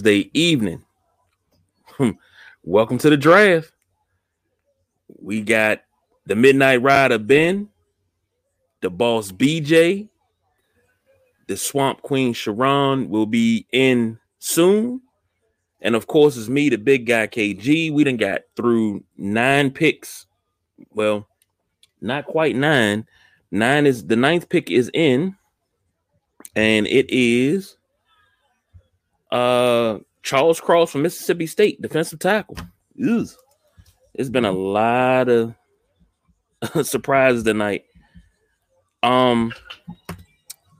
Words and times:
Thursday 0.00 0.30
evening. 0.32 0.82
Hmm. 1.88 2.12
Welcome 2.62 2.96
to 2.98 3.10
the 3.10 3.18
draft. 3.18 3.70
We 5.20 5.42
got 5.42 5.82
the 6.24 6.34
Midnight 6.34 6.80
Rider 6.80 7.18
Ben, 7.18 7.68
the 8.80 8.88
boss 8.88 9.30
BJ, 9.30 10.08
the 11.48 11.56
Swamp 11.58 12.00
Queen 12.00 12.32
Sharon 12.32 13.10
will 13.10 13.26
be 13.26 13.66
in 13.72 14.18
soon. 14.38 15.02
And 15.82 15.94
of 15.94 16.06
course, 16.06 16.38
it's 16.38 16.48
me, 16.48 16.70
the 16.70 16.78
big 16.78 17.04
guy 17.04 17.26
KG. 17.26 17.92
We 17.92 18.02
done 18.02 18.16
got 18.16 18.40
through 18.56 19.04
nine 19.18 19.70
picks. 19.70 20.24
Well, 20.94 21.28
not 22.00 22.24
quite 22.24 22.56
nine. 22.56 23.06
Nine 23.50 23.84
is 23.84 24.06
the 24.06 24.16
ninth 24.16 24.48
pick 24.48 24.70
is 24.70 24.90
in, 24.94 25.36
and 26.56 26.86
it 26.86 27.04
is 27.10 27.76
uh 29.32 29.98
Charles 30.22 30.60
Cross 30.60 30.92
from 30.92 31.02
Mississippi 31.02 31.46
State, 31.46 31.80
defensive 31.80 32.18
tackle. 32.18 32.58
Ew. 32.94 33.26
It's 34.14 34.28
been 34.28 34.44
a 34.44 34.52
lot 34.52 35.28
of 35.28 35.54
surprises 36.82 37.44
tonight. 37.44 37.84
Um, 39.02 39.52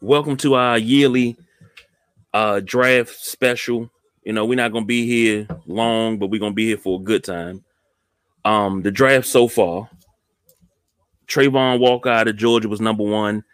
welcome 0.02 0.36
to 0.38 0.54
our 0.54 0.78
yearly 0.78 1.36
uh 2.34 2.60
draft 2.60 3.14
special. 3.14 3.90
You 4.24 4.34
know, 4.34 4.44
we're 4.44 4.56
not 4.56 4.72
gonna 4.72 4.84
be 4.86 5.06
here 5.06 5.48
long, 5.66 6.18
but 6.18 6.28
we're 6.28 6.40
gonna 6.40 6.54
be 6.54 6.66
here 6.66 6.76
for 6.76 7.00
a 7.00 7.02
good 7.02 7.24
time. 7.24 7.64
Um, 8.44 8.82
the 8.82 8.90
draft 8.90 9.26
so 9.26 9.48
far, 9.48 9.88
Travon 11.26 11.78
Walker 11.78 12.10
out 12.10 12.28
of 12.28 12.36
Georgia 12.36 12.68
was 12.68 12.80
number 12.80 13.04
one, 13.04 13.44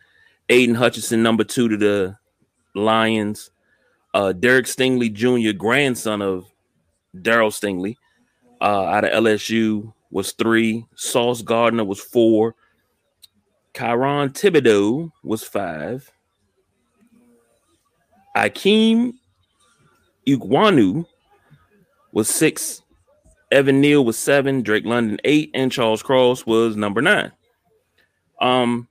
Aiden 0.48 0.76
Hutchinson 0.76 1.22
number 1.22 1.44
two 1.44 1.68
to 1.68 1.76
the 1.76 2.18
Lions, 2.74 3.50
uh, 4.14 4.32
Derek 4.32 4.66
Stingley 4.66 5.12
Jr., 5.12 5.56
grandson 5.56 6.22
of 6.22 6.46
Darryl 7.16 7.52
Stingley, 7.52 7.96
uh, 8.60 8.84
out 8.84 9.04
of 9.04 9.10
LSU 9.10 9.92
was 10.10 10.32
three, 10.32 10.86
Sauce 10.94 11.42
Gardner 11.42 11.84
was 11.84 12.00
four, 12.00 12.54
Kayvon 13.74 14.32
Thibodeaux 14.32 15.10
was 15.22 15.42
five, 15.42 16.10
Ikem 18.36 19.12
Ekwonu 20.26 21.06
was 22.12 22.28
six, 22.28 22.82
Evan 23.50 23.80
Neal 23.80 24.04
was 24.04 24.18
seven, 24.18 24.62
Drake 24.62 24.84
London 24.84 25.18
eight, 25.24 25.50
and 25.54 25.70
Charles 25.70 26.02
Cross 26.02 26.46
was 26.46 26.76
number 26.76 27.00
nine. 27.00 27.32
Um, 28.40 28.88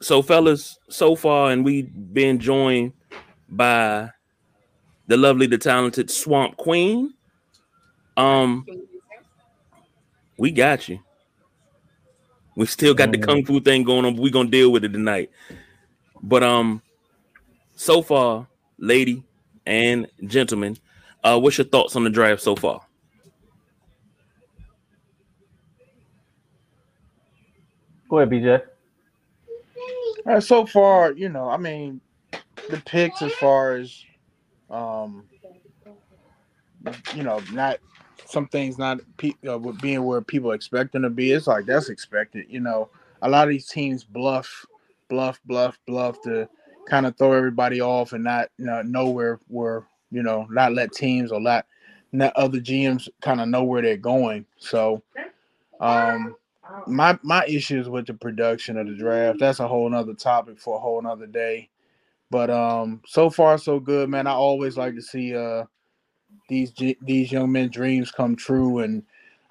so 0.00 0.22
fellas, 0.22 0.78
so 0.88 1.14
far, 1.16 1.50
and 1.50 1.64
we've 1.64 1.90
been 2.12 2.38
joined 2.38 2.92
by 3.48 4.10
the 5.08 5.16
lovely, 5.16 5.46
the 5.46 5.58
talented 5.58 6.10
Swamp 6.10 6.56
Queen. 6.56 7.14
Um, 8.16 8.64
we 10.38 10.52
got 10.52 10.88
you. 10.88 11.00
We 12.54 12.66
still 12.66 12.94
got 12.94 13.12
the 13.12 13.18
kung 13.18 13.44
fu 13.44 13.60
thing 13.60 13.84
going 13.84 14.04
on, 14.04 14.14
but 14.14 14.22
we're 14.22 14.32
gonna 14.32 14.50
deal 14.50 14.70
with 14.70 14.84
it 14.84 14.92
tonight. 14.92 15.30
But 16.22 16.42
um, 16.42 16.82
so 17.74 18.02
far, 18.02 18.46
lady 18.78 19.22
and 19.66 20.08
gentlemen, 20.26 20.76
uh, 21.22 21.38
what's 21.38 21.58
your 21.58 21.66
thoughts 21.66 21.96
on 21.96 22.04
the 22.04 22.10
draft 22.10 22.42
so 22.42 22.56
far? 22.56 22.80
Go 28.08 28.18
ahead, 28.18 28.30
BJ. 28.30 28.62
Uh, 30.26 30.40
so 30.40 30.66
far, 30.66 31.12
you 31.12 31.28
know, 31.28 31.48
I 31.48 31.56
mean, 31.56 32.00
the 32.70 32.82
picks 32.84 33.22
as 33.22 33.32
far 33.34 33.76
as, 33.76 34.04
um, 34.70 35.24
you 37.14 37.22
know, 37.22 37.40
not 37.52 37.78
some 38.26 38.46
things 38.48 38.78
not 38.78 39.00
pe- 39.16 39.32
uh, 39.48 39.58
being 39.58 40.04
where 40.04 40.20
people 40.20 40.52
expect 40.52 40.92
them 40.92 41.02
to 41.02 41.10
be. 41.10 41.32
It's 41.32 41.46
like 41.46 41.66
that's 41.66 41.88
expected. 41.88 42.46
You 42.48 42.60
know, 42.60 42.90
a 43.22 43.28
lot 43.28 43.44
of 43.44 43.50
these 43.50 43.68
teams 43.68 44.04
bluff, 44.04 44.66
bluff, 45.08 45.40
bluff, 45.44 45.78
bluff 45.86 46.20
to 46.22 46.48
kind 46.88 47.06
of 47.06 47.16
throw 47.16 47.32
everybody 47.32 47.80
off 47.80 48.12
and 48.12 48.24
not 48.24 48.48
you 48.58 48.66
know, 48.66 48.82
know 48.82 49.08
where 49.10 49.40
where 49.48 49.86
you 50.10 50.22
know 50.22 50.46
not 50.50 50.72
let 50.72 50.92
teams 50.92 51.32
or 51.32 51.40
let 51.40 51.66
not 52.12 52.34
other 52.36 52.58
GMs 52.58 53.08
kind 53.20 53.40
of 53.40 53.48
know 53.48 53.64
where 53.64 53.82
they're 53.82 53.96
going. 53.96 54.46
So, 54.58 55.02
um, 55.80 56.36
my 56.86 57.18
my 57.22 57.44
issues 57.46 57.88
with 57.88 58.06
the 58.06 58.14
production 58.14 58.76
of 58.76 58.86
the 58.86 58.94
draft 58.94 59.38
that's 59.38 59.60
a 59.60 59.68
whole 59.68 59.88
nother 59.88 60.14
topic 60.14 60.58
for 60.58 60.76
a 60.76 60.80
whole 60.80 61.00
nother 61.00 61.26
day 61.26 61.68
but 62.30 62.50
um 62.50 63.00
so 63.06 63.30
far 63.30 63.58
so 63.58 63.80
good 63.80 64.08
man 64.10 64.26
i 64.26 64.32
always 64.32 64.76
like 64.78 64.94
to 64.94 65.02
see 65.02 65.36
uh 65.36 65.64
these 66.48 66.72
these 67.02 67.32
young 67.32 67.52
men 67.52 67.70
dreams 67.70 68.10
come 68.12 68.36
true 68.36 68.80
and 68.80 69.02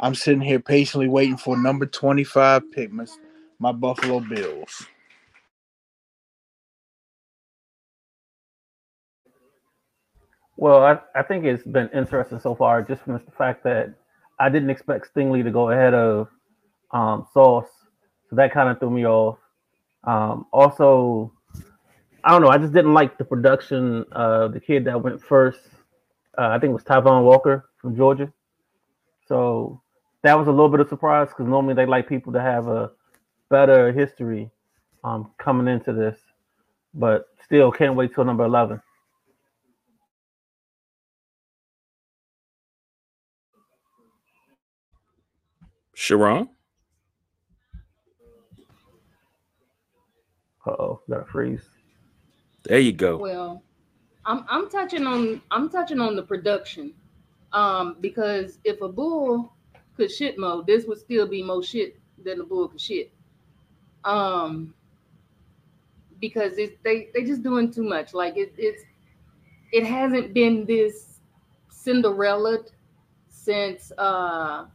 i'm 0.01 0.15
sitting 0.15 0.41
here 0.41 0.59
patiently 0.59 1.07
waiting 1.09 1.37
for 1.37 1.57
number 1.57 1.85
25 1.85 2.71
pick 2.71 2.91
my, 2.91 3.05
my 3.59 3.71
buffalo 3.73 4.19
bills 4.21 4.87
well 10.57 10.83
I, 10.83 10.99
I 11.15 11.23
think 11.23 11.45
it's 11.45 11.63
been 11.65 11.89
interesting 11.93 12.39
so 12.39 12.55
far 12.55 12.83
just 12.83 13.03
from 13.03 13.13
the 13.13 13.31
fact 13.37 13.63
that 13.65 13.93
i 14.39 14.49
didn't 14.49 14.71
expect 14.71 15.13
stingley 15.13 15.43
to 15.43 15.51
go 15.51 15.71
ahead 15.71 15.93
of 15.95 16.29
um, 16.93 17.27
Sauce. 17.33 17.69
So 18.29 18.37
that 18.37 18.53
kind 18.53 18.69
of 18.69 18.79
threw 18.79 18.91
me 18.91 19.07
off. 19.07 19.39
Um, 20.05 20.47
also, 20.53 21.33
I 22.27 22.31
don't 22.31 22.41
know. 22.41 22.49
I 22.49 22.57
just 22.57 22.73
didn't 22.73 22.93
like 22.93 23.17
the 23.17 23.23
production 23.23 24.03
of 24.11 24.53
the 24.53 24.59
kid 24.59 24.83
that 24.83 25.01
went 25.01 25.23
first. 25.23 25.61
Uh, 26.37 26.49
I 26.49 26.59
think 26.59 26.71
it 26.71 26.73
was 26.73 26.83
Tyvon 26.83 27.23
Walker 27.23 27.69
from 27.81 27.95
Georgia. 27.95 28.33
So 29.29 29.81
that 30.23 30.37
was 30.37 30.49
a 30.49 30.51
little 30.51 30.67
bit 30.67 30.81
of 30.81 30.89
surprise 30.89 31.29
because 31.29 31.45
normally 31.47 31.73
they 31.73 31.85
like 31.85 32.09
people 32.09 32.33
to 32.33 32.41
have 32.41 32.67
a 32.67 32.91
better 33.49 33.93
history 33.93 34.51
um, 35.05 35.31
coming 35.37 35.73
into 35.73 35.93
this. 35.93 36.19
But 36.93 37.27
still, 37.45 37.71
can't 37.71 37.95
wait 37.95 38.13
till 38.13 38.25
number 38.25 38.43
11. 38.43 38.81
Sharon? 45.93 46.49
Uh 50.65 50.71
oh, 50.71 51.01
got 51.09 51.21
a 51.21 51.25
freeze. 51.25 51.76
There 52.67 52.79
you 52.79 52.91
go. 52.91 53.15
Well, 53.15 53.63
I'm 54.25 54.43
I'm 54.49 54.69
touching 54.69 55.07
on 55.07 55.41
I'm 55.51 55.69
touching 55.69 56.01
on 56.01 56.17
the 56.17 56.23
production, 56.23 56.93
um, 57.53 57.95
because 58.01 58.59
if 58.65 58.81
a 58.81 58.89
bull 58.89 59.53
could 59.95 60.11
shit 60.11 60.37
mode, 60.37 60.67
this 60.67 60.85
would 60.85 60.99
still 60.99 61.27
be 61.27 61.41
more 61.41 61.63
shit 61.63 61.97
than 62.23 62.41
a 62.41 62.43
bull 62.43 62.67
could 62.67 62.81
shit. 62.81 63.09
Um, 64.03 64.73
because 66.19 66.57
it, 66.57 66.83
they 66.83 67.07
they 67.13 67.23
just 67.23 67.41
doing 67.41 67.71
too 67.71 67.83
much. 67.83 68.13
Like 68.13 68.35
it 68.35 68.53
it's 68.57 68.83
it 69.71 69.85
hasn't 69.85 70.33
been 70.33 70.65
this 70.65 71.19
Cinderella 71.69 72.65
since 73.29 73.93
uh 73.97 74.65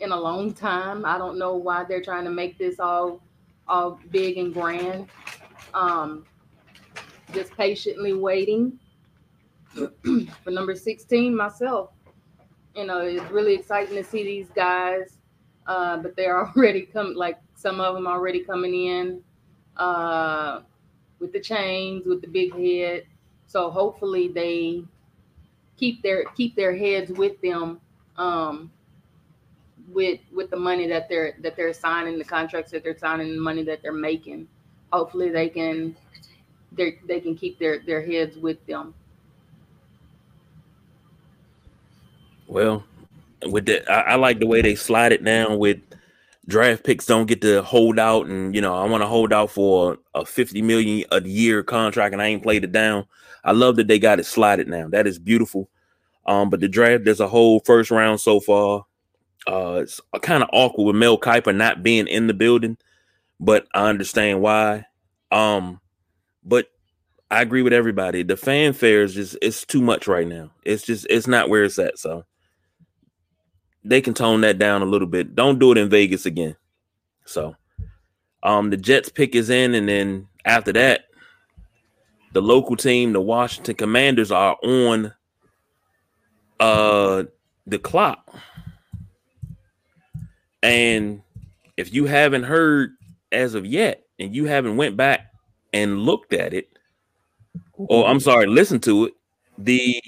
in 0.00 0.12
a 0.12 0.20
long 0.20 0.52
time. 0.52 1.06
I 1.06 1.16
don't 1.16 1.38
know 1.38 1.54
why 1.54 1.84
they're 1.84 2.02
trying 2.02 2.24
to 2.24 2.30
make 2.30 2.58
this 2.58 2.78
all 2.78 3.22
all 3.66 3.98
big 4.10 4.36
and 4.36 4.52
grand. 4.52 5.08
Um, 5.72 6.26
just 7.32 7.56
patiently 7.56 8.12
waiting 8.12 8.78
for 9.74 10.50
number 10.50 10.74
16 10.74 11.34
myself. 11.34 11.90
You 12.74 12.86
know, 12.86 13.00
it's 13.00 13.30
really 13.30 13.54
exciting 13.54 13.96
to 13.96 14.04
see 14.04 14.24
these 14.24 14.48
guys, 14.54 15.18
uh, 15.66 15.98
but 15.98 16.16
they're 16.16 16.46
already 16.56 16.82
coming, 16.82 17.14
like 17.14 17.38
some 17.54 17.80
of 17.80 17.94
them 17.94 18.06
already 18.06 18.40
coming 18.40 18.74
in 18.86 19.22
uh, 19.76 20.60
with 21.18 21.32
the 21.32 21.40
chains, 21.40 22.06
with 22.06 22.20
the 22.20 22.28
big 22.28 22.54
head. 22.54 23.04
So 23.46 23.70
hopefully 23.70 24.28
they 24.28 24.84
keep 25.76 26.02
their 26.02 26.24
keep 26.36 26.54
their 26.56 26.76
heads 26.76 27.10
with 27.10 27.40
them 27.42 27.80
um, 28.16 28.70
with 29.88 30.20
with 30.32 30.50
the 30.50 30.56
money 30.56 30.86
that 30.88 31.08
they're 31.08 31.34
that 31.40 31.56
they're 31.56 31.72
signing, 31.72 32.18
the 32.18 32.24
contracts 32.24 32.70
that 32.72 32.82
they're 32.82 32.96
signing, 32.96 33.34
the 33.34 33.40
money 33.40 33.62
that 33.64 33.82
they're 33.82 33.92
making. 33.92 34.48
Hopefully, 34.92 35.30
they 35.30 35.48
can 35.48 35.96
they 36.76 36.98
they 37.06 37.20
can 37.20 37.36
keep 37.36 37.58
their 37.58 37.80
their 37.80 38.04
heads 38.04 38.36
with 38.36 38.64
them. 38.66 38.94
Well, 42.46 42.84
with 43.46 43.66
that, 43.66 43.90
I, 43.90 44.12
I 44.12 44.14
like 44.16 44.38
the 44.40 44.46
way 44.46 44.62
they 44.62 44.74
slide 44.74 45.12
it 45.12 45.24
down 45.24 45.58
with 45.58 45.78
draft 46.48 46.84
picks 46.84 47.06
don't 47.06 47.26
get 47.26 47.40
to 47.40 47.62
hold 47.62 48.00
out 48.00 48.26
and 48.26 48.52
you 48.52 48.60
know 48.60 48.74
i 48.74 48.84
want 48.84 49.00
to 49.00 49.06
hold 49.06 49.32
out 49.32 49.48
for 49.48 49.96
a 50.12 50.26
50 50.26 50.60
million 50.60 51.06
a 51.12 51.22
year 51.22 51.62
contract 51.62 52.12
and 52.12 52.20
i 52.20 52.26
ain't 52.26 52.42
played 52.42 52.64
it 52.64 52.72
down 52.72 53.06
i 53.44 53.52
love 53.52 53.76
that 53.76 53.86
they 53.86 53.96
got 53.96 54.18
it 54.18 54.26
slided 54.26 54.66
now 54.66 54.88
that 54.88 55.06
is 55.06 55.20
beautiful 55.20 55.70
um 56.26 56.50
but 56.50 56.58
the 56.58 56.66
draft 56.66 57.04
there's 57.04 57.20
a 57.20 57.28
whole 57.28 57.60
first 57.60 57.92
round 57.92 58.20
so 58.20 58.40
far 58.40 58.84
uh, 59.46 59.80
it's 59.82 60.00
kind 60.22 60.42
of 60.42 60.48
awkward 60.52 60.84
with 60.84 60.96
Mel 60.96 61.18
Kiper 61.18 61.54
not 61.54 61.82
being 61.82 62.06
in 62.06 62.26
the 62.26 62.34
building, 62.34 62.76
but 63.40 63.66
I 63.74 63.88
understand 63.88 64.40
why. 64.40 64.86
Um, 65.30 65.80
but 66.44 66.68
I 67.30 67.40
agree 67.40 67.62
with 67.62 67.72
everybody. 67.72 68.22
The 68.22 68.36
fanfare 68.36 69.02
is 69.02 69.14
just 69.14 69.38
it's 69.40 69.64
too 69.64 69.80
much 69.80 70.06
right 70.06 70.26
now. 70.26 70.50
It's 70.64 70.82
just 70.82 71.06
it's 71.08 71.26
not 71.26 71.48
where 71.48 71.64
it's 71.64 71.78
at. 71.78 71.98
So 71.98 72.24
they 73.84 74.00
can 74.00 74.14
tone 74.14 74.42
that 74.42 74.58
down 74.58 74.82
a 74.82 74.86
little 74.86 75.08
bit. 75.08 75.34
Don't 75.34 75.58
do 75.58 75.72
it 75.72 75.78
in 75.78 75.88
Vegas 75.88 76.26
again. 76.26 76.56
So 77.24 77.56
um 78.42 78.70
the 78.70 78.76
Jets 78.76 79.08
pick 79.08 79.34
is 79.34 79.50
in, 79.50 79.74
and 79.74 79.88
then 79.88 80.28
after 80.44 80.72
that, 80.74 81.04
the 82.32 82.42
local 82.42 82.76
team, 82.76 83.12
the 83.12 83.20
Washington 83.20 83.76
Commanders, 83.76 84.30
are 84.30 84.56
on 84.62 85.14
uh 86.60 87.24
the 87.66 87.78
clock. 87.78 88.34
And 90.62 91.22
if 91.76 91.94
you 91.94 92.04
haven't 92.04 92.44
heard 92.44 92.90
as 93.32 93.54
of 93.54 93.64
yet, 93.64 94.04
and 94.18 94.34
you 94.34 94.44
haven't 94.44 94.76
went 94.76 94.96
back 94.96 95.31
and 95.72 96.00
looked 96.00 96.32
at 96.32 96.54
it, 96.54 96.68
or 97.76 98.06
I'm 98.06 98.20
sorry, 98.20 98.46
listen 98.46 98.80
to 98.80 99.06
it, 99.06 99.14
the 99.58 100.00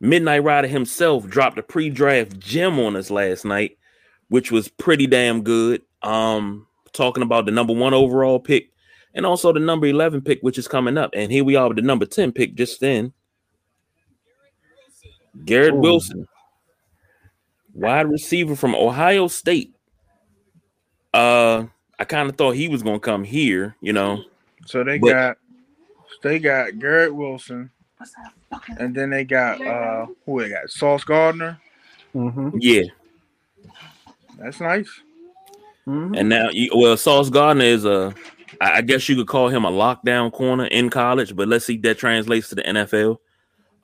Midnight 0.00 0.42
Rider 0.42 0.68
himself 0.68 1.28
dropped 1.28 1.58
a 1.58 1.62
pre-draft 1.62 2.38
gem 2.38 2.78
on 2.78 2.96
us 2.96 3.10
last 3.10 3.44
night, 3.44 3.78
which 4.28 4.50
was 4.50 4.68
pretty 4.68 5.06
damn 5.06 5.42
good. 5.42 5.82
Um, 6.02 6.66
talking 6.92 7.22
about 7.22 7.46
the 7.46 7.52
number 7.52 7.72
one 7.72 7.94
overall 7.94 8.40
pick 8.40 8.72
and 9.14 9.26
also 9.26 9.52
the 9.52 9.60
number 9.60 9.86
11 9.86 10.22
pick, 10.22 10.40
which 10.42 10.58
is 10.58 10.68
coming 10.68 10.98
up. 10.98 11.10
And 11.14 11.30
here 11.30 11.44
we 11.44 11.56
are 11.56 11.68
with 11.68 11.76
the 11.76 11.82
number 11.82 12.06
10 12.06 12.32
pick 12.32 12.54
just 12.54 12.80
then. 12.80 13.12
Garrett 15.44 15.74
Ooh. 15.74 15.78
Wilson, 15.78 16.26
wide 17.74 18.08
receiver 18.08 18.56
from 18.56 18.74
Ohio 18.74 19.28
State. 19.28 19.74
Uh, 21.14 21.66
I 21.98 22.04
kind 22.04 22.28
of 22.28 22.36
thought 22.36 22.56
he 22.56 22.68
was 22.68 22.82
gonna 22.82 23.00
come 23.00 23.24
here, 23.24 23.76
you 23.80 23.92
know. 23.92 24.24
So 24.66 24.84
they 24.84 24.98
But- 24.98 25.10
got 25.10 25.38
they 26.22 26.38
got 26.38 26.78
Garrett 26.78 27.14
Wilson, 27.14 27.70
and 28.78 28.94
then 28.94 29.10
they 29.10 29.24
got 29.24 29.60
uh 29.66 30.06
who 30.26 30.40
they 30.42 30.50
got? 30.50 30.70
Sauce 30.70 31.04
Gardner. 31.04 31.58
hmm 32.12 32.50
Yeah, 32.58 32.82
That's 34.38 34.60
nice. 34.60 34.88
hmm 35.84 36.14
and 36.14 36.28
now 36.28 36.48
you, 36.50 36.70
well, 36.74 36.96
Sauce 36.96 37.30
Gardner 37.30 37.64
is 37.64 37.84
a, 37.84 38.14
I 38.60 38.82
guess 38.82 39.08
you 39.08 39.16
could 39.16 39.26
call 39.26 39.48
him 39.48 39.64
a 39.64 39.70
lockdown 39.70 40.30
corner 40.32 40.66
in 40.66 40.90
college, 40.90 41.34
but 41.34 41.48
let's 41.48 41.64
see 41.66 41.74
if 41.76 41.82
that 41.82 41.98
translates 41.98 42.48
to 42.50 42.54
the 42.54 42.62
NFL. 42.62 43.18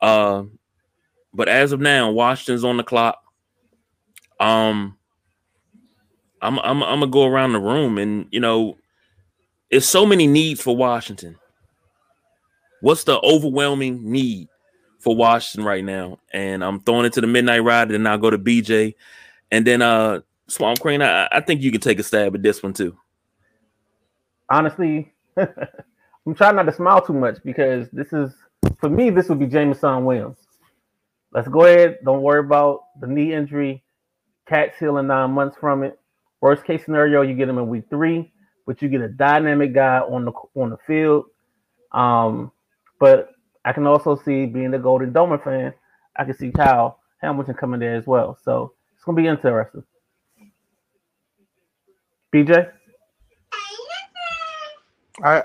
Uh, 0.00 0.44
but 1.34 1.48
as 1.48 1.72
of 1.72 1.80
now, 1.80 2.10
Washington's 2.10 2.64
on 2.64 2.76
the 2.76 2.84
clock. 2.84 3.20
Um, 4.38 4.96
I'm 6.40 6.58
I'm 6.60 6.82
I'm 6.84 7.00
gonna 7.00 7.08
go 7.10 7.24
around 7.26 7.52
the 7.52 7.60
room, 7.60 7.98
and 7.98 8.26
you 8.30 8.38
know, 8.40 8.76
it's 9.70 9.86
so 9.86 10.06
many 10.06 10.26
needs 10.26 10.60
for 10.60 10.76
Washington. 10.76 11.36
What's 12.80 13.04
the 13.04 13.20
overwhelming 13.20 14.10
need 14.10 14.48
for 14.98 15.14
Washington 15.16 15.66
right 15.66 15.84
now? 15.84 16.18
And 16.32 16.64
I'm 16.64 16.80
throwing 16.80 17.06
it 17.06 17.12
to 17.14 17.20
the 17.20 17.26
Midnight 17.26 17.64
Rider, 17.64 17.94
and 17.94 18.06
I'll 18.06 18.18
go 18.18 18.30
to 18.30 18.38
BJ, 18.38 18.94
and 19.50 19.66
then 19.66 19.82
uh, 19.82 20.20
Swamp 20.46 20.80
Crane. 20.80 21.02
I, 21.02 21.28
I 21.30 21.40
think 21.40 21.62
you 21.62 21.70
can 21.70 21.80
take 21.80 21.98
a 21.98 22.02
stab 22.02 22.34
at 22.34 22.42
this 22.42 22.62
one 22.62 22.72
too. 22.72 22.96
Honestly, 24.50 25.12
I'm 25.36 26.34
trying 26.34 26.56
not 26.56 26.64
to 26.64 26.72
smile 26.72 27.04
too 27.04 27.12
much 27.12 27.38
because 27.44 27.88
this 27.90 28.12
is 28.12 28.32
for 28.78 28.88
me. 28.88 29.10
This 29.10 29.28
would 29.28 29.38
be 29.38 29.46
Jameson 29.46 30.04
Williams. 30.04 30.38
Let's 31.32 31.48
go 31.48 31.64
ahead. 31.64 31.98
Don't 32.04 32.22
worry 32.22 32.40
about 32.40 32.84
the 33.00 33.06
knee 33.06 33.34
injury. 33.34 33.82
Cat's 34.48 34.78
healing 34.78 35.08
nine 35.08 35.32
months 35.32 35.56
from 35.60 35.82
it. 35.82 35.98
Worst 36.40 36.64
case 36.64 36.84
scenario, 36.84 37.22
you 37.22 37.34
get 37.34 37.48
him 37.48 37.58
in 37.58 37.68
week 37.68 37.84
three, 37.90 38.32
but 38.68 38.82
you 38.82 38.88
get 38.90 39.00
a 39.00 39.08
dynamic 39.08 39.72
guy 39.72 39.98
on 40.00 40.26
the 40.26 40.32
on 40.54 40.68
the 40.68 40.76
field. 40.86 41.24
Um, 41.90 42.52
but 43.00 43.30
I 43.64 43.72
can 43.72 43.86
also 43.86 44.14
see 44.14 44.44
being 44.44 44.74
a 44.74 44.78
Golden 44.78 45.10
Domer 45.10 45.42
fan, 45.42 45.72
I 46.14 46.24
can 46.24 46.34
see 46.36 46.52
Kyle 46.52 47.00
Hamilton 47.22 47.54
coming 47.54 47.80
there 47.80 47.94
as 47.94 48.06
well. 48.06 48.38
So 48.44 48.74
it's 48.94 49.04
gonna 49.04 49.16
be 49.16 49.26
interesting. 49.26 49.82
BJ, 52.30 52.70
I 55.24 55.44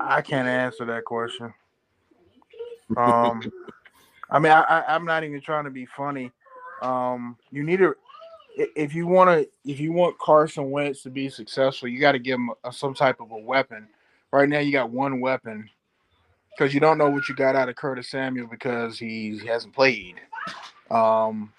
I 0.00 0.20
can't 0.20 0.48
answer 0.48 0.84
that 0.86 1.04
question. 1.04 1.54
Um, 2.96 3.52
I 4.30 4.40
mean, 4.40 4.50
I, 4.50 4.62
I 4.62 4.94
I'm 4.96 5.04
not 5.04 5.22
even 5.22 5.40
trying 5.40 5.64
to 5.64 5.70
be 5.70 5.86
funny. 5.86 6.32
Um, 6.82 7.36
you 7.52 7.62
need 7.62 7.78
to 7.78 7.90
i- 7.90 8.07
if 8.58 8.94
you 8.94 9.06
want 9.06 9.30
to 9.30 9.48
if 9.70 9.78
you 9.78 9.92
want 9.92 10.18
Carson 10.18 10.70
Wentz 10.70 11.02
to 11.02 11.10
be 11.10 11.28
successful, 11.28 11.88
you 11.88 12.00
got 12.00 12.12
to 12.12 12.18
give 12.18 12.34
him 12.34 12.50
a, 12.64 12.72
some 12.72 12.94
type 12.94 13.20
of 13.20 13.30
a 13.30 13.38
weapon. 13.38 13.88
Right 14.32 14.48
now, 14.48 14.58
you 14.58 14.72
got 14.72 14.90
one 14.90 15.20
weapon 15.20 15.70
because 16.50 16.74
you 16.74 16.80
don't 16.80 16.98
know 16.98 17.08
what 17.08 17.28
you 17.28 17.34
got 17.34 17.56
out 17.56 17.68
of 17.68 17.76
Curtis 17.76 18.10
Samuel 18.10 18.48
because 18.48 18.98
he 18.98 19.40
hasn't 19.46 19.74
played. 19.74 20.16
Um, 20.90 21.52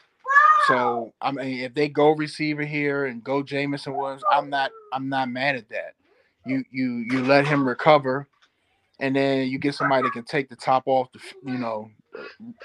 so 0.67 1.13
I 1.21 1.31
mean, 1.31 1.59
if 1.59 1.73
they 1.73 1.87
go 1.87 2.11
receiver 2.11 2.65
here 2.65 3.05
and 3.05 3.23
go 3.23 3.41
Jameson 3.41 3.95
Williams, 3.95 4.23
I'm 4.29 4.49
not 4.49 4.71
I'm 4.93 5.07
not 5.07 5.29
mad 5.29 5.55
at 5.55 5.69
that. 5.69 5.93
You 6.45 6.63
you 6.69 7.05
you 7.09 7.23
let 7.23 7.47
him 7.47 7.67
recover, 7.67 8.27
and 8.99 9.15
then 9.15 9.47
you 9.47 9.57
get 9.57 9.75
somebody 9.75 10.03
that 10.03 10.13
can 10.13 10.25
take 10.25 10.49
the 10.49 10.55
top 10.55 10.83
off 10.85 11.11
the 11.13 11.19
you 11.49 11.57
know 11.57 11.89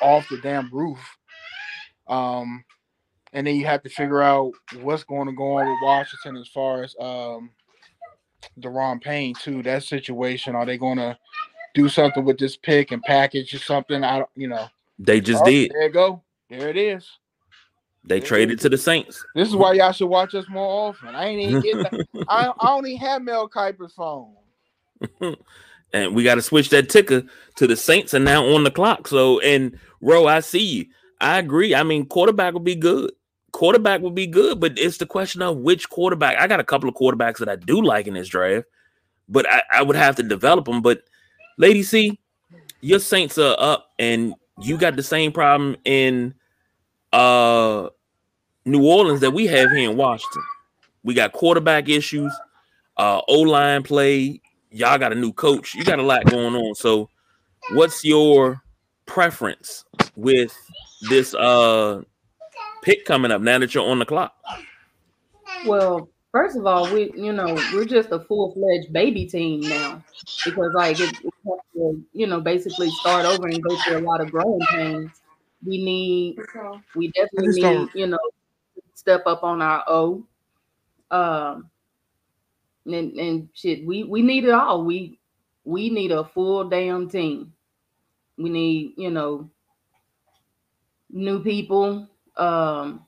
off 0.02 0.28
the 0.28 0.38
damn 0.38 0.70
roof. 0.72 0.98
Um, 2.08 2.64
and 3.34 3.46
then 3.46 3.56
you 3.56 3.66
have 3.66 3.82
to 3.82 3.90
figure 3.90 4.22
out 4.22 4.52
what's 4.80 5.04
going 5.04 5.26
to 5.26 5.32
go 5.32 5.58
on 5.58 5.66
with 5.66 5.78
Washington 5.82 6.36
as 6.36 6.48
far 6.48 6.84
as 6.84 6.94
um 6.98 7.50
Daron 8.58 9.02
Payne 9.02 9.34
too. 9.34 9.62
That 9.62 9.82
situation, 9.82 10.54
are 10.54 10.64
they 10.64 10.78
going 10.78 10.98
to 10.98 11.18
do 11.74 11.88
something 11.88 12.24
with 12.24 12.38
this 12.38 12.56
pick 12.56 12.92
and 12.92 13.02
package 13.02 13.52
or 13.52 13.58
something? 13.58 14.04
I 14.04 14.18
don't, 14.18 14.30
you 14.36 14.48
know. 14.48 14.68
They 14.98 15.20
just 15.20 15.42
Oh, 15.42 15.46
did. 15.46 15.72
There 15.72 15.82
you 15.82 15.90
go. 15.90 16.22
There 16.48 16.68
it 16.68 16.76
is. 16.76 17.10
They 18.06 18.20
traded 18.20 18.60
to 18.60 18.68
the 18.68 18.78
Saints. 18.78 19.24
This 19.34 19.48
is 19.48 19.56
why 19.56 19.72
y'all 19.72 19.92
should 19.92 20.08
watch 20.08 20.34
us 20.34 20.46
more 20.48 20.88
often. 20.88 21.14
I 21.14 21.26
ain't 21.26 21.40
even 21.40 21.62
getting. 21.62 22.06
I, 22.28 22.52
I 22.60 22.78
even 22.78 22.96
have 22.98 23.22
Mel 23.22 23.48
Kiper's 23.48 23.94
phone. 23.94 24.34
and 25.92 26.14
we 26.14 26.22
got 26.22 26.34
to 26.36 26.42
switch 26.42 26.68
that 26.68 26.90
ticker 26.90 27.22
to 27.56 27.66
the 27.66 27.76
Saints 27.76 28.14
and 28.14 28.24
now 28.24 28.44
on 28.44 28.62
the 28.62 28.70
clock. 28.70 29.08
So, 29.08 29.40
and 29.40 29.78
Ro, 30.02 30.26
I 30.26 30.40
see 30.40 30.62
you. 30.62 30.86
I 31.20 31.38
agree. 31.38 31.74
I 31.74 31.82
mean, 31.82 32.06
quarterback 32.06 32.52
would 32.52 32.64
be 32.64 32.76
good. 32.76 33.10
Quarterback 33.54 34.00
would 34.00 34.16
be 34.16 34.26
good, 34.26 34.58
but 34.58 34.76
it's 34.76 34.98
the 34.98 35.06
question 35.06 35.40
of 35.40 35.58
which 35.58 35.88
quarterback. 35.88 36.36
I 36.38 36.48
got 36.48 36.58
a 36.58 36.64
couple 36.64 36.88
of 36.88 36.96
quarterbacks 36.96 37.38
that 37.38 37.48
I 37.48 37.54
do 37.54 37.80
like 37.80 38.08
in 38.08 38.14
this 38.14 38.26
draft, 38.26 38.66
but 39.28 39.48
I, 39.48 39.62
I 39.74 39.82
would 39.82 39.94
have 39.94 40.16
to 40.16 40.24
develop 40.24 40.64
them. 40.64 40.82
But, 40.82 41.04
Lady 41.56 41.84
C, 41.84 42.18
your 42.80 42.98
Saints 42.98 43.38
are 43.38 43.54
up, 43.56 43.92
and 43.96 44.34
you 44.60 44.76
got 44.76 44.96
the 44.96 45.04
same 45.04 45.30
problem 45.30 45.76
in 45.84 46.34
uh 47.12 47.90
New 48.64 48.84
Orleans 48.84 49.20
that 49.20 49.30
we 49.30 49.46
have 49.46 49.70
here 49.70 49.88
in 49.88 49.96
Washington. 49.96 50.42
We 51.04 51.14
got 51.14 51.32
quarterback 51.32 51.88
issues, 51.88 52.32
uh 52.96 53.20
O 53.28 53.42
line 53.42 53.84
play. 53.84 54.40
Y'all 54.72 54.98
got 54.98 55.12
a 55.12 55.14
new 55.14 55.32
coach. 55.32 55.76
You 55.76 55.84
got 55.84 56.00
a 56.00 56.02
lot 56.02 56.24
going 56.24 56.56
on. 56.56 56.74
So, 56.74 57.08
what's 57.70 58.04
your 58.04 58.60
preference 59.06 59.84
with 60.16 60.52
this 61.08 61.34
uh 61.34 62.02
pick 62.84 63.04
coming 63.04 63.30
up 63.30 63.40
now 63.42 63.58
that 63.58 63.74
you're 63.74 63.88
on 63.88 63.98
the 63.98 64.04
clock? 64.04 64.34
Well, 65.66 66.08
first 66.30 66.56
of 66.56 66.66
all, 66.66 66.92
we 66.92 67.12
you 67.16 67.32
know 67.32 67.54
we're 67.72 67.86
just 67.86 68.10
a 68.12 68.20
full 68.20 68.52
fledged 68.52 68.92
baby 68.92 69.26
team 69.26 69.60
now 69.60 70.04
because 70.44 70.72
like 70.74 71.00
it, 71.00 71.10
it 71.10 71.34
has 71.46 71.58
to, 71.74 72.04
you 72.12 72.26
know 72.26 72.40
basically 72.40 72.90
start 72.90 73.24
over 73.24 73.46
and 73.46 73.62
go 73.62 73.76
through 73.82 73.98
a 73.98 74.06
lot 74.06 74.20
of 74.20 74.30
growing 74.30 74.60
pains. 74.70 75.10
We 75.66 75.82
need 75.82 76.38
we 76.94 77.08
definitely 77.12 77.62
need 77.62 77.88
you 77.94 78.06
know 78.06 78.18
step 78.94 79.22
up 79.26 79.42
on 79.42 79.62
our 79.62 79.84
O. 79.88 80.24
Um, 81.10 81.70
and 82.86 83.12
and 83.18 83.48
shit, 83.54 83.86
we 83.86 84.04
we 84.04 84.22
need 84.22 84.44
it 84.44 84.50
all. 84.50 84.84
We 84.84 85.18
we 85.64 85.88
need 85.90 86.12
a 86.12 86.24
full 86.24 86.68
damn 86.68 87.08
team. 87.08 87.52
We 88.36 88.50
need 88.50 88.94
you 88.96 89.10
know 89.10 89.50
new 91.10 91.42
people. 91.42 92.08
Um, 92.36 93.06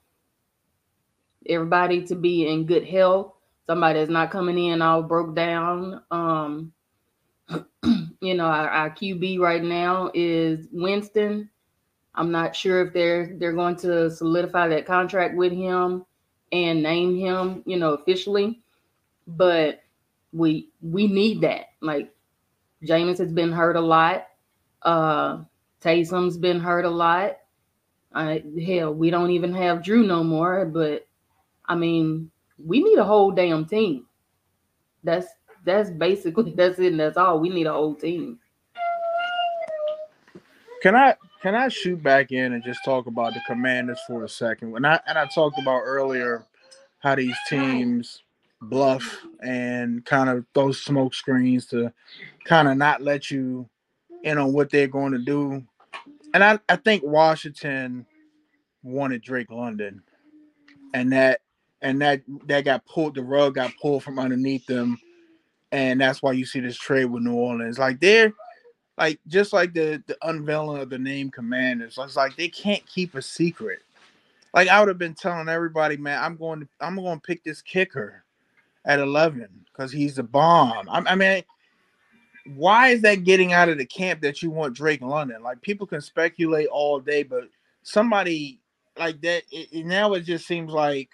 everybody 1.48 2.04
to 2.06 2.14
be 2.14 2.46
in 2.46 2.66
good 2.66 2.84
health. 2.84 3.32
Somebody 3.66 3.98
that's 3.98 4.10
not 4.10 4.30
coming 4.30 4.58
in 4.58 4.82
all 4.82 5.02
broke 5.02 5.34
down. 5.34 6.02
Um, 6.10 6.72
you 8.20 8.34
know, 8.34 8.46
our, 8.46 8.68
our 8.68 8.90
QB 8.90 9.38
right 9.38 9.62
now 9.62 10.10
is 10.14 10.68
Winston. 10.72 11.50
I'm 12.14 12.30
not 12.30 12.56
sure 12.56 12.86
if 12.86 12.94
they're 12.94 13.36
they're 13.38 13.52
going 13.52 13.76
to 13.76 14.10
solidify 14.10 14.68
that 14.68 14.86
contract 14.86 15.36
with 15.36 15.52
him 15.52 16.04
and 16.50 16.82
name 16.82 17.16
him, 17.16 17.62
you 17.66 17.76
know, 17.76 17.92
officially. 17.94 18.62
But 19.26 19.82
we 20.32 20.70
we 20.80 21.08
need 21.08 21.42
that. 21.42 21.66
Like 21.80 22.14
Jameis 22.84 23.18
has 23.18 23.32
been 23.32 23.52
hurt 23.52 23.76
a 23.76 23.80
lot. 23.80 24.26
Uh 24.82 25.44
Taysom's 25.82 26.38
been 26.38 26.60
hurt 26.60 26.84
a 26.84 26.90
lot. 26.90 27.36
I 28.16 28.42
hell, 28.66 28.94
we 28.94 29.10
don't 29.10 29.30
even 29.30 29.52
have 29.52 29.84
Drew 29.84 30.02
no 30.02 30.24
more, 30.24 30.64
but 30.64 31.06
I 31.66 31.74
mean, 31.74 32.30
we 32.58 32.82
need 32.82 32.98
a 32.98 33.04
whole 33.04 33.30
damn 33.30 33.66
team. 33.66 34.06
That's 35.04 35.26
that's 35.64 35.90
basically 35.90 36.52
that's 36.56 36.78
it. 36.78 36.92
And 36.92 37.00
that's 37.00 37.18
all. 37.18 37.38
We 37.38 37.50
need 37.50 37.66
a 37.66 37.72
whole 37.72 37.94
team. 37.94 38.38
Can 40.82 40.94
I 40.96 41.14
can 41.42 41.54
I 41.54 41.68
shoot 41.68 42.02
back 42.02 42.32
in 42.32 42.54
and 42.54 42.64
just 42.64 42.84
talk 42.84 43.06
about 43.06 43.34
the 43.34 43.40
Commanders 43.46 44.00
for 44.06 44.24
a 44.24 44.28
second? 44.28 44.70
When 44.70 44.86
I 44.86 44.98
and 45.06 45.18
I 45.18 45.26
talked 45.26 45.58
about 45.58 45.82
earlier 45.84 46.46
how 47.00 47.14
these 47.16 47.36
teams 47.48 48.22
bluff 48.62 49.24
and 49.42 50.04
kind 50.06 50.30
of 50.30 50.46
throw 50.54 50.72
smoke 50.72 51.12
screens 51.12 51.66
to 51.66 51.92
kind 52.44 52.66
of 52.66 52.78
not 52.78 53.02
let 53.02 53.30
you 53.30 53.68
in 54.22 54.38
on 54.38 54.54
what 54.54 54.70
they're 54.70 54.88
going 54.88 55.12
to 55.12 55.18
do. 55.18 55.62
And 56.36 56.44
I, 56.44 56.58
I 56.68 56.76
think 56.76 57.02
Washington 57.02 58.04
wanted 58.82 59.22
Drake 59.22 59.50
London. 59.50 60.02
And 60.92 61.10
that 61.14 61.40
and 61.80 61.98
that 62.02 62.24
that 62.44 62.66
got 62.66 62.84
pulled 62.84 63.14
the 63.14 63.22
rug 63.22 63.54
got 63.54 63.72
pulled 63.80 64.04
from 64.04 64.18
underneath 64.18 64.66
them. 64.66 64.98
And 65.72 65.98
that's 65.98 66.20
why 66.20 66.32
you 66.32 66.44
see 66.44 66.60
this 66.60 66.76
trade 66.76 67.06
with 67.06 67.22
New 67.22 67.32
Orleans. 67.32 67.78
Like 67.78 68.00
they're 68.00 68.34
like 68.98 69.18
just 69.26 69.54
like 69.54 69.72
the 69.72 70.02
the 70.08 70.16
unveiling 70.24 70.82
of 70.82 70.90
the 70.90 70.98
name 70.98 71.30
commanders 71.30 71.98
it's 71.98 72.16
like 72.16 72.36
they 72.36 72.48
can't 72.48 72.86
keep 72.86 73.14
a 73.14 73.20
secret 73.20 73.80
like 74.54 74.68
i 74.68 74.80
would 74.80 74.88
have 74.88 74.96
been 74.96 75.12
telling 75.12 75.50
everybody 75.50 75.98
man 75.98 76.22
i'm 76.22 76.34
going 76.34 76.60
to 76.60 76.68
i'm 76.80 76.96
going 76.96 77.18
to 77.18 77.26
pick 77.26 77.44
this 77.44 77.60
kicker 77.60 78.24
at 78.86 78.98
11 78.98 79.48
because 79.66 79.92
he's 79.92 80.16
the 80.16 80.22
bomb 80.22 80.88
I, 80.88 81.02
I, 81.12 81.14
mean 81.14 81.42
why 82.54 82.88
is 82.88 83.02
that 83.02 83.24
getting 83.24 83.52
out 83.52 83.68
of 83.68 83.78
the 83.78 83.86
camp 83.86 84.20
that 84.20 84.42
you 84.42 84.50
want 84.50 84.74
drake 84.74 85.02
london 85.02 85.42
like 85.42 85.60
people 85.62 85.86
can 85.86 86.00
speculate 86.00 86.68
all 86.68 87.00
day 87.00 87.22
but 87.22 87.48
somebody 87.82 88.60
like 88.98 89.20
that 89.20 89.42
it, 89.50 89.68
it, 89.72 89.86
now 89.86 90.12
it 90.14 90.20
just 90.20 90.46
seems 90.46 90.72
like 90.72 91.10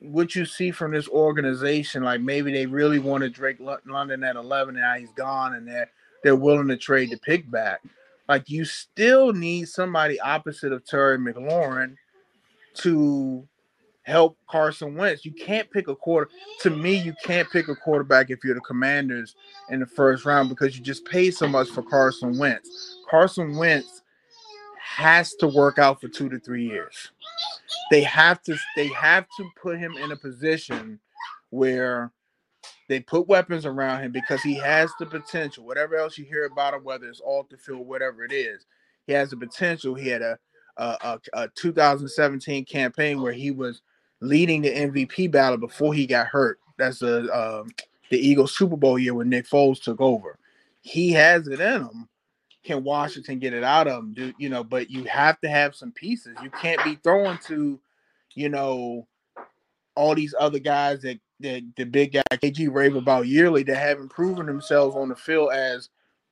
what 0.00 0.34
you 0.34 0.44
see 0.44 0.70
from 0.70 0.92
this 0.92 1.08
organization 1.08 2.02
like 2.02 2.20
maybe 2.20 2.52
they 2.52 2.66
really 2.66 2.98
wanted 2.98 3.32
drake 3.32 3.58
london 3.86 4.24
at 4.24 4.36
11 4.36 4.74
and 4.74 4.82
now 4.82 4.94
he's 4.94 5.12
gone 5.12 5.54
and 5.54 5.66
they're 5.66 5.90
they're 6.22 6.36
willing 6.36 6.68
to 6.68 6.76
trade 6.76 7.10
the 7.10 7.18
pick 7.18 7.50
back. 7.50 7.80
Like 8.28 8.50
you 8.50 8.64
still 8.64 9.32
need 9.32 9.68
somebody 9.68 10.20
opposite 10.20 10.72
of 10.72 10.84
Terry 10.84 11.18
McLaurin 11.18 11.96
to 12.74 13.46
help 14.08 14.38
Carson 14.48 14.94
Wentz. 14.94 15.24
You 15.24 15.32
can't 15.32 15.70
pick 15.70 15.88
a 15.88 15.94
quarter. 15.94 16.30
To 16.60 16.70
me, 16.70 16.96
you 16.96 17.14
can't 17.24 17.50
pick 17.50 17.68
a 17.68 17.76
quarterback 17.76 18.30
if 18.30 18.42
you're 18.42 18.54
the 18.54 18.60
Commanders 18.62 19.36
in 19.68 19.80
the 19.80 19.86
first 19.86 20.24
round 20.24 20.48
because 20.48 20.76
you 20.76 20.82
just 20.82 21.04
paid 21.04 21.32
so 21.32 21.46
much 21.46 21.68
for 21.68 21.82
Carson 21.82 22.38
Wentz. 22.38 22.96
Carson 23.08 23.56
Wentz 23.56 24.02
has 24.80 25.34
to 25.34 25.46
work 25.46 25.78
out 25.78 26.00
for 26.00 26.08
two 26.08 26.28
to 26.28 26.38
three 26.38 26.66
years. 26.66 27.10
They 27.90 28.02
have 28.02 28.42
to. 28.42 28.56
They 28.76 28.88
have 28.88 29.26
to 29.36 29.48
put 29.60 29.78
him 29.78 29.94
in 29.96 30.12
a 30.12 30.16
position 30.16 30.98
where 31.50 32.12
they 32.88 33.00
put 33.00 33.28
weapons 33.28 33.66
around 33.66 34.02
him 34.02 34.12
because 34.12 34.42
he 34.42 34.54
has 34.54 34.90
the 34.98 35.06
potential. 35.06 35.64
Whatever 35.64 35.96
else 35.96 36.16
you 36.16 36.24
hear 36.24 36.46
about 36.46 36.74
him, 36.74 36.84
whether 36.84 37.06
it's 37.06 37.20
off 37.22 37.48
the 37.50 37.56
field, 37.58 37.86
whatever 37.86 38.24
it 38.24 38.32
is, 38.32 38.66
he 39.06 39.12
has 39.12 39.30
the 39.30 39.36
potential. 39.36 39.94
He 39.94 40.08
had 40.08 40.22
a 40.22 40.38
a, 40.78 41.18
a 41.32 41.48
2017 41.54 42.64
campaign 42.64 43.20
where 43.20 43.32
he 43.32 43.50
was 43.50 43.82
leading 44.20 44.62
the 44.62 44.70
MVP 44.70 45.30
battle 45.30 45.58
before 45.58 45.94
he 45.94 46.06
got 46.06 46.26
hurt. 46.26 46.58
That's 46.76 47.00
the 47.00 47.30
um, 47.32 47.70
the 48.10 48.18
Eagles 48.18 48.56
Super 48.56 48.76
Bowl 48.76 48.98
year 48.98 49.14
when 49.14 49.28
Nick 49.28 49.46
Foles 49.48 49.82
took 49.82 50.00
over. 50.00 50.38
He 50.80 51.12
has 51.12 51.48
it 51.48 51.60
in 51.60 51.82
him. 51.82 52.08
Can 52.64 52.84
Washington 52.84 53.38
get 53.38 53.52
it 53.52 53.64
out 53.64 53.88
of 53.88 53.98
him? 53.98 54.12
Do 54.14 54.32
you 54.38 54.48
know? 54.48 54.64
But 54.64 54.90
you 54.90 55.04
have 55.04 55.40
to 55.40 55.48
have 55.48 55.74
some 55.74 55.92
pieces. 55.92 56.36
You 56.42 56.50
can't 56.50 56.82
be 56.84 56.96
throwing 56.96 57.38
to, 57.46 57.80
you 58.34 58.48
know, 58.48 59.06
all 59.94 60.14
these 60.14 60.34
other 60.38 60.58
guys 60.58 61.02
that 61.02 61.18
the, 61.40 61.64
the 61.76 61.84
big 61.84 62.12
guy 62.12 62.22
KG 62.32 62.72
rave 62.72 62.96
about 62.96 63.26
yearly 63.26 63.62
that 63.64 63.76
haven't 63.76 64.10
proven 64.10 64.46
themselves 64.46 64.96
on 64.96 65.08
the 65.08 65.16
field 65.16 65.52
as 65.52 65.88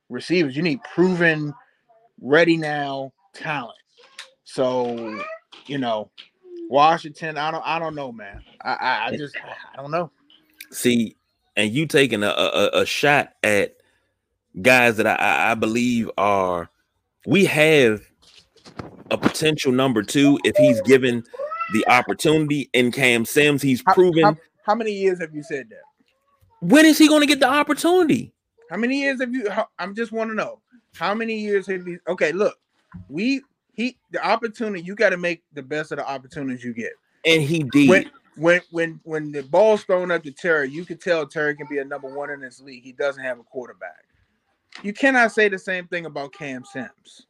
receivers. 0.09 0.55
You 0.55 0.63
need 0.63 0.79
proven, 0.93 1.53
ready 2.21 2.57
now 2.57 3.13
talent. 3.33 3.77
So, 4.43 5.21
you 5.65 5.77
know, 5.77 6.09
Washington, 6.69 7.37
I 7.37 7.51
don't 7.51 7.63
I 7.65 7.79
don't 7.79 7.95
know, 7.95 8.11
man. 8.11 8.43
I 8.61 8.73
I, 8.73 9.05
I 9.07 9.17
just 9.17 9.35
I 9.73 9.81
don't 9.81 9.91
know. 9.91 10.11
See, 10.71 11.15
and 11.55 11.71
you 11.71 11.85
taking 11.85 12.23
a, 12.23 12.27
a, 12.29 12.69
a 12.81 12.85
shot 12.85 13.33
at 13.43 13.77
guys 14.61 14.97
that 14.97 15.07
I, 15.07 15.51
I 15.51 15.55
believe 15.55 16.09
are 16.17 16.69
we 17.25 17.45
have 17.45 18.01
a 19.11 19.17
potential 19.17 19.71
number 19.71 20.03
two 20.03 20.39
if 20.43 20.55
he's 20.57 20.81
given 20.81 21.23
the 21.73 21.87
opportunity 21.87 22.69
in 22.73 22.91
Cam 22.91 23.25
Sims. 23.25 23.61
He's 23.61 23.81
proven 23.81 24.23
how, 24.23 24.33
how, 24.33 24.37
how 24.65 24.75
many 24.75 24.91
years 24.91 25.19
have 25.19 25.33
you 25.33 25.43
said 25.43 25.69
that? 25.69 25.81
When 26.61 26.85
is 26.85 26.97
he 26.97 27.07
going 27.07 27.21
to 27.21 27.27
get 27.27 27.39
the 27.39 27.47
opportunity? 27.47 28.33
How 28.69 28.77
many 28.77 28.99
years 28.99 29.21
have 29.21 29.33
you? 29.33 29.49
How, 29.49 29.67
I'm 29.79 29.95
just 29.95 30.11
want 30.11 30.29
to 30.31 30.35
know 30.35 30.59
how 30.95 31.13
many 31.13 31.39
years 31.39 31.67
have 31.67 31.87
you? 31.87 31.99
Okay, 32.07 32.31
look, 32.31 32.57
we 33.09 33.41
he 33.77 33.97
the 34.11 34.27
opportunity. 34.27 34.83
You 34.83 34.95
got 34.95 35.11
to 35.11 35.17
make 35.17 35.43
the 35.53 35.61
best 35.63 35.91
of 35.91 35.99
the 35.99 36.09
opportunities 36.09 36.63
you 36.63 36.73
get, 36.73 36.93
and 37.25 37.41
he 37.41 37.63
did. 37.63 37.89
When 37.89 38.11
when 38.35 38.61
when 38.71 38.99
when 39.03 39.31
the 39.31 39.43
ball's 39.43 39.83
thrown 39.83 40.11
up 40.11 40.23
to 40.23 40.31
Terry, 40.31 40.69
you 40.69 40.83
can 40.83 40.97
tell 40.97 41.25
Terry 41.27 41.55
can 41.55 41.67
be 41.69 41.77
a 41.77 41.85
number 41.85 42.13
one 42.13 42.31
in 42.31 42.41
this 42.41 42.59
league. 42.59 42.83
He 42.83 42.91
doesn't 42.91 43.23
have 43.23 43.39
a 43.39 43.43
quarterback. 43.43 44.03
You 44.81 44.93
cannot 44.93 45.31
say 45.31 45.47
the 45.47 45.59
same 45.59 45.87
thing 45.87 46.07
about 46.07 46.33
Cam 46.33 46.65
Sims. 46.65 47.27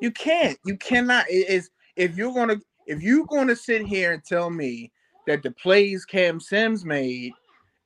You 0.00 0.10
can't. 0.10 0.58
You 0.64 0.78
cannot. 0.78 1.28
It 1.28 1.48
is 1.48 1.70
if 1.94 2.16
you're 2.16 2.32
gonna 2.32 2.56
if 2.86 3.02
you're 3.02 3.26
gonna 3.26 3.54
sit 3.54 3.86
here 3.86 4.12
and 4.12 4.24
tell 4.24 4.48
me 4.48 4.90
that 5.26 5.42
the 5.42 5.50
plays 5.50 6.06
Cam 6.06 6.40
Sims 6.40 6.86
made 6.86 7.32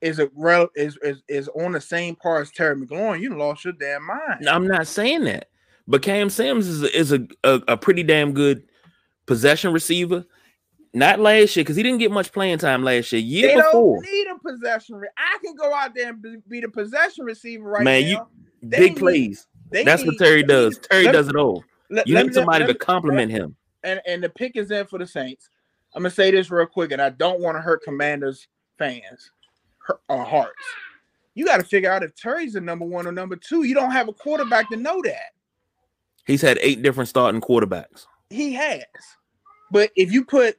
is 0.00 0.20
a 0.20 0.30
is, 0.76 0.96
is 1.02 1.22
is 1.26 1.48
on 1.48 1.72
the 1.72 1.80
same 1.80 2.14
par 2.14 2.40
as 2.40 2.52
Terry 2.52 2.76
McLaurin, 2.76 3.20
you 3.20 3.36
lost 3.36 3.64
your 3.64 3.74
damn 3.74 4.06
mind. 4.06 4.48
I'm 4.48 4.68
not 4.68 4.86
saying 4.86 5.24
that, 5.24 5.48
but 5.86 6.02
Cam 6.02 6.30
Sims 6.30 6.66
is 6.66 6.82
a, 6.82 6.98
is 6.98 7.12
a, 7.12 7.26
a, 7.44 7.62
a 7.68 7.76
pretty 7.76 8.02
damn 8.02 8.32
good 8.32 8.64
possession 9.26 9.72
receiver. 9.72 10.24
Not 10.94 11.20
last 11.20 11.56
year 11.56 11.64
because 11.64 11.76
he 11.76 11.82
didn't 11.82 12.00
get 12.00 12.10
much 12.10 12.32
playing 12.32 12.58
time 12.58 12.84
last 12.84 13.12
year. 13.12 13.22
Year 13.22 13.48
they 13.48 13.56
before, 13.56 14.02
don't 14.02 14.12
need 14.12 14.26
a 14.26 14.38
possession. 14.38 14.96
Re- 14.96 15.08
I 15.16 15.38
can 15.42 15.54
go 15.54 15.72
out 15.72 15.94
there 15.94 16.10
and 16.10 16.42
be 16.48 16.60
the 16.60 16.68
possession 16.68 17.24
receiver 17.24 17.64
right 17.64 17.82
man. 17.82 18.02
now. 18.02 18.08
You 18.08 18.26
they 18.62 18.78
big 18.78 18.92
need, 18.92 18.98
plays. 18.98 19.46
That's 19.70 20.02
need, 20.02 20.08
what 20.08 20.18
Terry 20.18 20.42
does. 20.42 20.78
Terry 20.78 21.10
does 21.10 21.28
it 21.28 21.36
all. 21.36 21.64
Let, 21.88 22.06
you 22.06 22.14
let 22.14 22.26
need 22.26 22.34
somebody 22.34 22.64
let, 22.66 22.72
to 22.72 22.78
compliment 22.78 23.30
him. 23.30 23.56
And 23.82 24.02
and 24.06 24.22
the 24.22 24.28
pick 24.28 24.56
is 24.56 24.70
in 24.70 24.86
for 24.86 24.98
the 24.98 25.06
Saints. 25.06 25.48
I'm 25.94 26.02
gonna 26.02 26.10
say 26.10 26.30
this 26.30 26.50
real 26.50 26.66
quick, 26.66 26.92
and 26.92 27.00
I 27.00 27.08
don't 27.08 27.40
want 27.40 27.56
to 27.56 27.62
hurt 27.62 27.82
Commanders 27.82 28.48
fans 28.78 29.30
or 29.88 30.20
uh, 30.20 30.24
hearts. 30.24 30.62
You 31.34 31.46
got 31.46 31.56
to 31.56 31.64
figure 31.64 31.90
out 31.90 32.02
if 32.02 32.14
Terry's 32.14 32.52
the 32.52 32.60
number 32.60 32.84
one 32.84 33.06
or 33.06 33.12
number 33.12 33.36
two. 33.36 33.62
You 33.62 33.74
don't 33.74 33.90
have 33.90 34.08
a 34.08 34.12
quarterback 34.12 34.68
to 34.70 34.76
know 34.76 35.00
that. 35.04 35.31
He's 36.26 36.42
had 36.42 36.58
eight 36.60 36.82
different 36.82 37.08
starting 37.08 37.40
quarterbacks. 37.40 38.06
He 38.30 38.52
has, 38.54 38.84
but 39.70 39.90
if 39.96 40.12
you 40.12 40.24
put 40.24 40.56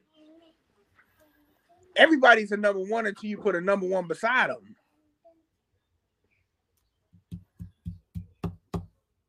everybody's 1.96 2.52
a 2.52 2.56
number 2.56 2.80
one 2.80 3.06
until 3.06 3.30
you 3.30 3.38
put 3.38 3.54
a 3.54 3.60
number 3.60 3.86
one 3.86 4.06
beside 4.06 4.50
him. 4.50 4.76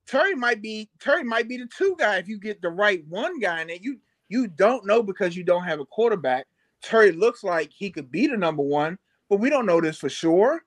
Terry 0.07 0.35
might 0.35 0.61
be 0.61 0.89
Terry 0.99 1.23
might 1.23 1.47
be 1.47 1.57
the 1.57 1.67
two 1.75 1.95
guy 1.97 2.17
if 2.17 2.27
you 2.27 2.39
get 2.39 2.61
the 2.61 2.69
right 2.69 3.03
one 3.07 3.39
guy 3.39 3.61
and 3.61 3.71
you 3.81 3.99
you 4.29 4.47
don't 4.47 4.85
know 4.85 5.01
because 5.03 5.35
you 5.35 5.43
don't 5.43 5.63
have 5.63 5.79
a 5.79 5.85
quarterback. 5.85 6.47
Terry 6.81 7.11
looks 7.11 7.43
like 7.43 7.71
he 7.71 7.89
could 7.89 8.11
be 8.11 8.27
the 8.27 8.37
number 8.37 8.61
one, 8.61 8.97
but 9.29 9.39
we 9.39 9.49
don't 9.49 9.65
know 9.65 9.81
this 9.81 9.97
for 9.97 10.09
sure. 10.09 10.63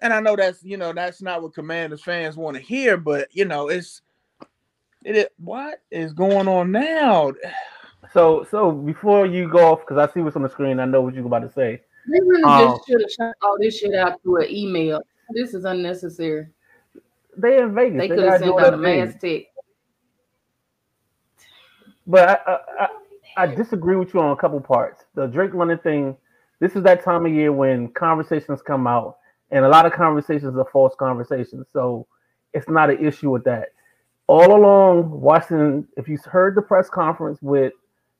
And 0.00 0.12
I 0.12 0.20
know 0.20 0.36
that's 0.36 0.62
you 0.62 0.76
know 0.76 0.92
that's 0.92 1.20
not 1.20 1.42
what 1.42 1.54
Commanders 1.54 2.02
fans 2.02 2.36
want 2.36 2.56
to 2.56 2.62
hear, 2.62 2.96
but 2.96 3.28
you 3.32 3.44
know 3.44 3.68
it's 3.68 4.00
it, 5.04 5.16
it 5.16 5.32
what 5.38 5.82
is 5.90 6.12
going 6.12 6.48
on 6.48 6.72
now? 6.72 7.32
So 8.12 8.46
so 8.50 8.72
before 8.72 9.26
you 9.26 9.48
go 9.48 9.72
off, 9.72 9.80
because 9.80 9.98
I 9.98 10.12
see 10.12 10.20
what's 10.20 10.36
on 10.36 10.42
the 10.42 10.48
screen, 10.48 10.80
I 10.80 10.84
know 10.84 11.00
what 11.00 11.14
you're 11.14 11.26
about 11.26 11.40
to 11.40 11.52
say. 11.52 11.80
They 12.06 12.20
really 12.20 12.44
um, 12.44 12.68
just 12.68 12.86
should 12.86 13.00
have 13.00 13.10
shot 13.10 13.34
all 13.42 13.56
this 13.60 13.78
shit 13.78 13.94
out 13.94 14.22
through 14.22 14.44
an 14.44 14.50
email. 14.50 15.02
This 15.30 15.54
is 15.54 15.64
unnecessary. 15.64 16.48
They 17.36 17.58
in 17.58 17.74
Vegas. 17.74 17.98
They, 18.00 18.08
they 18.08 18.14
could 18.16 18.24
have 18.24 18.40
sent 18.40 18.60
out 18.60 18.74
a 18.74 18.76
mass 18.76 19.14
text. 19.20 19.46
But 22.06 22.42
I, 22.46 22.58
I, 22.80 22.88
I 23.36 23.46
disagree 23.46 23.96
with 23.96 24.12
you 24.12 24.20
on 24.20 24.32
a 24.32 24.36
couple 24.36 24.60
parts. 24.60 25.04
The 25.14 25.26
Drake 25.26 25.54
London 25.54 25.78
thing. 25.78 26.16
This 26.58 26.74
is 26.76 26.82
that 26.82 27.04
time 27.04 27.24
of 27.24 27.32
year 27.32 27.52
when 27.52 27.88
conversations 27.88 28.60
come 28.60 28.86
out, 28.86 29.18
and 29.50 29.64
a 29.64 29.68
lot 29.68 29.86
of 29.86 29.92
conversations 29.92 30.56
are 30.56 30.66
false 30.72 30.94
conversations. 30.98 31.66
So 31.72 32.06
it's 32.52 32.68
not 32.68 32.90
an 32.90 33.04
issue 33.04 33.30
with 33.30 33.44
that. 33.44 33.68
All 34.30 34.54
along, 34.54 35.10
Washington. 35.10 35.88
If 35.96 36.06
you 36.06 36.16
heard 36.24 36.54
the 36.54 36.62
press 36.62 36.88
conference 36.88 37.40
with 37.42 37.72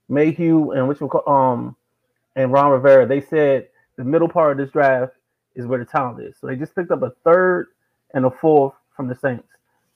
Mayhew 0.09 0.73
and 0.73 0.89
which 0.89 0.99
um 1.29 1.77
and 2.35 2.51
Ron 2.51 2.73
Rivera, 2.73 3.07
they 3.07 3.21
said 3.21 3.69
the 3.97 4.03
middle 4.03 4.29
part 4.29 4.51
of 4.51 4.59
this 4.59 4.73
draft 4.73 5.13
is 5.55 5.67
where 5.67 5.79
the 5.79 5.85
talent 5.85 6.21
is. 6.21 6.35
So 6.41 6.49
they 6.49 6.57
just 6.57 6.75
picked 6.75 6.91
up 6.91 7.03
a 7.03 7.13
third 7.23 7.69
and 8.13 8.25
a 8.25 8.31
fourth 8.33 8.75
from 8.97 9.07
the 9.07 9.15
Saints. 9.15 9.47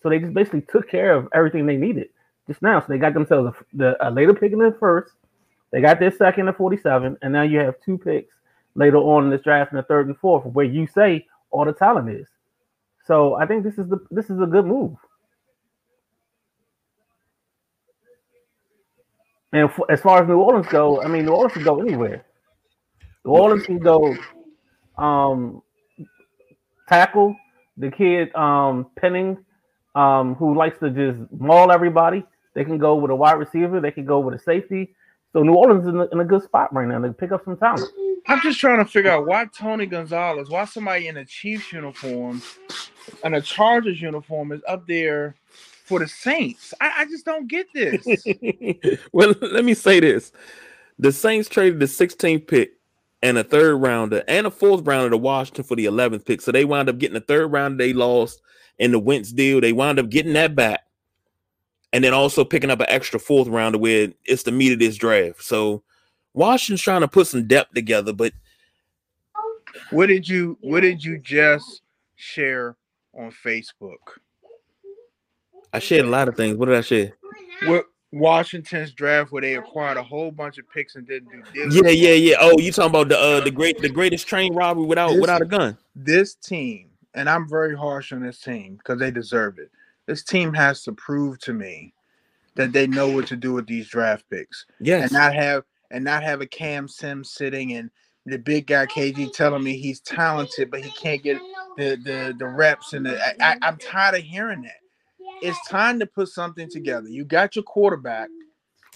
So 0.05 0.09
they 0.09 0.21
just 0.21 0.33
basically 0.33 0.61
took 0.61 0.89
care 0.89 1.17
of 1.17 1.27
everything 1.35 1.67
they 1.67 1.77
needed 1.77 2.11
just 2.47 2.63
now. 2.63 2.79
So 2.79 2.87
they 2.91 2.99
got 2.99 3.13
themselves 3.13 3.49
a, 3.49 3.77
the, 3.77 4.09
a 4.09 4.09
later 4.09 4.35
pick 4.35 4.53
in 4.53 4.61
the 4.61 4.77
first. 4.79 5.15
They 5.73 5.81
got 5.81 5.99
their 5.99 6.13
second 6.13 6.47
at 6.47 6.57
47, 6.57 7.19
and 7.23 7.33
now 7.33 7.43
you 7.43 7.59
have 7.59 7.75
two 7.85 7.99
picks 7.99 8.37
later 8.77 8.99
on 8.99 9.25
in 9.25 9.31
this 9.31 9.43
draft 9.43 9.73
in 9.73 9.79
the 9.79 9.83
third 9.83 10.07
and 10.07 10.17
fourth, 10.17 10.47
where 10.47 10.65
you 10.65 10.87
say 10.87 11.27
all 11.51 11.65
the 11.65 11.73
talent 11.73 12.09
is. 12.09 12.29
So 13.05 13.35
I 13.35 13.47
think 13.47 13.65
this 13.65 13.79
is 13.79 13.89
the 13.89 13.99
this 14.13 14.31
is 14.31 14.41
a 14.41 14.47
good 14.47 14.65
move. 14.65 14.97
And 19.55 19.71
f- 19.71 19.79
as 19.89 20.01
far 20.01 20.21
as 20.21 20.29
New 20.29 20.41
Orleans 20.41 20.67
go, 20.67 21.01
I 21.01 21.07
mean, 21.07 21.27
New 21.27 21.33
Orleans 21.33 21.53
can 21.53 21.63
go 21.63 21.81
anywhere. 21.81 22.27
New 23.25 23.31
Orleans 23.31 23.65
can 23.65 23.79
go 23.79 24.17
um, 24.99 25.63
tackle 26.89 27.37
the 27.77 27.89
kid 27.91 28.35
um, 28.35 28.89
Penning, 28.99 29.39
um, 29.95 30.35
who 30.35 30.57
likes 30.57 30.79
to 30.81 30.91
just 30.91 31.21
maul 31.33 31.71
everybody. 31.71 32.25
They 32.55 32.65
can 32.65 32.79
go 32.79 32.97
with 32.97 33.13
a 33.13 33.15
wide 33.15 33.39
receiver. 33.39 33.81
They 33.81 33.93
can 33.93 34.05
go 34.05 34.19
with 34.19 34.35
a 34.35 34.41
safety. 34.41 34.95
So 35.33 35.45
New 35.45 35.55
Orleans 35.55 35.85
is 35.85 35.89
in 35.89 36.01
a, 36.01 36.07
in 36.07 36.21
a 36.21 36.25
good 36.25 36.43
spot 36.43 36.75
right 36.75 36.89
now 36.89 36.99
to 37.01 37.13
pick 37.13 37.31
up 37.31 37.45
some 37.45 37.57
talent. 37.57 37.89
I'm 38.27 38.41
just 38.41 38.59
trying 38.59 38.79
to 38.79 38.85
figure 38.91 39.11
out 39.13 39.27
why 39.27 39.47
Tony 39.57 39.87
Gonzalez, 39.87 40.49
why 40.49 40.65
somebody 40.65 41.07
in 41.07 41.17
a 41.17 41.25
Chiefs 41.25 41.73
uniform 41.73 42.43
and 43.23 43.37
a 43.37 43.41
Chargers 43.41 44.01
uniform 44.01 44.51
is 44.51 44.63
up 44.67 44.87
there 44.89 45.37
for 45.85 46.01
the 46.01 46.09
Saints. 46.09 46.75
I, 46.81 46.93
I 46.99 47.05
just 47.05 47.25
don't 47.25 47.47
get 47.47 47.69
this. 47.73 48.05
well, 49.13 49.35
let 49.41 49.65
me 49.65 49.75
say 49.75 50.01
this: 50.01 50.33
the 50.99 51.13
Saints 51.13 51.49
traded 51.49 51.79
the 51.79 51.87
16th 51.87 52.47
pick 52.49 52.73
and 53.23 53.39
a 53.39 53.45
third 53.45 53.77
rounder 53.77 54.25
and 54.27 54.47
a 54.47 54.51
fourth 54.51 54.87
rounder 54.87 55.11
to 55.11 55.17
Washington 55.17 55.65
for 55.65 55.77
the 55.77 55.87
11th 55.87 56.27
pick. 56.27 56.41
So 56.41 56.53
they 56.53 56.65
wound 56.65 56.89
up 56.89 56.99
getting 56.99 57.15
the 57.15 57.21
third 57.21 57.49
rounder 57.49 57.77
they 57.77 57.93
lost 57.93 58.41
in 58.79 58.93
the 58.93 58.99
Wentz 58.99 59.33
deal. 59.33 59.61
They 59.61 59.73
wound 59.73 59.99
up 59.99 60.09
getting 60.09 60.33
that 60.33 60.55
back. 60.55 60.81
And 61.93 62.03
then 62.03 62.13
also 62.13 62.45
picking 62.45 62.71
up 62.71 62.81
an 62.81 62.87
extra 62.89 63.21
fourth 63.21 63.47
rounder 63.47 63.79
where 63.79 64.13
it's 64.25 64.43
the 64.43 64.51
meat 64.51 64.73
of 64.73 64.81
this 64.81 64.97
draft. 64.97 65.43
So 65.45 65.85
Washington's 66.33 66.83
trying 66.83 67.03
to 67.03 67.09
put 67.09 67.29
some 67.29 67.47
depth 67.47 67.73
together, 67.73 68.13
but 68.13 68.33
what 69.91 70.07
did 70.07 70.29
you 70.29 70.59
what 70.61 70.81
did 70.81 71.05
you 71.05 71.19
just 71.19 71.83
share 72.17 72.77
on 73.15 73.31
Facebook? 73.31 74.19
I 75.75 75.81
shared 75.81 76.05
a 76.05 76.09
lot 76.09 76.29
of 76.29 76.37
things. 76.37 76.57
What 76.57 76.67
did 76.67 76.77
I 76.77 76.81
share? 76.83 77.13
What 77.67 77.87
Washington's 78.13 78.93
draft 78.93 79.33
where 79.33 79.43
they 79.43 79.57
acquired 79.57 79.97
a 79.97 80.03
whole 80.03 80.31
bunch 80.31 80.59
of 80.59 80.71
picks 80.71 80.95
and 80.95 81.05
didn't 81.05 81.31
do 81.31 81.43
diligence. 81.53 81.75
Yeah, 81.85 82.11
yeah, 82.11 82.15
yeah. 82.15 82.37
Oh, 82.41 82.59
you 82.59 82.71
talking 82.71 82.91
about 82.91 83.09
the 83.09 83.19
uh 83.19 83.41
the 83.41 83.51
great 83.51 83.81
the 83.81 83.89
greatest 83.89 84.29
train 84.29 84.55
robbery 84.55 84.85
without 84.85 85.11
this, 85.11 85.21
without 85.21 85.43
a 85.43 85.47
gun. 85.47 85.77
This 85.97 86.37
team, 86.37 86.91
and 87.15 87.29
I'm 87.29 87.49
very 87.49 87.77
harsh 87.77 88.13
on 88.13 88.23
this 88.23 88.41
team 88.41 88.77
because 88.77 89.01
they 89.01 89.11
deserve 89.11 89.59
it. 89.59 89.71
This 90.07 90.23
team 90.23 90.55
has 90.55 90.85
to 90.85 90.93
prove 90.93 91.41
to 91.41 91.53
me 91.53 91.93
that 92.55 92.73
they 92.73 92.87
know 92.87 93.09
what 93.09 93.27
to 93.27 93.37
do 93.37 93.53
with 93.53 93.67
these 93.67 93.89
draft 93.89 94.25
picks. 94.31 94.65
Yes. 94.79 95.03
And 95.03 95.13
not 95.13 95.35
have 95.35 95.65
and 95.91 96.05
not 96.05 96.23
have 96.23 96.41
a 96.41 96.47
Cam 96.47 96.87
Sim 96.87 97.25
sitting 97.25 97.73
and 97.73 97.91
the 98.27 98.39
big 98.39 98.69
guy 98.69 98.87
KG 98.87 99.33
telling 99.33 99.65
me 99.65 99.77
he's 99.77 100.01
talented, 100.01 100.71
but 100.71 100.85
he 100.85 100.91
can't 100.93 101.23
get 101.23 101.39
the 101.77 101.97
the, 101.97 102.35
the 102.39 102.47
reps 102.47 102.93
and 102.93 103.07
the 103.07 103.21
I, 103.21 103.55
I, 103.55 103.57
I'm 103.63 103.77
tired 103.77 104.15
of 104.15 104.23
hearing 104.23 104.63
that. 104.63 104.84
It's 105.45 105.69
time 105.69 106.01
to 106.01 106.07
put 106.07 106.29
something 106.29 106.71
together. 106.71 107.09
You 107.09 107.25
got 107.25 107.55
your 107.55 107.65
quarterback, 107.65 108.29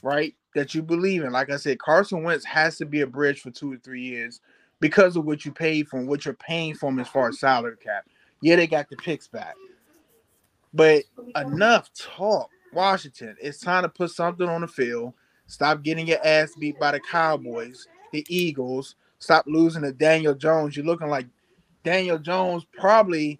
right? 0.03 0.35
That 0.55 0.75
you 0.75 0.83
believe 0.83 1.23
in. 1.23 1.33
Like 1.33 1.51
I 1.51 1.57
said, 1.57 1.79
Carson 1.79 2.23
Wentz 2.23 2.45
has 2.47 2.79
to 2.79 2.87
be 2.87 3.03
a 3.03 3.07
bridge 3.07 3.41
for 3.43 3.51
two 3.51 3.73
or 3.73 3.77
three 3.77 4.03
years 4.03 4.41
because 4.81 5.17
of 5.17 5.27
what 5.27 5.45
you 5.45 5.53
paid 5.53 5.89
for 5.89 6.01
what 6.03 6.25
you're 6.25 6.35
paying 6.35 6.75
for 6.75 6.89
him 6.89 7.01
as 7.01 7.09
far 7.09 7.29
as 7.29 7.39
salary 7.39 7.77
cap. 7.77 8.07
Yeah, 8.41 8.57
they 8.57 8.67
got 8.67 8.89
the 8.89 8.97
picks 8.97 9.29
back. 9.29 9.55
But 10.73 11.05
enough 11.37 11.91
talk. 11.95 12.51
Washington, 12.73 13.37
it's 13.41 13.61
time 13.61 13.83
to 13.83 13.89
put 13.89 14.11
something 14.11 14.49
on 14.49 14.61
the 14.63 14.69
field. 14.69 15.15
Stop 15.47 15.83
getting 15.83 16.07
your 16.07 16.25
ass 16.25 16.53
beat 16.59 16.79
by 16.79 16.93
the 16.93 17.01
Cowboys, 17.01 17.87
the 18.13 18.25
Eagles. 18.29 18.95
Stop 19.19 19.45
losing 19.47 19.83
to 19.83 19.93
Daniel 19.93 20.35
Jones. 20.35 20.77
You're 20.77 20.87
looking 20.87 21.09
like 21.09 21.27
Daniel 21.85 22.19
Jones 22.19 22.67
probably 22.79 23.39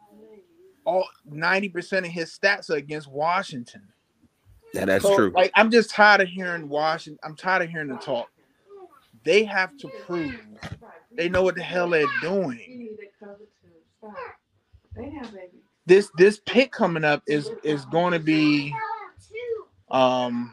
all 0.89 1.07
90% 1.31 1.99
of 1.99 2.05
his 2.07 2.37
stats 2.37 2.71
are 2.71 2.77
against 2.77 3.09
Washington. 3.09 3.83
Yeah, 4.73 4.87
that's 4.87 5.05
so, 5.05 5.15
true. 5.15 5.33
Like 5.35 5.53
I'm 5.55 5.71
just 5.71 5.91
tired 5.91 6.23
of 6.23 6.29
hearing 6.29 6.67
Washington. 6.67 7.19
I'm 7.23 7.37
tired 7.37 7.63
of 7.63 7.69
hearing 7.69 7.89
the 7.89 7.97
talk. 7.97 8.31
They 9.23 9.45
have 9.45 9.77
to 9.79 9.89
prove 10.07 10.35
they 11.15 11.29
know 11.29 11.43
what 11.43 11.57
the 11.57 11.63
hell 11.63 11.91
they're 11.91 12.07
doing. 12.23 12.97
This 15.85 16.11
this 16.17 16.41
pick 16.47 16.73
coming 16.73 17.05
up 17.05 17.23
is 17.27 17.51
is 17.63 17.85
going 17.87 18.15
to 18.15 18.19
be 18.19 18.75
um 19.91 20.53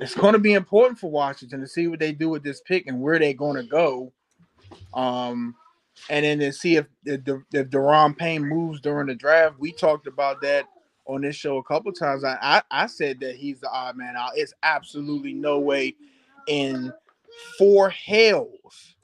it's 0.00 0.14
going 0.16 0.32
to 0.32 0.40
be 0.40 0.54
important 0.54 0.98
for 0.98 1.10
Washington 1.10 1.60
to 1.60 1.68
see 1.68 1.86
what 1.86 2.00
they 2.00 2.10
do 2.10 2.28
with 2.28 2.42
this 2.42 2.60
pick 2.62 2.88
and 2.88 3.00
where 3.00 3.20
they're 3.20 3.32
going 3.32 3.62
to 3.62 3.68
go. 3.68 4.12
Um, 4.94 5.54
and 6.10 6.24
then 6.24 6.38
to 6.40 6.52
see 6.52 6.76
if 6.76 6.86
if, 7.04 7.20
Daron 7.24 8.16
Payne 8.16 8.46
moves 8.46 8.80
during 8.80 9.06
the 9.06 9.14
draft. 9.14 9.58
We 9.58 9.72
talked 9.72 10.06
about 10.06 10.40
that 10.42 10.66
on 11.06 11.22
this 11.22 11.36
show 11.36 11.58
a 11.58 11.64
couple 11.64 11.92
times. 11.92 12.24
I, 12.24 12.38
I, 12.40 12.62
I 12.70 12.86
said 12.86 13.20
that 13.20 13.36
he's 13.36 13.60
the 13.60 13.70
odd 13.70 13.96
man 13.96 14.16
out. 14.16 14.32
It's 14.34 14.54
absolutely 14.62 15.32
no 15.32 15.58
way 15.58 15.96
in 16.48 16.92
four 17.58 17.90
hells 17.90 18.94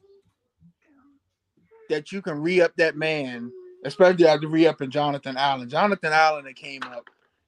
that 1.89 2.13
you 2.13 2.23
can 2.23 2.41
re 2.41 2.61
up 2.61 2.73
that 2.77 2.97
man, 2.97 3.51
especially 3.85 4.27
after 4.27 4.49
re 4.49 4.67
up 4.67 4.83
in 4.83 4.91
Jonathan 4.91 5.37
Allen. 5.37 5.69
Jonathan 5.69 6.13
Allen 6.13 6.45
that 6.45 6.57
came 6.57 6.83
up 6.85 7.05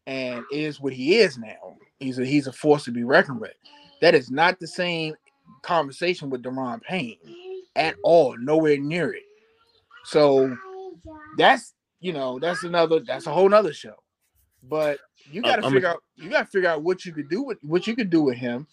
and 0.06 0.44
is 0.50 0.80
what 0.80 0.92
he 0.92 1.18
is 1.18 1.38
now. 1.38 1.76
He's 1.98 2.18
a 2.18 2.24
he's 2.24 2.46
a 2.46 2.52
force 2.52 2.84
to 2.84 2.90
be 2.90 3.04
reckoned 3.04 3.40
with. 3.40 3.54
That 4.00 4.14
is 4.14 4.30
not 4.30 4.58
the 4.58 4.66
same 4.66 5.14
conversation 5.62 6.30
with 6.30 6.42
Daron 6.42 6.80
Payne 6.82 7.18
at 7.76 7.96
all, 8.02 8.36
nowhere 8.38 8.78
near 8.78 9.12
it. 9.12 9.22
So 10.10 10.56
that's 11.38 11.74
you 12.00 12.12
know 12.12 12.38
that's 12.40 12.64
another 12.64 13.00
that's 13.00 13.26
a 13.26 13.32
whole 13.32 13.48
nother 13.48 13.72
show. 13.72 13.94
But 14.62 14.98
you 15.30 15.42
got 15.42 15.56
to 15.56 15.62
uh, 15.62 15.70
figure 15.70 15.88
a- 15.88 15.92
out 15.92 16.02
you 16.16 16.30
got 16.30 16.40
to 16.40 16.46
figure 16.46 16.68
out 16.68 16.82
what 16.82 17.04
you 17.04 17.12
could 17.12 17.28
do 17.30 17.42
with 17.44 17.58
what 17.62 17.86
you 17.86 17.94
could 17.94 18.10
do 18.10 18.22
with 18.22 18.36
him. 18.36 18.66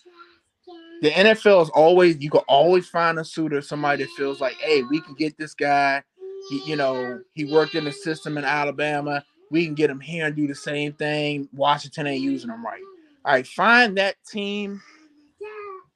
The 1.03 1.11
NFL 1.11 1.61
is 1.63 1.69
always 1.69 2.19
you 2.19 2.31
can 2.31 2.41
always 2.47 2.87
find 2.89 3.19
a 3.19 3.25
suitor, 3.25 3.61
somebody 3.61 4.03
that 4.03 4.11
feels 4.17 4.41
like, 4.41 4.55
hey, 4.55 4.81
we 4.83 4.99
can 5.01 5.13
get 5.13 5.37
this 5.37 5.53
guy. 5.53 6.03
He, 6.49 6.63
you 6.65 6.75
know, 6.75 7.21
he 7.35 7.45
worked 7.45 7.75
in 7.75 7.85
the 7.85 7.91
system 7.91 8.37
in 8.37 8.43
Alabama. 8.43 9.23
We 9.51 9.65
can 9.65 9.75
get 9.75 9.91
him 9.91 9.99
here 9.99 10.25
and 10.25 10.35
do 10.35 10.47
the 10.47 10.55
same 10.55 10.93
thing. 10.93 11.49
Washington 11.53 12.07
ain't 12.07 12.23
using 12.23 12.49
him 12.49 12.65
right. 12.65 12.81
All 13.25 13.33
right, 13.33 13.45
find 13.45 13.97
that 13.97 14.15
team 14.27 14.81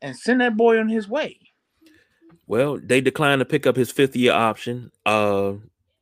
and 0.01 0.15
send 0.15 0.41
that 0.41 0.55
boy 0.55 0.79
on 0.79 0.87
his 0.87 1.09
way. 1.09 1.40
Well, 2.51 2.81
they 2.83 2.99
declined 2.99 3.39
to 3.39 3.45
pick 3.45 3.65
up 3.65 3.77
his 3.77 3.91
fifth 3.91 4.13
year 4.13 4.33
option. 4.33 4.91
Uh 5.05 5.53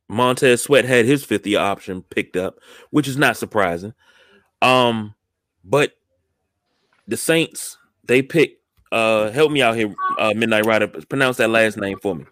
Montez 0.08 0.64
Sweat 0.64 0.84
had 0.84 1.04
his 1.04 1.22
fifth 1.22 1.46
year 1.46 1.60
option 1.60 2.02
picked 2.02 2.36
up, 2.36 2.58
which 2.90 3.06
is 3.06 3.16
not 3.16 3.36
surprising. 3.36 3.94
Um, 4.60 5.14
but 5.64 5.92
the 7.06 7.16
Saints 7.16 7.78
they 8.02 8.20
picked 8.20 8.64
uh 8.90 9.30
help 9.30 9.52
me 9.52 9.62
out 9.62 9.76
here, 9.76 9.94
uh 10.18 10.32
Midnight 10.34 10.66
Rider. 10.66 10.88
Pronounce 10.88 11.36
that 11.36 11.50
last 11.50 11.76
name 11.76 12.00
for 12.00 12.16
me. 12.16 12.24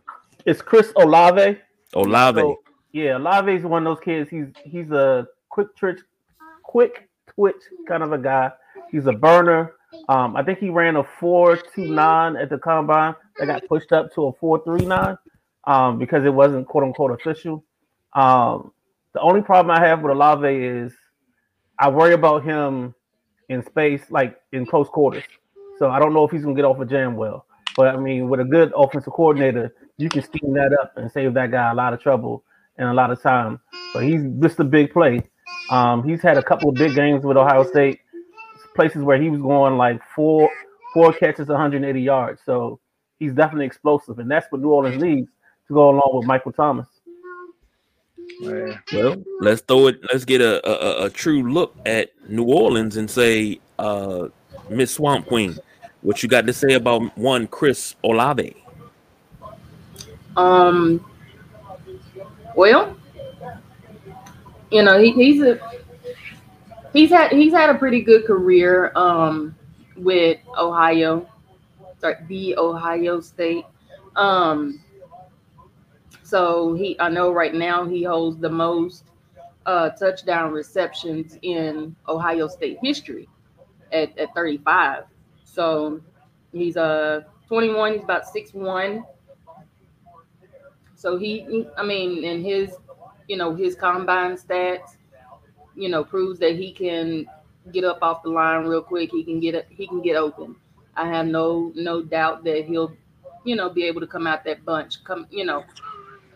It's 0.44 0.62
Chris 0.62 0.92
Olave. 0.96 1.56
Olave. 1.94 2.40
So, 2.40 2.56
yeah, 2.90 3.18
Olave 3.18 3.52
is 3.52 3.62
one 3.62 3.86
of 3.86 3.96
those 3.96 4.04
kids. 4.04 4.28
He's 4.28 4.46
he's 4.64 4.90
a 4.90 5.28
quick 5.48 5.76
twitch, 5.76 6.00
quick 6.64 7.08
twitch 7.28 7.62
kind 7.86 8.02
of 8.02 8.10
a 8.10 8.18
guy. 8.18 8.50
He's 8.90 9.06
a 9.06 9.12
burner. 9.12 9.74
Um, 10.08 10.36
I 10.36 10.42
think 10.42 10.58
he 10.58 10.70
ran 10.70 10.96
a 10.96 11.04
four 11.04 11.56
two 11.56 11.86
nine 11.86 12.34
at 12.34 12.50
the 12.50 12.58
combine. 12.58 13.14
That 13.38 13.46
got 13.46 13.66
pushed 13.68 13.92
up 13.92 14.12
to 14.14 14.26
a 14.26 14.32
four 14.34 14.62
three 14.64 14.84
nine 14.84 15.16
um, 15.64 15.98
because 15.98 16.24
it 16.24 16.32
wasn't 16.34 16.66
quote 16.66 16.84
unquote 16.84 17.12
official. 17.12 17.64
Um, 18.14 18.72
the 19.14 19.20
only 19.20 19.42
problem 19.42 19.76
I 19.76 19.86
have 19.86 20.02
with 20.02 20.12
Olave 20.12 20.48
is 20.48 20.92
I 21.78 21.88
worry 21.90 22.14
about 22.14 22.44
him 22.44 22.94
in 23.48 23.64
space, 23.64 24.02
like 24.10 24.40
in 24.52 24.66
close 24.66 24.88
quarters. 24.88 25.24
So 25.78 25.88
I 25.90 25.98
don't 25.98 26.12
know 26.12 26.24
if 26.24 26.30
he's 26.30 26.42
gonna 26.42 26.56
get 26.56 26.64
off 26.64 26.80
a 26.80 26.86
jam 26.86 27.16
well. 27.16 27.46
But 27.76 27.94
I 27.94 27.96
mean, 27.98 28.28
with 28.28 28.40
a 28.40 28.44
good 28.44 28.72
offensive 28.76 29.12
coordinator, 29.12 29.72
you 29.96 30.08
can 30.08 30.22
steam 30.22 30.52
that 30.54 30.76
up 30.82 30.94
and 30.96 31.10
save 31.10 31.34
that 31.34 31.50
guy 31.52 31.70
a 31.70 31.74
lot 31.74 31.92
of 31.92 32.00
trouble 32.00 32.44
and 32.76 32.88
a 32.88 32.92
lot 32.92 33.10
of 33.10 33.22
time. 33.22 33.60
But 33.94 34.04
he's 34.04 34.22
just 34.40 34.58
a 34.58 34.64
big 34.64 34.92
play. 34.92 35.22
Um, 35.70 36.02
he's 36.02 36.20
had 36.22 36.38
a 36.38 36.42
couple 36.42 36.70
of 36.70 36.74
big 36.74 36.94
games 36.94 37.24
with 37.24 37.36
Ohio 37.36 37.64
State, 37.64 38.00
places 38.74 39.02
where 39.02 39.20
he 39.20 39.30
was 39.30 39.40
going 39.40 39.76
like 39.76 40.00
four 40.14 40.50
four 40.94 41.12
catches, 41.12 41.48
180 41.48 42.00
yards. 42.00 42.40
So 42.44 42.80
he's 43.18 43.32
definitely 43.32 43.66
explosive, 43.66 44.18
and 44.18 44.30
that's 44.30 44.50
what 44.50 44.60
New 44.60 44.70
Orleans 44.70 45.02
needs 45.02 45.28
to 45.68 45.74
go 45.74 45.90
along 45.90 46.10
with 46.14 46.26
Michael 46.26 46.52
Thomas. 46.52 46.86
Well, 48.42 49.16
let's 49.40 49.62
throw 49.62 49.88
it. 49.88 50.00
Let's 50.12 50.24
get 50.24 50.40
a, 50.40 50.66
a, 50.68 51.06
a 51.06 51.10
true 51.10 51.50
look 51.50 51.76
at 51.86 52.10
New 52.28 52.44
Orleans 52.44 52.96
and 52.96 53.10
say, 53.10 53.58
uh, 53.78 54.28
Miss 54.70 54.92
Swamp 54.92 55.26
Queen, 55.26 55.58
what 56.02 56.22
you 56.22 56.28
got 56.28 56.46
to 56.46 56.52
say 56.52 56.74
about 56.74 57.16
one 57.16 57.46
Chris 57.46 57.96
Olave? 58.04 58.54
Um. 60.36 61.04
Well, 62.54 62.96
you 64.70 64.82
know 64.82 64.98
he, 65.00 65.12
he's 65.12 65.40
a 65.42 65.58
he's 66.92 67.10
had 67.10 67.32
he's 67.32 67.52
had 67.52 67.70
a 67.70 67.74
pretty 67.74 68.02
good 68.02 68.26
career 68.26 68.92
um 68.94 69.54
with 69.96 70.38
Ohio, 70.56 71.26
sorry, 71.98 72.16
the 72.28 72.56
Ohio 72.56 73.20
State. 73.20 73.64
Um, 74.16 74.82
so 76.22 76.74
he, 76.74 76.98
I 77.00 77.08
know 77.08 77.32
right 77.32 77.54
now 77.54 77.84
he 77.86 78.02
holds 78.02 78.38
the 78.38 78.50
most 78.50 79.04
uh, 79.66 79.90
touchdown 79.90 80.52
receptions 80.52 81.38
in 81.42 81.94
Ohio 82.08 82.48
State 82.48 82.78
history 82.82 83.28
at, 83.92 84.16
at 84.18 84.34
35. 84.34 85.04
So 85.44 86.00
He's 86.52 86.76
uh 86.76 87.22
21. 87.46 87.94
He's 87.94 88.02
about 88.02 88.26
six 88.26 88.52
one. 88.52 89.04
So 90.94 91.16
he, 91.16 91.66
I 91.76 91.84
mean, 91.84 92.24
and 92.24 92.44
his, 92.44 92.74
you 93.28 93.36
know, 93.36 93.54
his 93.54 93.76
combine 93.76 94.36
stats, 94.36 94.96
you 95.76 95.88
know, 95.88 96.02
proves 96.02 96.40
that 96.40 96.56
he 96.56 96.72
can 96.72 97.26
get 97.72 97.84
up 97.84 97.98
off 98.02 98.24
the 98.24 98.30
line 98.30 98.66
real 98.66 98.82
quick. 98.82 99.10
He 99.12 99.22
can 99.22 99.38
get. 99.38 99.66
He 99.70 99.86
can 99.86 100.02
get 100.02 100.16
open. 100.16 100.56
I 100.98 101.06
have 101.08 101.26
no 101.26 101.72
no 101.74 102.02
doubt 102.02 102.44
that 102.44 102.64
he'll, 102.66 102.92
you 103.44 103.56
know, 103.56 103.70
be 103.70 103.84
able 103.84 104.00
to 104.00 104.06
come 104.06 104.26
out 104.26 104.44
that 104.44 104.64
bunch, 104.64 105.02
come, 105.04 105.26
you 105.30 105.44
know, 105.44 105.64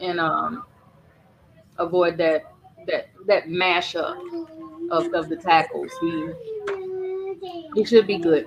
and 0.00 0.20
um 0.20 0.64
avoid 1.78 2.16
that 2.18 2.52
that 2.86 3.10
that 3.26 3.46
mashup 3.46 4.16
of, 4.90 5.12
of 5.14 5.28
the 5.28 5.36
tackles. 5.36 5.90
He 6.00 6.32
he 7.74 7.84
should 7.84 8.06
be 8.06 8.18
good. 8.18 8.46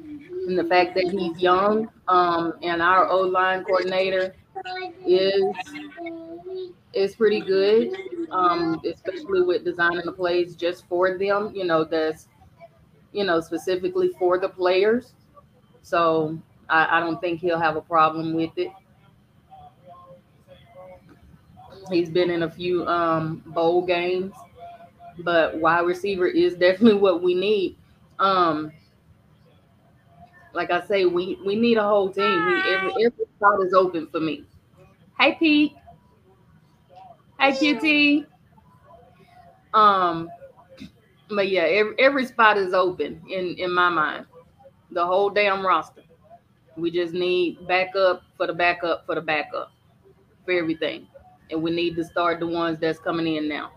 And 0.00 0.58
the 0.58 0.64
fact 0.64 0.94
that 0.94 1.08
he's 1.10 1.40
young, 1.40 1.88
um, 2.08 2.54
and 2.62 2.80
our 2.80 3.08
O 3.08 3.20
line 3.22 3.64
coordinator 3.64 4.34
is 5.06 5.42
is 6.94 7.14
pretty 7.16 7.40
good, 7.40 7.94
um, 8.30 8.80
especially 8.84 9.42
with 9.42 9.64
designing 9.64 10.04
the 10.04 10.12
plays 10.12 10.56
just 10.56 10.86
for 10.88 11.18
them. 11.18 11.52
You 11.54 11.64
know, 11.64 11.84
that's 11.84 12.28
you 13.16 13.24
know 13.24 13.40
specifically 13.40 14.10
for 14.18 14.38
the 14.38 14.48
players. 14.48 15.14
So 15.82 16.38
I, 16.68 16.98
I 16.98 17.00
don't 17.00 17.20
think 17.20 17.40
he'll 17.40 17.58
have 17.58 17.76
a 17.76 17.80
problem 17.80 18.34
with 18.34 18.50
it. 18.56 18.70
He's 21.90 22.10
been 22.10 22.30
in 22.30 22.42
a 22.42 22.50
few 22.50 22.86
um, 22.86 23.42
bowl 23.46 23.86
games, 23.86 24.34
but 25.20 25.56
wide 25.58 25.86
receiver 25.86 26.26
is 26.26 26.54
definitely 26.58 27.00
what 27.00 27.22
we 27.22 27.34
need. 27.34 27.76
Um, 28.18 28.72
like 30.52 30.70
I 30.70 30.84
say, 30.86 31.04
we 31.06 31.38
we 31.44 31.54
need 31.56 31.78
a 31.78 31.82
whole 31.82 32.10
team. 32.10 32.46
We, 32.46 32.54
every 32.74 33.04
every 33.04 33.24
spot 33.36 33.62
is 33.62 33.72
open 33.74 34.08
for 34.08 34.20
me. 34.20 34.44
Hey 35.18 35.36
Pete. 35.38 35.72
Hey 37.38 37.52
QT. 37.52 38.26
Um, 39.74 40.30
but 41.28 41.48
yeah, 41.48 41.62
every 41.62 41.94
every 41.98 42.26
spot 42.26 42.56
is 42.58 42.72
open 42.74 43.20
in 43.28 43.54
in 43.58 43.72
my 43.72 43.88
mind. 43.88 44.26
The 44.92 45.04
whole 45.04 45.30
damn 45.30 45.66
roster. 45.66 46.02
We 46.76 46.90
just 46.90 47.14
need 47.14 47.66
backup 47.66 48.22
for 48.36 48.46
the 48.46 48.52
backup 48.52 49.06
for 49.06 49.14
the 49.14 49.20
backup 49.22 49.72
for 50.44 50.52
everything, 50.52 51.06
and 51.50 51.62
we 51.62 51.70
need 51.70 51.96
to 51.96 52.04
start 52.04 52.38
the 52.40 52.46
ones 52.46 52.78
that's 52.78 52.98
coming 52.98 53.36
in 53.36 53.48
now. 53.48 53.70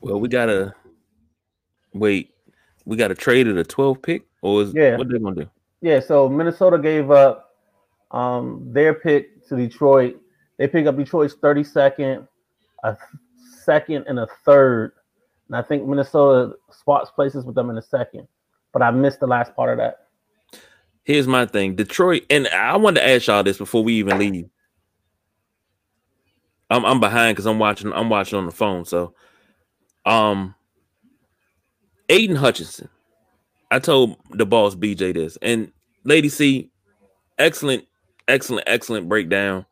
Well, 0.00 0.18
we 0.20 0.28
gotta 0.28 0.74
wait. 1.94 2.34
We 2.84 2.96
gotta 2.96 3.14
trade 3.14 3.46
at 3.46 3.56
a 3.56 3.64
12 3.64 4.02
pick, 4.02 4.26
or 4.42 4.62
is 4.62 4.74
Yeah. 4.74 4.96
what 4.96 5.08
they 5.08 5.18
gonna 5.18 5.36
do? 5.44 5.50
Yeah, 5.80 6.00
so 6.00 6.28
Minnesota 6.28 6.78
gave 6.78 7.10
up 7.10 7.54
um, 8.10 8.68
their 8.72 8.94
pick 8.94 9.46
to 9.48 9.56
Detroit. 9.56 10.20
They 10.58 10.68
pick 10.68 10.86
up 10.86 10.96
Detroit's 10.96 11.34
32nd, 11.34 12.26
a 12.84 12.96
second, 13.64 14.04
and 14.08 14.18
a 14.18 14.26
third. 14.44 14.92
And 15.48 15.56
I 15.56 15.62
think 15.62 15.86
Minnesota 15.86 16.54
swaps 16.70 17.10
places 17.10 17.44
with 17.44 17.54
them 17.54 17.70
in 17.70 17.78
a 17.78 17.82
second. 17.82 18.26
But 18.72 18.82
I 18.82 18.90
missed 18.90 19.20
the 19.20 19.26
last 19.26 19.54
part 19.54 19.70
of 19.70 19.78
that. 19.78 20.06
Here's 21.04 21.26
my 21.26 21.46
thing, 21.46 21.74
Detroit, 21.74 22.22
and 22.30 22.46
I 22.48 22.76
wanted 22.76 23.00
to 23.00 23.08
ask 23.08 23.26
y'all 23.26 23.42
this 23.42 23.58
before 23.58 23.82
we 23.82 23.94
even 23.94 24.18
leave. 24.18 24.48
I'm 26.70 26.86
I'm 26.86 27.00
behind 27.00 27.34
because 27.34 27.46
I'm 27.46 27.58
watching 27.58 27.92
I'm 27.92 28.08
watching 28.08 28.38
on 28.38 28.46
the 28.46 28.52
phone. 28.52 28.84
So, 28.84 29.14
um, 30.06 30.54
Aiden 32.08 32.36
Hutchinson, 32.36 32.88
I 33.70 33.80
told 33.80 34.16
the 34.30 34.46
boss 34.46 34.76
BJ 34.76 35.12
this, 35.12 35.36
and 35.42 35.72
Lady 36.04 36.28
C, 36.28 36.70
excellent, 37.38 37.84
excellent, 38.28 38.64
excellent 38.68 39.08
breakdown 39.08 39.66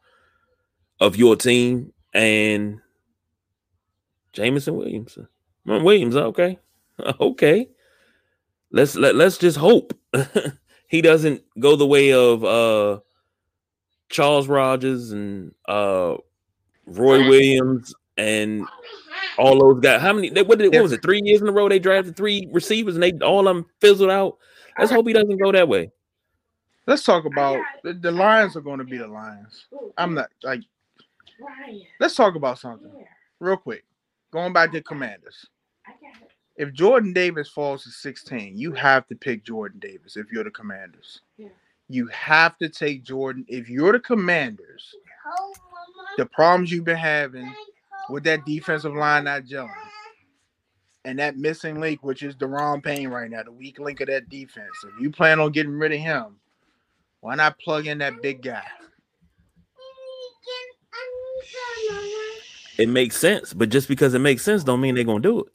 of 1.01 1.17
your 1.17 1.37
team 1.37 1.93
and 2.13 2.81
Jameson 4.33 4.77
Williamson. 4.77 5.29
Williams, 5.65 6.17
okay, 6.17 6.59
okay. 7.21 7.69
Let's 8.73 8.95
let 8.95 9.15
let's 9.17 9.39
just 9.39 9.57
hope 9.57 9.99
he 10.89 11.03
doesn't 11.03 11.43
go 11.59 11.77
the 11.77 11.87
way 11.87 12.13
of 12.13 12.45
uh 12.45 13.01
Charles 14.09 14.49
Rogers 14.49 15.11
and 15.13 15.55
uh 15.69 16.17
Roy 16.87 17.29
Williams 17.29 17.95
and 18.17 18.67
all 19.39 19.59
those 19.59 19.81
guys. 19.81 20.01
How 20.01 20.13
many? 20.13 20.31
They, 20.31 20.43
what, 20.43 20.59
did, 20.59 20.73
what 20.73 20.83
was 20.83 20.93
it? 20.93 21.03
Three 21.03 21.21
years 21.25 21.41
in 21.41 21.49
a 21.49 21.53
row 21.53 21.69
they 21.69 21.79
drafted 21.79 22.17
three 22.17 22.49
receivers 22.53 22.95
and 22.95 23.03
they 23.03 23.13
all 23.25 23.49
of 23.49 23.57
them 23.57 23.67
fizzled 23.81 24.11
out. 24.11 24.39
Let's 24.79 24.93
hope 24.93 25.07
he 25.07 25.13
doesn't 25.13 25.39
go 25.39 25.53
that 25.53 25.69
way. 25.69 25.91
Let's 26.87 27.05
talk 27.05 27.25
about 27.25 27.61
the, 27.85 27.93
the 27.93 28.11
Lions 28.11 28.57
are 28.57 28.61
going 28.61 28.79
to 28.79 28.85
be 28.85 28.99
the 28.99 29.07
Lions. 29.07 29.67
I'm 29.97 30.15
not 30.15 30.31
like. 30.43 30.63
Let's 31.99 32.15
talk 32.15 32.35
about 32.35 32.59
something 32.59 32.91
real 33.39 33.57
quick. 33.57 33.85
Going 34.33 34.53
back 34.53 34.73
to 34.73 34.83
Commanders. 34.83 35.47
If 36.57 36.73
Jordan 36.73 37.13
Davis 37.13 37.49
falls 37.49 37.85
to 37.85 37.91
16, 37.91 38.59
you 38.59 38.73
have 38.73 39.07
to 39.09 39.15
pick 39.15 39.45
Jordan 39.45 39.81
Davis 39.81 40.17
if 40.17 40.31
you're 40.31 40.45
the 40.45 40.51
Commanders. 40.51 41.23
Yeah. 41.39 41.49
You 41.89 42.07
have 42.09 42.59
to 42.59 42.69
take 42.69 43.03
Jordan. 43.03 43.45
If 43.49 43.69
you're 43.69 43.93
the 43.93 44.01
Commanders, 44.01 44.95
the 46.17 46.27
problems 46.27 46.71
you've 46.71 46.85
been 46.85 46.97
having 46.97 47.53
with 48.11 48.25
that 48.25 48.45
defensive 48.45 48.95
line 48.95 49.25
not 49.25 49.45
gelling, 49.45 49.73
and 51.05 51.19
that 51.19 51.37
missing 51.37 51.81
link, 51.81 52.03
which 52.03 52.23
is 52.23 52.37
Daron 52.37 52.85
Payne 52.85 53.09
right 53.09 53.31
now, 53.31 53.43
the 53.43 53.53
weak 53.53 53.79
link 53.79 54.01
of 54.01 54.09
that 54.09 54.29
defense. 54.29 54.71
If 54.85 55.01
you 55.01 55.11
plan 55.11 55.41
on 55.41 55.53
getting 55.53 55.73
rid 55.73 55.93
of 55.93 55.99
him, 55.99 56.37
why 57.21 57.37
not 57.37 57.59
plug 57.59 57.87
in 57.87 57.99
that 57.99 58.21
big 58.23 58.43
guy? 58.43 58.63
It 62.81 62.89
makes 62.89 63.17
sense, 63.17 63.53
but 63.53 63.69
just 63.69 63.89
because 63.89 64.15
it 64.15 64.21
makes 64.21 64.43
sense 64.43 64.65
don't 64.65 64.81
mean 64.81 64.95
they're 64.95 65.05
gonna 65.05 65.21
do 65.21 65.41
it. 65.41 65.47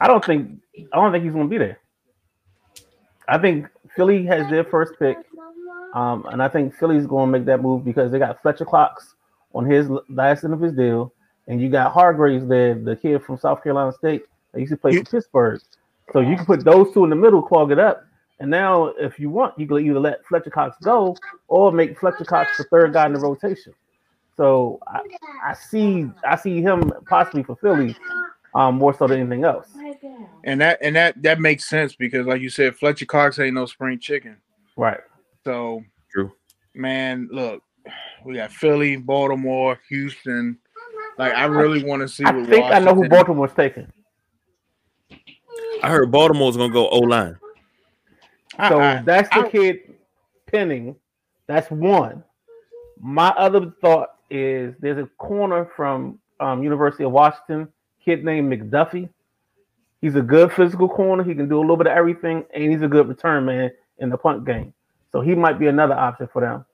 I 0.00 0.06
don't 0.06 0.24
think 0.24 0.60
I 0.92 0.96
don't 0.96 1.12
think 1.12 1.24
he's 1.24 1.32
gonna 1.32 1.48
be 1.48 1.58
there. 1.58 1.78
I 3.28 3.38
think 3.38 3.66
Philly 3.94 4.24
has 4.26 4.48
their 4.50 4.64
first 4.64 4.94
pick. 4.98 5.16
Um, 5.94 6.24
and 6.30 6.42
I 6.42 6.48
think 6.48 6.74
Philly's 6.74 7.06
going 7.06 7.32
to 7.32 7.38
make 7.38 7.46
that 7.46 7.62
move 7.62 7.84
because 7.84 8.12
they 8.12 8.18
got 8.18 8.40
Fletcher 8.42 8.64
Cox 8.64 9.14
on 9.54 9.66
his 9.66 9.88
last 10.08 10.44
end 10.44 10.54
of 10.54 10.60
his 10.60 10.72
deal, 10.72 11.12
and 11.48 11.60
you 11.60 11.68
got 11.68 11.92
Hargraves 11.92 12.46
there, 12.46 12.74
the 12.74 12.94
kid 12.94 13.22
from 13.22 13.36
South 13.36 13.62
Carolina 13.62 13.92
State 13.92 14.22
that 14.52 14.60
used 14.60 14.70
to 14.70 14.76
play 14.76 14.96
for 14.96 15.04
Pittsburgh. 15.04 15.60
So 16.12 16.20
you 16.20 16.36
can 16.36 16.46
put 16.46 16.64
those 16.64 16.92
two 16.92 17.04
in 17.04 17.10
the 17.10 17.16
middle, 17.16 17.42
clog 17.42 17.72
it 17.72 17.78
up, 17.78 18.04
and 18.38 18.50
now 18.50 18.86
if 18.98 19.18
you 19.18 19.30
want, 19.30 19.58
you 19.58 19.66
can 19.66 19.78
either 19.78 19.98
let 19.98 20.24
Fletcher 20.26 20.50
Cox 20.50 20.76
go 20.82 21.16
or 21.48 21.72
make 21.72 21.98
Fletcher 21.98 22.24
Cox 22.24 22.56
the 22.56 22.64
third 22.64 22.92
guy 22.92 23.06
in 23.06 23.12
the 23.12 23.20
rotation. 23.20 23.74
So 24.40 24.80
I, 24.88 25.00
I 25.44 25.52
see 25.52 26.08
I 26.26 26.34
see 26.34 26.62
him 26.62 26.90
possibly 27.06 27.42
for 27.42 27.56
Philly 27.56 27.94
um, 28.54 28.76
more 28.76 28.94
so 28.94 29.06
than 29.06 29.20
anything 29.20 29.44
else. 29.44 29.68
And 30.44 30.58
that 30.62 30.78
and 30.80 30.96
that 30.96 31.22
that 31.22 31.38
makes 31.40 31.68
sense 31.68 31.94
because, 31.94 32.26
like 32.26 32.40
you 32.40 32.48
said, 32.48 32.74
Fletcher 32.74 33.04
Cox 33.04 33.38
ain't 33.38 33.52
no 33.52 33.66
spring 33.66 33.98
chicken. 33.98 34.38
Right. 34.78 35.00
So 35.44 35.84
True. 36.10 36.32
man, 36.74 37.28
look, 37.30 37.62
we 38.24 38.36
got 38.36 38.50
Philly, 38.50 38.96
Baltimore, 38.96 39.78
Houston. 39.90 40.56
Like 41.18 41.34
I 41.34 41.44
really 41.44 41.84
want 41.84 42.00
to 42.00 42.08
see. 42.08 42.24
I 42.24 42.30
what 42.30 42.48
think 42.48 42.64
I 42.64 42.78
know 42.78 42.94
who 42.94 43.00
Washington- 43.00 43.10
Baltimore's 43.10 43.52
taking. 43.54 43.92
I 45.82 45.90
heard 45.90 46.10
Baltimore's 46.10 46.56
gonna 46.56 46.72
go 46.72 46.88
O 46.88 47.00
line. 47.00 47.36
So 48.70 48.80
I- 48.80 49.02
that's 49.02 49.28
the 49.28 49.40
I- 49.46 49.50
kid 49.50 49.80
Penning. 50.46 50.96
That's 51.46 51.70
one. 51.70 52.24
My 52.98 53.28
other 53.30 53.72
thought 53.82 54.10
is 54.30 54.74
there's 54.80 54.98
a 54.98 55.06
corner 55.18 55.70
from 55.76 56.18
um, 56.38 56.62
University 56.62 57.04
of 57.04 57.12
Washington, 57.12 57.68
kid 58.04 58.24
named 58.24 58.52
McDuffie. 58.52 59.08
He's 60.00 60.16
a 60.16 60.22
good 60.22 60.52
physical 60.52 60.88
corner. 60.88 61.22
He 61.22 61.34
can 61.34 61.48
do 61.48 61.58
a 61.58 61.60
little 61.60 61.76
bit 61.76 61.86
of 61.86 61.96
everything, 61.96 62.44
and 62.54 62.72
he's 62.72 62.82
a 62.82 62.88
good 62.88 63.08
return 63.08 63.44
man 63.44 63.70
in 63.98 64.08
the 64.08 64.16
punt 64.16 64.44
game. 64.44 64.72
So 65.12 65.20
he 65.20 65.34
might 65.34 65.58
be 65.58 65.66
another 65.66 65.94
option 65.94 66.28
for 66.32 66.40
them 66.40 66.64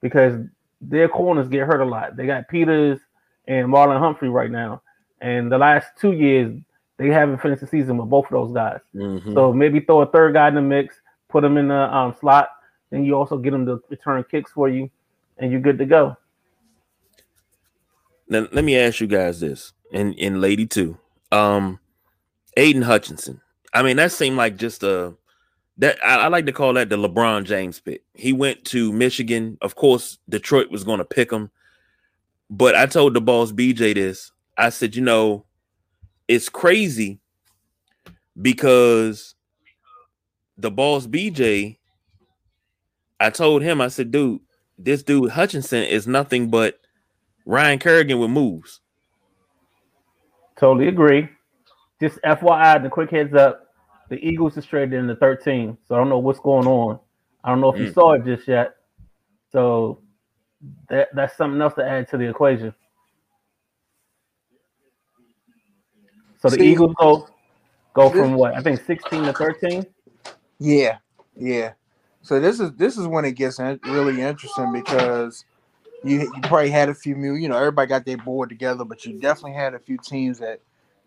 because 0.00 0.38
their 0.80 1.08
corners 1.08 1.48
get 1.48 1.66
hurt 1.66 1.80
a 1.80 1.84
lot. 1.84 2.16
They 2.16 2.26
got 2.26 2.48
Peters 2.48 3.00
and 3.48 3.68
Marlon 3.68 3.98
Humphrey 3.98 4.28
right 4.28 4.50
now, 4.50 4.82
and 5.20 5.50
the 5.50 5.58
last 5.58 5.88
two 5.98 6.12
years 6.12 6.56
they 6.98 7.08
haven't 7.08 7.38
finished 7.38 7.60
the 7.60 7.66
season 7.66 7.96
with 7.98 8.08
both 8.08 8.26
of 8.26 8.30
those 8.30 8.52
guys. 8.52 8.80
Mhm. 8.94 9.34
So 9.34 9.52
maybe 9.52 9.80
throw 9.80 10.00
a 10.00 10.06
third 10.06 10.34
guy 10.34 10.48
in 10.48 10.54
the 10.54 10.62
mix, 10.62 11.00
put 11.28 11.44
him 11.44 11.56
in 11.56 11.68
the 11.68 11.94
um, 11.94 12.14
slot, 12.14 12.50
and 12.92 13.04
you 13.04 13.14
also 13.14 13.36
get 13.36 13.52
him 13.52 13.66
to 13.66 13.82
return 13.90 14.24
kicks 14.30 14.52
for 14.52 14.68
you, 14.68 14.88
and 15.38 15.50
you're 15.50 15.60
good 15.60 15.78
to 15.78 15.86
go. 15.86 16.16
Now, 18.28 18.46
let 18.52 18.64
me 18.64 18.76
ask 18.76 19.00
you 19.00 19.06
guys 19.06 19.40
this, 19.40 19.72
and 19.92 20.14
and 20.18 20.40
lady 20.40 20.66
too. 20.66 20.98
Um, 21.32 21.78
Aiden 22.56 22.82
Hutchinson. 22.82 23.40
I 23.72 23.82
mean, 23.82 23.96
that 23.96 24.12
seemed 24.12 24.36
like 24.36 24.56
just 24.56 24.82
a 24.82 25.14
that 25.78 25.98
I, 26.04 26.16
I 26.16 26.28
like 26.28 26.46
to 26.46 26.52
call 26.52 26.72
that 26.74 26.88
the 26.88 26.96
LeBron 26.96 27.44
James 27.44 27.80
pick. 27.80 28.02
He 28.14 28.32
went 28.32 28.64
to 28.66 28.92
Michigan. 28.92 29.58
Of 29.60 29.74
course, 29.74 30.18
Detroit 30.28 30.70
was 30.70 30.84
going 30.84 30.98
to 30.98 31.04
pick 31.04 31.30
him, 31.30 31.50
but 32.50 32.74
I 32.74 32.86
told 32.86 33.14
the 33.14 33.20
boss 33.20 33.52
BJ 33.52 33.94
this. 33.94 34.32
I 34.56 34.70
said, 34.70 34.96
you 34.96 35.02
know, 35.02 35.44
it's 36.28 36.48
crazy 36.48 37.20
because 38.40 39.34
the 40.56 40.70
boss 40.70 41.06
BJ, 41.06 41.76
I 43.20 43.30
told 43.30 43.62
him, 43.62 43.80
I 43.80 43.88
said, 43.88 44.10
dude, 44.10 44.40
this 44.78 45.02
dude 45.02 45.30
Hutchinson 45.30 45.84
is 45.84 46.06
nothing 46.06 46.48
but 46.48 46.80
Ryan 47.46 47.78
Kerrigan 47.78 48.18
with 48.18 48.30
moves. 48.30 48.80
Totally 50.58 50.88
agree. 50.88 51.28
Just 52.00 52.18
FYI, 52.22 52.82
the 52.82 52.90
quick 52.90 53.10
heads 53.10 53.34
up, 53.34 53.62
the 54.10 54.16
Eagles 54.16 54.56
is 54.56 54.66
traded 54.66 54.94
in 54.98 55.06
the 55.06 55.16
13, 55.16 55.78
so 55.86 55.94
I 55.94 55.98
don't 55.98 56.08
know 56.08 56.18
what's 56.18 56.40
going 56.40 56.66
on. 56.66 56.98
I 57.44 57.48
don't 57.50 57.60
know 57.60 57.72
if 57.72 57.78
you 57.78 57.86
Mm. 57.86 57.94
saw 57.94 58.12
it 58.12 58.24
just 58.24 58.46
yet. 58.48 58.74
So 59.52 60.02
that 60.88 61.08
that's 61.14 61.36
something 61.36 61.60
else 61.60 61.74
to 61.74 61.84
add 61.88 62.08
to 62.08 62.16
the 62.16 62.28
equation. 62.28 62.74
So 66.38 66.50
the 66.50 66.56
See- 66.56 66.72
Eagles 66.72 66.94
go 66.98 67.28
go 67.94 68.10
from 68.10 68.34
what 68.34 68.54
I 68.54 68.60
think 68.62 68.80
16 68.80 69.24
to 69.24 69.32
13. 69.32 69.86
Yeah, 70.58 70.98
yeah. 71.36 71.72
So 72.22 72.40
this 72.40 72.60
is 72.60 72.72
this 72.72 72.96
is 72.98 73.06
when 73.06 73.24
it 73.24 73.32
gets 73.32 73.58
in- 73.58 73.80
really 73.84 74.20
interesting 74.20 74.72
because 74.72 75.44
you 76.06 76.20
you 76.20 76.40
probably 76.42 76.70
had 76.70 76.88
a 76.88 76.94
few 76.94 77.16
mu- 77.16 77.34
you 77.34 77.48
know 77.48 77.56
everybody 77.56 77.88
got 77.88 78.04
their 78.04 78.16
board 78.16 78.48
together, 78.48 78.84
but 78.84 79.04
you 79.04 79.18
definitely 79.20 79.54
had 79.54 79.74
a 79.74 79.78
few 79.78 79.98
teams 79.98 80.38
that 80.38 80.60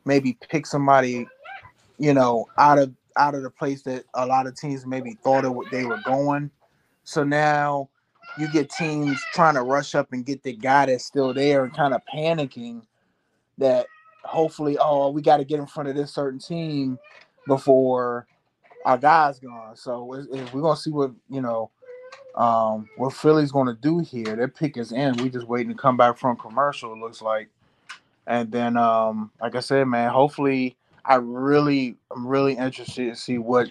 maybe 0.06 0.38
pick 0.50 0.66
somebody 0.66 1.28
you 1.98 2.14
know 2.14 2.46
out 2.58 2.78
of 2.78 2.94
out 3.18 3.36
of 3.36 3.44
the 3.44 3.50
place 3.50 3.82
that 3.84 4.06
a 4.14 4.26
lot 4.26 4.48
of 4.48 4.56
teams 4.56 4.86
maybe 4.86 5.18
thought 5.24 5.46
of 5.46 5.54
what 5.54 5.70
they 5.72 5.86
were 5.86 6.00
going. 6.06 6.50
So 7.04 7.24
now 7.24 7.90
you 8.38 8.48
get 8.52 8.70
teams 8.70 9.20
trying 9.34 9.56
to 9.56 9.62
rush 9.62 9.96
up 9.96 10.14
and 10.14 10.26
get 10.26 10.44
the 10.44 10.54
guy 10.54 10.86
that's 10.86 11.06
still 11.06 11.34
there 11.34 11.64
and 11.64 11.74
kind 11.74 11.94
of 11.94 12.02
panicking 12.14 12.84
that 13.58 13.88
hopefully 14.24 14.78
oh 14.80 15.10
we 15.10 15.22
got 15.22 15.38
to 15.38 15.46
get 15.46 15.60
in 15.60 15.66
front 15.68 15.90
of 15.90 15.96
this 15.96 16.14
certain 16.14 16.40
team 16.40 17.00
before 17.48 18.28
our 18.86 18.98
guy's 18.98 19.40
gone. 19.40 19.76
So 19.76 20.04
we're 20.04 20.26
gonna 20.62 20.78
see 20.78 20.92
what 20.92 21.12
you 21.30 21.42
know 21.42 21.72
um, 22.36 22.90
what 22.98 23.14
Philly's 23.14 23.52
gonna 23.52 23.78
do 23.82 24.00
here. 24.00 24.36
Their 24.36 24.48
pick 24.48 24.78
is 24.78 24.92
in. 24.92 25.18
We 25.18 25.30
just 25.30 25.48
waiting 25.48 25.70
to 25.70 25.78
come 25.78 25.98
back 25.98 26.18
from 26.18 26.38
commercial. 26.38 26.94
It 26.94 27.00
looks 27.00 27.22
like, 27.22 27.50
and 28.28 28.52
then 28.52 28.78
um, 28.78 29.32
like 29.42 29.56
I 29.56 29.60
said, 29.60 29.88
man, 29.88 30.12
hopefully 30.12 30.78
I 31.06 31.16
really 31.16 31.98
I'm 32.12 32.26
really 32.28 32.54
interested 32.54 33.10
to 33.10 33.16
see 33.16 33.38
what 33.38 33.70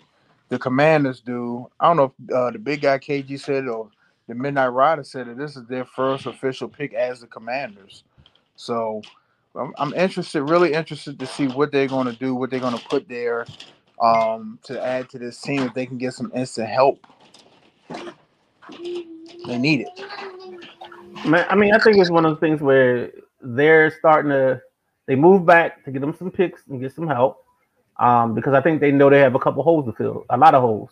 the 0.48 0.58
Commanders 0.58 1.20
do. 1.20 1.68
I 1.78 1.86
don't 1.86 1.96
know 1.96 2.12
if 2.28 2.34
uh, 2.34 2.50
the 2.50 2.58
big 2.58 2.82
guy 2.82 2.98
KG 2.98 3.38
said 3.38 3.68
or 3.68 3.90
the 4.28 4.34
Midnight 4.34 4.68
Rider 4.68 5.04
said 5.04 5.26
that 5.28 5.38
this 5.38 5.56
is 5.56 5.66
their 5.66 5.84
first 5.84 6.26
official 6.26 6.68
pick 6.68 6.94
as 6.94 7.20
the 7.20 7.26
Commanders. 7.26 8.04
So 8.56 9.02
I'm, 9.54 9.72
I'm 9.78 9.94
interested, 9.94 10.42
really 10.42 10.72
interested 10.72 11.18
to 11.18 11.26
see 11.26 11.48
what 11.48 11.72
they're 11.72 11.88
going 11.88 12.06
to 12.06 12.12
do, 12.16 12.34
what 12.34 12.50
they're 12.50 12.60
going 12.60 12.76
to 12.76 12.88
put 12.88 13.08
there 13.08 13.46
um, 14.02 14.58
to 14.64 14.82
add 14.84 15.08
to 15.10 15.18
this 15.18 15.40
team 15.40 15.62
if 15.62 15.74
they 15.74 15.86
can 15.86 15.98
get 15.98 16.12
some 16.12 16.30
instant 16.34 16.68
help. 16.68 16.98
They 18.70 19.58
need 19.58 19.86
it. 19.86 21.26
Man, 21.26 21.46
I 21.48 21.54
mean, 21.56 21.74
I 21.74 21.78
think 21.78 21.98
it's 21.98 22.10
one 22.10 22.24
of 22.24 22.32
those 22.32 22.40
things 22.40 22.60
where 22.60 23.10
they're 23.40 23.90
starting 23.90 24.30
to 24.30 24.60
they 25.06 25.16
move 25.16 25.46
back 25.46 25.84
to 25.84 25.90
get 25.90 26.00
them 26.00 26.14
some 26.16 26.30
picks 26.30 26.62
and 26.68 26.80
get 26.80 26.94
some 26.94 27.06
help. 27.08 27.44
Um, 27.98 28.34
because 28.34 28.54
I 28.54 28.60
think 28.60 28.80
they 28.80 28.92
know 28.92 29.10
they 29.10 29.18
have 29.20 29.34
a 29.34 29.40
couple 29.40 29.62
holes 29.62 29.86
to 29.86 29.92
fill, 29.92 30.24
a 30.30 30.36
lot 30.36 30.54
of 30.54 30.62
holes. 30.62 30.90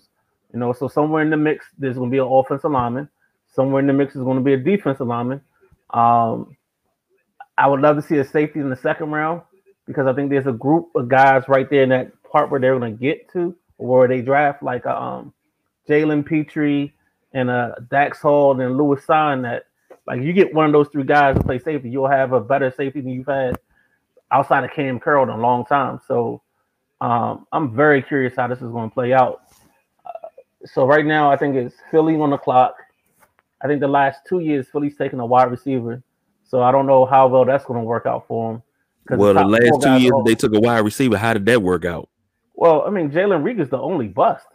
You 0.52 0.58
know, 0.58 0.72
so 0.72 0.88
somewhere 0.88 1.22
in 1.22 1.30
the 1.30 1.36
mix 1.36 1.66
there's 1.78 1.96
gonna 1.96 2.10
be 2.10 2.18
an 2.18 2.26
offensive 2.28 2.70
lineman, 2.70 3.08
somewhere 3.54 3.80
in 3.80 3.86
the 3.86 3.92
mix 3.92 4.16
is 4.16 4.22
gonna 4.22 4.40
be 4.40 4.54
a 4.54 4.56
defensive 4.56 5.06
lineman. 5.06 5.40
Um, 5.90 6.56
I 7.58 7.68
would 7.68 7.80
love 7.80 7.96
to 7.96 8.02
see 8.02 8.18
a 8.18 8.24
safety 8.24 8.60
in 8.60 8.70
the 8.70 8.76
second 8.76 9.10
round 9.10 9.42
because 9.86 10.06
I 10.06 10.12
think 10.14 10.30
there's 10.30 10.46
a 10.46 10.52
group 10.52 10.88
of 10.94 11.08
guys 11.08 11.44
right 11.48 11.68
there 11.70 11.84
in 11.84 11.90
that 11.90 12.10
part 12.24 12.50
where 12.50 12.60
they're 12.60 12.78
gonna 12.78 12.90
get 12.90 13.30
to 13.32 13.54
or 13.78 13.98
where 13.98 14.08
they 14.08 14.20
draft 14.20 14.62
like 14.62 14.84
a, 14.84 15.00
um 15.00 15.32
Jalen 15.88 16.26
Pitre 16.26 16.90
and 17.36 17.50
uh 17.50 17.72
Dax 17.90 18.22
Hill 18.22 18.58
and 18.60 18.76
Lewis 18.76 19.04
Cine 19.06 19.42
that 19.42 19.66
like 20.06 20.22
you 20.22 20.32
get 20.32 20.54
one 20.54 20.66
of 20.66 20.72
those 20.72 20.88
three 20.88 21.04
guys 21.04 21.36
to 21.36 21.42
play 21.42 21.58
safety, 21.58 21.90
you'll 21.90 22.08
have 22.08 22.32
a 22.32 22.40
better 22.40 22.70
safety 22.70 23.00
than 23.00 23.10
you've 23.10 23.26
had 23.26 23.56
outside 24.30 24.64
of 24.64 24.70
Kam 24.70 24.98
Curl 24.98 25.24
in 25.24 25.28
a 25.28 25.36
long 25.36 25.64
time. 25.66 26.00
So 26.08 26.42
um, 27.00 27.46
I'm 27.52 27.74
very 27.74 28.02
curious 28.02 28.34
how 28.36 28.46
this 28.46 28.58
is 28.62 28.70
going 28.70 28.88
to 28.88 28.94
play 28.94 29.12
out. 29.12 29.42
Uh, 30.04 30.10
so 30.64 30.86
right 30.86 31.04
now, 31.04 31.30
I 31.30 31.36
think 31.36 31.56
it's 31.56 31.74
Philly 31.90 32.16
on 32.16 32.30
the 32.30 32.38
clock. 32.38 32.76
I 33.62 33.66
think 33.66 33.80
the 33.80 33.88
last 33.88 34.20
two 34.28 34.40
years, 34.40 34.66
Philly's 34.70 34.96
taken 34.96 35.20
a 35.20 35.26
wide 35.26 35.50
receiver. 35.50 36.02
So 36.44 36.62
I 36.62 36.70
don't 36.70 36.86
know 36.86 37.04
how 37.04 37.26
well 37.26 37.44
that's 37.44 37.64
going 37.64 37.80
to 37.80 37.84
work 37.84 38.06
out 38.06 38.26
for 38.28 38.54
him. 38.54 38.62
Well, 39.18 39.34
the 39.34 39.40
four 39.42 39.50
last 39.50 39.82
two 39.82 39.98
years 40.02 40.12
are- 40.14 40.24
they 40.24 40.34
took 40.34 40.54
a 40.54 40.60
wide 40.60 40.78
receiver. 40.78 41.16
How 41.16 41.34
did 41.34 41.46
that 41.46 41.62
work 41.62 41.84
out? 41.84 42.08
well, 42.54 42.84
I 42.86 42.90
mean, 42.90 43.10
Jalen 43.10 43.44
Reed 43.44 43.58
the 43.58 43.78
only 43.78 44.08
bust. 44.08 44.46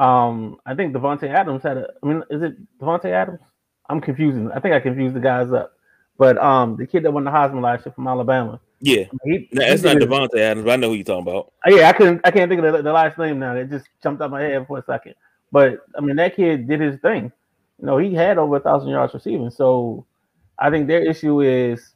Um, 0.00 0.56
I 0.64 0.74
think 0.74 0.94
Devonte 0.94 1.28
Adams 1.28 1.62
had 1.62 1.76
a. 1.76 1.86
I 2.02 2.06
mean, 2.06 2.22
is 2.30 2.42
it 2.42 2.56
Devonte 2.78 3.04
Adams? 3.04 3.40
I'm 3.88 4.00
confusing. 4.00 4.50
I 4.50 4.58
think 4.58 4.74
I 4.74 4.80
confused 4.80 5.14
the 5.14 5.20
guys 5.20 5.52
up. 5.52 5.72
But 6.16 6.38
um, 6.38 6.76
the 6.76 6.86
kid 6.86 7.02
that 7.02 7.12
won 7.12 7.24
the 7.24 7.30
Heisman 7.30 7.60
last 7.60 7.84
year 7.84 7.92
from 7.92 8.08
Alabama, 8.08 8.60
Yeah, 8.80 9.04
he, 9.24 9.48
no, 9.52 9.66
that's 9.66 9.82
not 9.82 9.96
Devonte 9.96 10.38
Adams. 10.38 10.64
But 10.64 10.72
I 10.72 10.76
know 10.76 10.88
who 10.88 10.94
you're 10.94 11.04
talking 11.04 11.28
about. 11.28 11.52
Uh, 11.66 11.74
Yeah, 11.74 11.88
I 11.90 11.92
couldn't. 11.92 12.22
I 12.24 12.30
can't 12.30 12.48
think 12.48 12.62
of 12.62 12.72
the, 12.72 12.82
the 12.82 12.92
last 12.92 13.18
name 13.18 13.38
now. 13.38 13.54
It 13.54 13.68
just 13.68 13.88
jumped 14.02 14.22
out 14.22 14.30
my 14.30 14.40
head 14.40 14.66
for 14.66 14.78
a 14.78 14.84
second. 14.84 15.14
But 15.52 15.80
I 15.96 16.00
mean, 16.00 16.16
that 16.16 16.34
kid 16.34 16.66
did 16.66 16.80
his 16.80 16.98
thing. 17.00 17.32
You 17.78 17.86
know, 17.86 17.98
he 17.98 18.14
had 18.14 18.38
over 18.38 18.56
a 18.56 18.60
thousand 18.60 18.88
yards 18.88 19.12
receiving. 19.12 19.50
So 19.50 20.06
I 20.58 20.70
think 20.70 20.86
their 20.86 21.04
issue 21.04 21.40
is, 21.40 21.94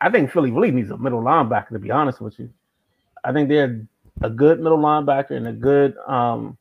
I 0.00 0.10
think 0.10 0.30
Philly 0.30 0.52
really 0.52 0.70
needs 0.70 0.90
a 0.90 0.98
middle 0.98 1.22
linebacker. 1.22 1.70
To 1.70 1.78
be 1.78 1.90
honest 1.90 2.20
with 2.20 2.38
you, 2.38 2.50
I 3.24 3.32
think 3.32 3.48
they're 3.48 3.84
a 4.20 4.30
good 4.30 4.60
middle 4.60 4.78
linebacker 4.78 5.32
and 5.32 5.48
a 5.48 5.52
good 5.52 5.96
um, 6.06 6.58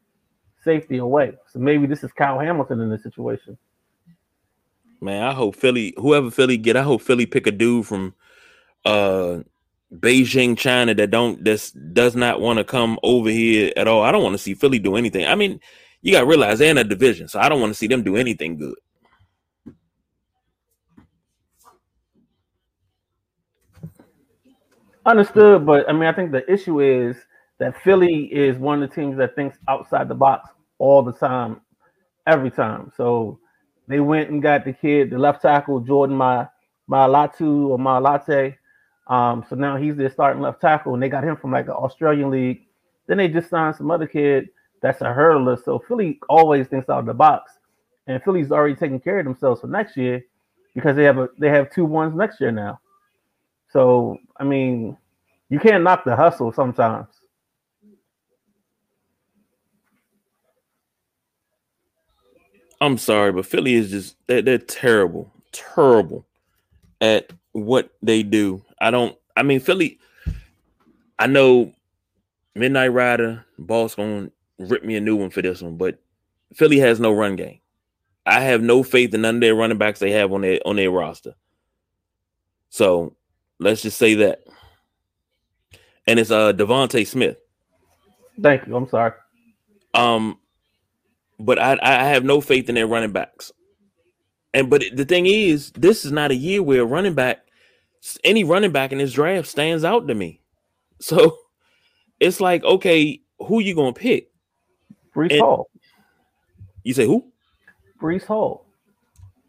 safety 0.63 0.97
away. 0.97 1.33
So 1.47 1.59
maybe 1.59 1.85
this 1.85 2.03
is 2.03 2.11
Kyle 2.11 2.39
Hamilton 2.39 2.81
in 2.81 2.89
this 2.89 3.03
situation. 3.03 3.57
Man, 4.99 5.23
I 5.23 5.33
hope 5.33 5.55
Philly, 5.55 5.93
whoever 5.97 6.29
Philly 6.29 6.57
get, 6.57 6.77
I 6.77 6.83
hope 6.83 7.01
Philly 7.01 7.25
pick 7.25 7.47
a 7.47 7.51
dude 7.51 7.87
from 7.87 8.13
uh 8.85 9.39
Beijing, 9.93 10.57
China 10.57 10.93
that 10.93 11.11
don't 11.11 11.43
that 11.43 11.71
does 11.93 12.15
not 12.15 12.39
want 12.39 12.57
to 12.57 12.63
come 12.63 12.97
over 13.03 13.29
here 13.29 13.73
at 13.75 13.87
all. 13.87 14.03
I 14.03 14.11
don't 14.11 14.23
want 14.23 14.33
to 14.33 14.39
see 14.41 14.53
Philly 14.53 14.79
do 14.79 14.95
anything. 14.95 15.25
I 15.25 15.35
mean, 15.35 15.59
you 16.01 16.11
gotta 16.13 16.25
realize 16.25 16.59
they're 16.59 16.71
in 16.71 16.77
a 16.77 16.83
division, 16.83 17.27
so 17.27 17.39
I 17.39 17.49
don't 17.49 17.59
want 17.59 17.71
to 17.71 17.77
see 17.77 17.87
them 17.87 18.03
do 18.03 18.15
anything 18.15 18.57
good. 18.57 18.75
Understood, 25.05 25.65
but 25.65 25.89
I 25.89 25.93
mean, 25.93 26.03
I 26.03 26.13
think 26.13 26.31
the 26.31 26.49
issue 26.49 26.79
is 26.79 27.17
that 27.61 27.79
Philly 27.83 28.23
is 28.33 28.57
one 28.57 28.81
of 28.81 28.89
the 28.89 28.95
teams 28.95 29.15
that 29.17 29.35
thinks 29.35 29.55
outside 29.67 30.07
the 30.07 30.15
box 30.15 30.49
all 30.79 31.03
the 31.03 31.13
time, 31.13 31.61
every 32.25 32.49
time. 32.49 32.91
So 32.97 33.39
they 33.87 33.99
went 33.99 34.31
and 34.31 34.41
got 34.41 34.65
the 34.65 34.73
kid, 34.73 35.11
the 35.11 35.19
left 35.19 35.43
tackle, 35.43 35.79
Jordan 35.79 36.15
Ma 36.15 36.47
Malatu 36.89 37.67
or 37.67 37.77
Malate. 37.77 38.55
Um, 39.05 39.45
so 39.47 39.55
now 39.55 39.77
he's 39.77 39.95
their 39.95 40.09
starting 40.09 40.41
left 40.41 40.59
tackle, 40.59 40.95
and 40.95 41.03
they 41.03 41.07
got 41.07 41.23
him 41.23 41.37
from 41.37 41.51
like 41.51 41.65
an 41.67 41.73
Australian 41.73 42.31
league. 42.31 42.65
Then 43.05 43.17
they 43.17 43.27
just 43.27 43.51
signed 43.51 43.75
some 43.75 43.91
other 43.91 44.07
kid 44.07 44.49
that's 44.81 45.01
a 45.01 45.05
hurdler. 45.05 45.63
So 45.63 45.83
Philly 45.87 46.19
always 46.29 46.65
thinks 46.65 46.89
out 46.89 47.01
of 47.01 47.05
the 47.05 47.13
box, 47.13 47.51
and 48.07 48.23
Philly's 48.23 48.51
already 48.51 48.75
taking 48.75 48.99
care 48.99 49.19
of 49.19 49.25
themselves 49.25 49.61
for 49.61 49.67
next 49.67 49.95
year 49.95 50.25
because 50.73 50.95
they 50.95 51.03
have 51.03 51.19
a 51.19 51.29
they 51.37 51.49
have 51.49 51.71
two 51.71 51.85
ones 51.85 52.15
next 52.15 52.41
year 52.41 52.51
now. 52.51 52.79
So 53.69 54.17
I 54.37 54.45
mean, 54.45 54.97
you 55.49 55.59
can't 55.59 55.83
knock 55.83 56.05
the 56.05 56.15
hustle 56.15 56.51
sometimes. 56.51 57.20
I'm 62.81 62.97
sorry, 62.97 63.31
but 63.31 63.45
Philly 63.45 63.75
is 63.75 63.91
just 63.91 64.17
they're, 64.27 64.41
they're 64.41 64.57
terrible, 64.57 65.31
terrible 65.51 66.25
at 66.99 67.31
what 67.53 67.91
they 68.01 68.23
do. 68.23 68.63
I 68.81 68.91
don't. 68.91 69.15
I 69.37 69.43
mean, 69.43 69.59
Philly. 69.59 69.99
I 71.19 71.27
know 71.27 71.71
Midnight 72.55 72.87
Rider, 72.87 73.45
boss 73.59 73.93
gonna 73.93 74.31
rip 74.57 74.83
me 74.83 74.95
a 74.95 75.01
new 75.01 75.15
one 75.15 75.29
for 75.29 75.43
this 75.43 75.61
one, 75.61 75.77
but 75.77 75.99
Philly 76.55 76.79
has 76.79 76.99
no 76.99 77.13
run 77.13 77.35
game. 77.35 77.59
I 78.25 78.39
have 78.41 78.63
no 78.63 78.81
faith 78.81 79.13
in 79.13 79.21
none 79.21 79.35
of 79.35 79.41
their 79.41 79.55
running 79.55 79.77
backs 79.77 79.99
they 79.99 80.11
have 80.11 80.33
on 80.33 80.41
their 80.41 80.59
on 80.65 80.77
their 80.77 80.89
roster. 80.89 81.35
So 82.69 83.15
let's 83.59 83.83
just 83.83 83.99
say 83.99 84.15
that. 84.15 84.43
And 86.07 86.19
it's 86.19 86.31
uh 86.31 86.53
DeVonta 86.53 87.05
Smith. 87.05 87.37
Thank 88.41 88.65
you. 88.65 88.75
I'm 88.75 88.89
sorry. 88.89 89.13
Um, 89.93 90.39
but 91.45 91.59
I 91.59 91.77
I 91.81 92.03
have 92.05 92.23
no 92.23 92.41
faith 92.41 92.69
in 92.69 92.75
their 92.75 92.87
running 92.87 93.11
backs. 93.11 93.51
And 94.53 94.69
but 94.69 94.83
the 94.93 95.05
thing 95.05 95.25
is, 95.25 95.71
this 95.71 96.05
is 96.05 96.11
not 96.11 96.31
a 96.31 96.35
year 96.35 96.61
where 96.61 96.81
a 96.81 96.85
running 96.85 97.13
back, 97.13 97.39
any 98.23 98.43
running 98.43 98.71
back 98.71 98.91
in 98.91 98.97
this 98.97 99.13
draft 99.13 99.47
stands 99.47 99.83
out 99.83 100.07
to 100.07 100.15
me. 100.15 100.39
So 101.03 101.35
it's 102.19 102.39
like, 102.39 102.63
okay, 102.63 103.21
who 103.39 103.59
you 103.59 103.73
gonna 103.73 103.91
pick? 103.91 104.29
Breece 105.15 105.31
And- 105.31 105.41
Hall. 105.41 105.67
You 106.83 106.93
say 106.93 107.07
who? 107.07 107.31
Breece 107.99 108.25
Hall. 108.25 108.65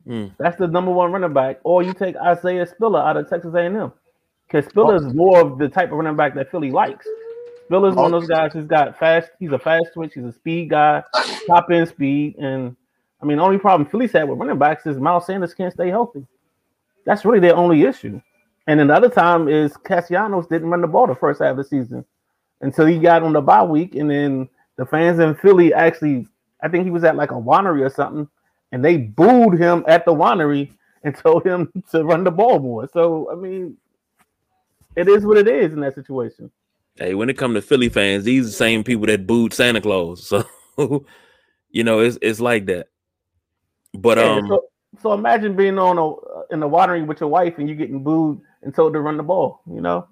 Hmm. 0.06 0.28
That's 0.38 0.56
the 0.58 0.66
number 0.66 0.90
one 0.90 1.12
running 1.12 1.34
back. 1.34 1.60
Or 1.62 1.82
you 1.82 1.92
take 1.92 2.16
Isaiah 2.16 2.66
Spiller 2.66 3.00
out 3.00 3.18
of 3.18 3.28
Texas 3.28 3.54
A&M. 3.54 3.92
Because 4.46 4.64
Spiller 4.70 4.96
is 4.96 5.12
more 5.14 5.40
of 5.40 5.58
the 5.58 5.68
type 5.68 5.92
of 5.92 5.98
running 5.98 6.16
back 6.16 6.34
that 6.36 6.50
Philly 6.50 6.70
likes. 6.70 7.06
Spiller's 7.72 7.94
one 7.94 8.12
of 8.12 8.20
those 8.20 8.28
guys 8.28 8.52
who's 8.52 8.66
got 8.66 8.98
fast. 8.98 9.30
He's 9.38 9.50
a 9.50 9.58
fast 9.58 9.94
switch. 9.94 10.12
He's 10.12 10.26
a 10.26 10.32
speed 10.32 10.68
guy, 10.68 11.02
top 11.46 11.70
end 11.72 11.88
speed. 11.88 12.36
And 12.36 12.76
I 13.22 13.24
mean, 13.24 13.38
the 13.38 13.42
only 13.42 13.56
problem 13.56 13.88
Philly's 13.88 14.12
had 14.12 14.28
with 14.28 14.38
running 14.38 14.58
backs 14.58 14.84
is 14.84 14.98
Miles 14.98 15.24
Sanders 15.24 15.54
can't 15.54 15.72
stay 15.72 15.88
healthy. 15.88 16.26
That's 17.06 17.24
really 17.24 17.40
their 17.40 17.56
only 17.56 17.84
issue. 17.84 18.20
And 18.66 18.78
another 18.78 19.08
time 19.08 19.48
is 19.48 19.74
Castellanos 19.78 20.46
didn't 20.48 20.68
run 20.68 20.82
the 20.82 20.86
ball 20.86 21.06
the 21.06 21.14
first 21.14 21.40
half 21.40 21.52
of 21.52 21.56
the 21.56 21.64
season 21.64 22.04
until 22.60 22.84
he 22.84 22.98
got 22.98 23.22
on 23.22 23.32
the 23.32 23.40
bye 23.40 23.64
week, 23.64 23.94
and 23.94 24.10
then 24.10 24.50
the 24.76 24.84
fans 24.84 25.18
in 25.18 25.34
Philly 25.34 25.72
actually, 25.72 26.26
I 26.62 26.68
think 26.68 26.84
he 26.84 26.90
was 26.90 27.04
at 27.04 27.16
like 27.16 27.30
a 27.30 27.36
winery 27.36 27.80
or 27.80 27.90
something, 27.90 28.28
and 28.72 28.84
they 28.84 28.98
booed 28.98 29.58
him 29.58 29.82
at 29.88 30.04
the 30.04 30.12
winery 30.12 30.72
and 31.04 31.16
told 31.24 31.46
him 31.46 31.72
to 31.90 32.04
run 32.04 32.22
the 32.22 32.30
ball 32.30 32.58
more. 32.58 32.86
So 32.92 33.32
I 33.32 33.34
mean, 33.34 33.78
it 34.94 35.08
is 35.08 35.24
what 35.24 35.38
it 35.38 35.48
is 35.48 35.72
in 35.72 35.80
that 35.80 35.94
situation. 35.94 36.50
Hey, 36.96 37.14
when 37.14 37.30
it 37.30 37.38
come 37.38 37.54
to 37.54 37.62
Philly 37.62 37.88
fans, 37.88 38.24
these 38.24 38.42
are 38.44 38.46
the 38.46 38.52
same 38.52 38.84
people 38.84 39.06
that 39.06 39.26
booed 39.26 39.54
Santa 39.54 39.80
Claus. 39.80 40.32
So 40.78 41.04
you 41.70 41.84
know, 41.84 42.00
it's 42.00 42.18
it's 42.22 42.40
like 42.40 42.64
that. 42.66 42.88
But 43.92 44.18
Yeah, 44.18 44.36
um, 44.36 44.48
so, 44.48 44.64
so 45.00 45.12
imagine 45.12 45.54
being 45.54 45.78
on 45.78 45.98
a 45.98 46.52
in 46.52 46.60
the 46.60 46.68
winery 46.68 47.06
with 47.06 47.20
your 47.20 47.28
wife 47.28 47.58
and 47.58 47.68
you 47.68 47.74
getting 47.74 48.02
booed 48.02 48.40
and 48.62 48.74
told 48.74 48.94
to 48.94 49.00
run 49.00 49.18
the 49.18 49.22
ball. 49.22 49.60
You 49.70 49.82
know, 49.82 50.08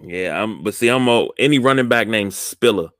yeah, 0.00 0.40
I'm. 0.40 0.62
But 0.62 0.74
see, 0.74 0.88
I'm 0.88 1.08
a, 1.08 1.28
any 1.38 1.58
running 1.58 1.88
back 1.88 2.08
named 2.08 2.34
Spiller. 2.34 2.90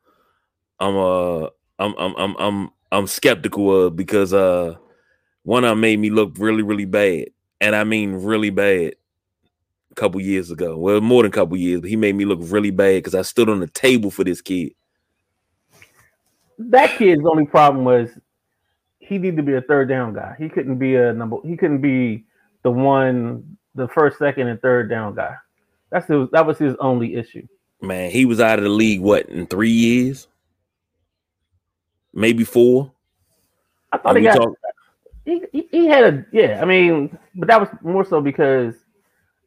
I'm 0.80 0.96
uh, 0.96 1.48
I'm 1.78 1.94
I'm 1.98 2.14
I'm 2.16 2.36
I'm 2.38 2.70
I'm 2.90 3.06
skeptical 3.06 3.86
of 3.86 3.96
because 3.96 4.32
uh, 4.32 4.76
one 5.42 5.64
of 5.64 5.70
them 5.70 5.80
made 5.80 5.98
me 5.98 6.10
look 6.10 6.34
really 6.38 6.62
really 6.62 6.84
bad, 6.84 7.28
and 7.60 7.76
I 7.76 7.84
mean 7.84 8.14
really 8.14 8.50
bad. 8.50 8.94
A 9.96 10.00
couple 10.00 10.20
years 10.20 10.50
ago, 10.50 10.76
well, 10.76 11.00
more 11.00 11.22
than 11.22 11.30
a 11.30 11.32
couple 11.32 11.56
years, 11.56 11.80
but 11.80 11.88
he 11.88 11.94
made 11.94 12.16
me 12.16 12.24
look 12.24 12.40
really 12.42 12.72
bad 12.72 12.96
because 12.96 13.14
I 13.14 13.22
stood 13.22 13.48
on 13.48 13.60
the 13.60 13.68
table 13.68 14.10
for 14.10 14.24
this 14.24 14.40
kid. 14.40 14.72
that 16.58 16.98
kid's 16.98 17.24
only 17.24 17.46
problem 17.46 17.84
was 17.84 18.10
he 18.98 19.18
needed 19.18 19.36
to 19.36 19.44
be 19.44 19.54
a 19.54 19.60
third 19.60 19.88
down 19.88 20.12
guy. 20.12 20.34
He 20.36 20.48
couldn't 20.48 20.78
be 20.78 20.96
a 20.96 21.12
number. 21.12 21.36
He 21.44 21.56
couldn't 21.56 21.80
be 21.80 22.24
the 22.64 22.72
one, 22.72 23.56
the 23.76 23.86
first, 23.86 24.18
second, 24.18 24.48
and 24.48 24.60
third 24.60 24.90
down 24.90 25.14
guy. 25.14 25.36
That's 25.90 26.08
his, 26.08 26.28
that 26.32 26.44
was 26.44 26.58
his 26.58 26.74
only 26.80 27.14
issue. 27.14 27.46
Man, 27.80 28.10
he 28.10 28.24
was 28.24 28.40
out 28.40 28.58
of 28.58 28.64
the 28.64 28.70
league 28.70 29.00
what 29.00 29.26
in 29.26 29.46
three 29.46 29.70
years, 29.70 30.26
maybe 32.12 32.42
four. 32.42 32.90
I 33.92 33.98
thought 33.98 34.16
he 34.16 34.22
got 34.22 34.34
talk- 34.34 34.58
he, 35.24 35.42
he, 35.52 35.68
he 35.70 35.86
had 35.86 36.02
a 36.02 36.26
yeah. 36.32 36.60
I 36.60 36.64
mean, 36.64 37.16
but 37.36 37.46
that 37.46 37.60
was 37.60 37.68
more 37.82 38.04
so 38.04 38.20
because 38.20 38.74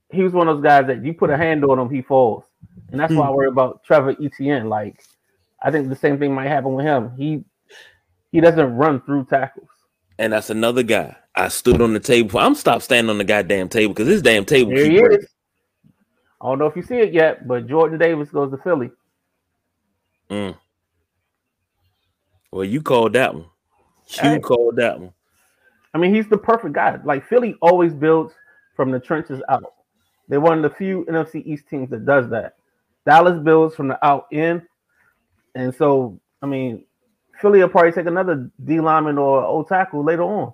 he 0.09 0.23
was 0.23 0.33
one 0.33 0.47
of 0.47 0.57
those 0.57 0.63
guys 0.63 0.87
that 0.87 1.03
you 1.03 1.13
put 1.13 1.29
a 1.29 1.37
hand 1.37 1.63
on 1.65 1.77
him, 1.79 1.89
he 1.89 2.01
falls, 2.01 2.43
and 2.91 2.99
that's 2.99 3.13
why 3.13 3.27
I 3.27 3.29
worry 3.31 3.47
about 3.49 3.83
Trevor 3.83 4.15
Etienne. 4.23 4.69
Like, 4.69 5.03
I 5.61 5.71
think 5.71 5.89
the 5.89 5.95
same 5.95 6.17
thing 6.19 6.33
might 6.33 6.47
happen 6.47 6.73
with 6.73 6.85
him. 6.85 7.11
He 7.17 7.43
he 8.31 8.39
doesn't 8.41 8.75
run 8.75 9.01
through 9.01 9.25
tackles. 9.25 9.69
and 10.19 10.33
that's 10.33 10.49
another 10.49 10.83
guy. 10.83 11.15
I 11.35 11.49
stood 11.49 11.81
on 11.81 11.93
the 11.93 11.99
table. 11.99 12.39
I'm 12.39 12.55
stopped 12.55 12.83
standing 12.83 13.09
on 13.09 13.17
the 13.19 13.23
goddamn 13.23 13.69
table 13.69 13.93
because 13.93 14.07
this 14.07 14.21
damn 14.21 14.45
table. 14.45 14.71
There 14.71 14.85
he 14.89 14.99
breaking. 14.99 15.19
is. 15.19 15.27
I 16.41 16.45
don't 16.45 16.59
know 16.59 16.65
if 16.67 16.75
you 16.75 16.83
see 16.83 16.97
it 16.97 17.13
yet, 17.13 17.47
but 17.47 17.67
Jordan 17.67 17.97
Davis 17.99 18.29
goes 18.29 18.51
to 18.51 18.57
Philly. 18.57 18.91
Mm. 20.29 20.55
Well, 22.51 22.63
you 22.63 22.81
called 22.81 23.13
that 23.13 23.33
one. 23.33 23.45
You 24.23 24.29
Hey. 24.31 24.39
called 24.39 24.77
that 24.77 24.99
one. 24.99 25.13
I 25.93 25.97
mean, 25.97 26.13
he's 26.13 26.27
the 26.27 26.37
perfect 26.37 26.73
guy. 26.73 26.97
Like 27.03 27.27
Philly 27.27 27.55
always 27.61 27.93
builds 27.93 28.33
from 28.75 28.91
the 28.91 28.99
trenches 28.99 29.41
out. 29.49 29.73
They're 30.27 30.41
one 30.41 30.57
of 30.57 30.63
the 30.69 30.75
few 30.75 31.05
NFC 31.05 31.45
East 31.45 31.67
teams 31.69 31.89
that 31.89 32.05
does 32.05 32.29
that. 32.29 32.55
Dallas 33.05 33.39
builds 33.41 33.75
from 33.75 33.87
the 33.87 34.05
out 34.05 34.27
in, 34.31 34.61
and 35.55 35.73
so 35.73 36.19
I 36.41 36.45
mean, 36.45 36.83
Philly 37.39 37.59
will 37.59 37.69
probably 37.69 37.91
take 37.91 38.07
another 38.07 38.49
D 38.65 38.79
lineman 38.79 39.17
or 39.17 39.43
O 39.43 39.63
tackle 39.63 40.03
later 40.03 40.23
on. 40.23 40.53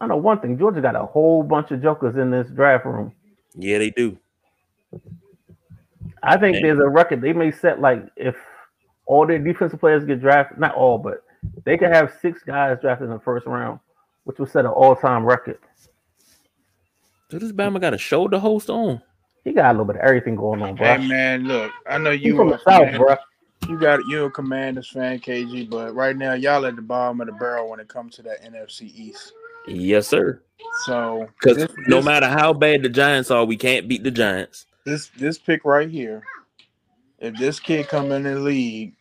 I 0.00 0.06
know 0.06 0.16
one 0.16 0.40
thing: 0.40 0.58
Georgia 0.58 0.80
got 0.80 0.96
a 0.96 1.04
whole 1.04 1.42
bunch 1.42 1.70
of 1.70 1.82
jokers 1.82 2.16
in 2.16 2.30
this 2.30 2.48
draft 2.50 2.84
room. 2.84 3.12
Yeah, 3.54 3.78
they 3.78 3.90
do. 3.90 4.18
I 6.22 6.36
think 6.36 6.54
Man. 6.54 6.62
there's 6.62 6.78
a 6.78 6.88
record 6.88 7.20
they 7.20 7.32
may 7.32 7.52
set. 7.52 7.80
Like 7.80 8.04
if 8.16 8.36
all 9.06 9.26
their 9.26 9.38
defensive 9.38 9.80
players 9.80 10.04
get 10.04 10.20
drafted, 10.20 10.58
not 10.58 10.74
all, 10.74 10.98
but 10.98 11.22
they 11.64 11.76
could 11.76 11.92
have 11.92 12.16
six 12.20 12.42
guys 12.42 12.78
drafted 12.80 13.06
in 13.06 13.14
the 13.14 13.20
first 13.20 13.46
round, 13.46 13.80
which 14.24 14.38
would 14.38 14.50
set 14.50 14.64
an 14.64 14.70
all-time 14.70 15.24
record. 15.24 15.58
So 17.30 17.38
this 17.38 17.52
Bama 17.52 17.78
got 17.80 17.92
a 17.92 17.98
show 17.98 18.26
to 18.28 18.38
host 18.38 18.70
on. 18.70 19.02
He 19.44 19.52
got 19.52 19.66
a 19.66 19.72
little 19.72 19.84
bit 19.84 19.96
of 19.96 20.02
everything 20.02 20.34
going 20.34 20.62
on, 20.62 20.76
bro. 20.76 20.86
Hey 20.86 21.06
man, 21.06 21.44
look, 21.44 21.70
I 21.86 21.98
know 21.98 22.10
you 22.10 22.36
from 22.36 22.48
the 22.48 22.58
south, 22.58 22.96
bro. 22.96 23.16
you 23.68 23.78
got 23.78 24.00
you 24.08 24.24
a 24.24 24.30
Commanders 24.30 24.88
fan, 24.88 25.20
KG, 25.20 25.68
but 25.68 25.94
right 25.94 26.16
now 26.16 26.32
y'all 26.32 26.64
at 26.64 26.76
the 26.76 26.82
bottom 26.82 27.20
of 27.20 27.26
the 27.26 27.34
barrel 27.34 27.68
when 27.68 27.80
it 27.80 27.88
comes 27.88 28.16
to 28.16 28.22
that 28.22 28.42
NFC 28.42 28.82
East. 28.94 29.32
Yes, 29.66 30.06
sir. 30.06 30.42
So 30.84 31.26
Because 31.42 31.68
no 31.86 32.00
matter 32.00 32.28
how 32.28 32.54
bad 32.54 32.82
the 32.82 32.88
Giants 32.88 33.30
are, 33.30 33.44
we 33.44 33.56
can't 33.56 33.88
beat 33.88 34.04
the 34.04 34.10
Giants. 34.10 34.66
this 34.84 35.08
this 35.18 35.36
pick 35.38 35.66
right 35.66 35.88
here, 35.90 36.22
if 37.18 37.36
this 37.36 37.60
kid 37.60 37.88
come 37.88 38.10
in 38.10 38.22
the 38.22 38.36
league 38.36 38.94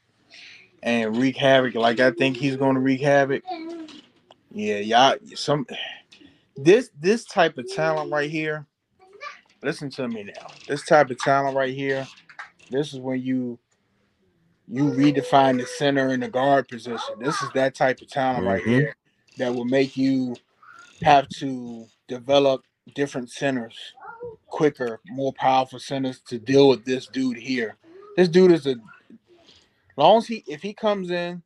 and 0.83 1.15
wreak 1.15 1.37
havoc 1.37 1.75
like 1.75 2.01
I 2.01 2.11
think 2.11 2.35
he's 2.35 2.57
going 2.57 2.75
to 2.75 2.81
wreak 2.81 2.99
havoc, 3.01 3.43
yeah, 4.51 4.79
y'all 4.79 5.15
some 5.35 5.65
this 6.57 6.89
this 6.99 7.25
type 7.25 7.57
of 7.57 7.71
talent 7.73 8.11
right 8.11 8.29
here. 8.29 8.65
Listen 9.63 9.89
to 9.91 10.07
me 10.07 10.23
now. 10.23 10.47
This 10.67 10.85
type 10.85 11.09
of 11.09 11.19
talent 11.19 11.55
right 11.57 11.73
here. 11.73 12.07
This 12.71 12.93
is 12.93 12.99
when 12.99 13.21
you 13.21 13.59
you 14.67 14.85
redefine 14.85 15.59
the 15.59 15.65
center 15.65 16.09
and 16.09 16.23
the 16.23 16.29
guard 16.29 16.67
position. 16.67 17.15
This 17.19 17.41
is 17.41 17.49
that 17.55 17.75
type 17.75 18.01
of 18.01 18.09
talent 18.09 18.45
right 18.45 18.63
Mhm. 18.63 18.67
here 18.67 18.95
that 19.37 19.53
will 19.55 19.65
make 19.65 19.97
you 19.97 20.35
have 21.03 21.29
to 21.39 21.87
develop 22.07 22.63
different 22.95 23.29
centers 23.31 23.77
quicker, 24.47 25.01
more 25.07 25.33
powerful 25.33 25.79
centers 25.79 26.21
to 26.21 26.39
deal 26.39 26.69
with 26.69 26.85
this 26.85 27.07
dude 27.07 27.37
here. 27.37 27.77
This 28.17 28.29
dude 28.29 28.51
is 28.51 28.67
a 28.67 28.75
long 29.97 30.19
as 30.19 30.27
he 30.27 30.43
if 30.47 30.61
he 30.61 30.73
comes 30.73 31.11
in 31.11 31.43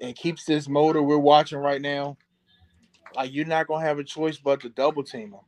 and 0.00 0.16
keeps 0.16 0.44
this 0.44 0.68
motor 0.68 1.02
we're 1.02 1.18
watching 1.18 1.58
right 1.58 1.80
now, 1.80 2.16
like 3.14 3.32
you're 3.32 3.46
not 3.46 3.66
gonna 3.66 3.84
have 3.84 3.98
a 3.98 4.04
choice 4.04 4.38
but 4.38 4.60
to 4.60 4.68
double 4.68 5.02
team 5.02 5.32
him. 5.32 5.40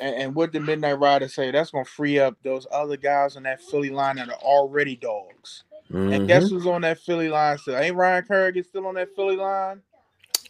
And, 0.00 0.16
and 0.16 0.34
what 0.34 0.52
did 0.52 0.64
Midnight 0.64 0.98
Rider 0.98 1.28
say? 1.28 1.50
That's 1.50 1.70
gonna 1.70 1.84
free 1.84 2.18
up 2.18 2.36
those 2.42 2.66
other 2.72 2.96
guys 2.96 3.36
on 3.36 3.42
that 3.44 3.60
Philly 3.60 3.90
line 3.90 4.16
that 4.16 4.28
are 4.28 4.34
already 4.36 4.96
dogs. 4.96 5.64
And 5.90 6.22
Mhm. 6.22 6.26
guess 6.26 6.48
who's 6.48 6.66
on 6.66 6.82
that 6.82 6.98
Philly 6.98 7.28
line 7.28 7.58
still? 7.58 7.76
Ain't 7.76 7.96
Ryan 7.96 8.24
Kerrigan 8.24 8.64
still 8.64 8.86
on 8.86 8.94
that 8.94 9.14
Philly 9.14 9.36
line? 9.36 9.82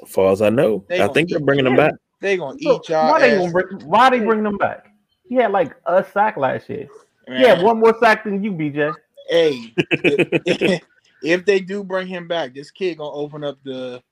As 0.02 0.10
far 0.10 0.32
as 0.32 0.42
I 0.42 0.50
know, 0.50 0.84
They 0.88 1.00
I 1.00 1.08
think 1.08 1.30
they're 1.30 1.40
bringing 1.40 1.64
them 1.64 1.76
back. 1.76 1.94
They 2.20 2.36
gonna 2.36 2.58
So, 2.62 2.76
eat 2.76 2.88
y'all. 2.88 3.10
why 3.10 3.20
they 3.20 3.32
ass. 3.32 3.38
gonna 3.38 3.52
bring, 3.52 3.66
why 3.88 4.10
they 4.10 4.20
bring 4.20 4.42
them 4.42 4.56
back? 4.56 4.86
He 5.28 5.34
had 5.36 5.50
like 5.52 5.74
a 5.86 6.04
sack 6.04 6.36
last 6.36 6.68
year. 6.68 6.88
Man, 7.28 7.40
Yeah, 7.40 7.62
one 7.62 7.80
more 7.80 7.96
sack 8.00 8.24
than 8.24 8.42
you, 8.42 8.52
BJ. 8.52 8.94
Hey, 9.28 9.74
if, 10.44 10.82
if 11.22 11.44
they 11.44 11.60
do 11.60 11.82
bring 11.84 12.06
him 12.06 12.28
back, 12.28 12.54
this 12.54 12.70
kid 12.70 12.98
gonna 12.98 13.10
open 13.10 13.44
up 13.44 13.58
the. 13.64 14.02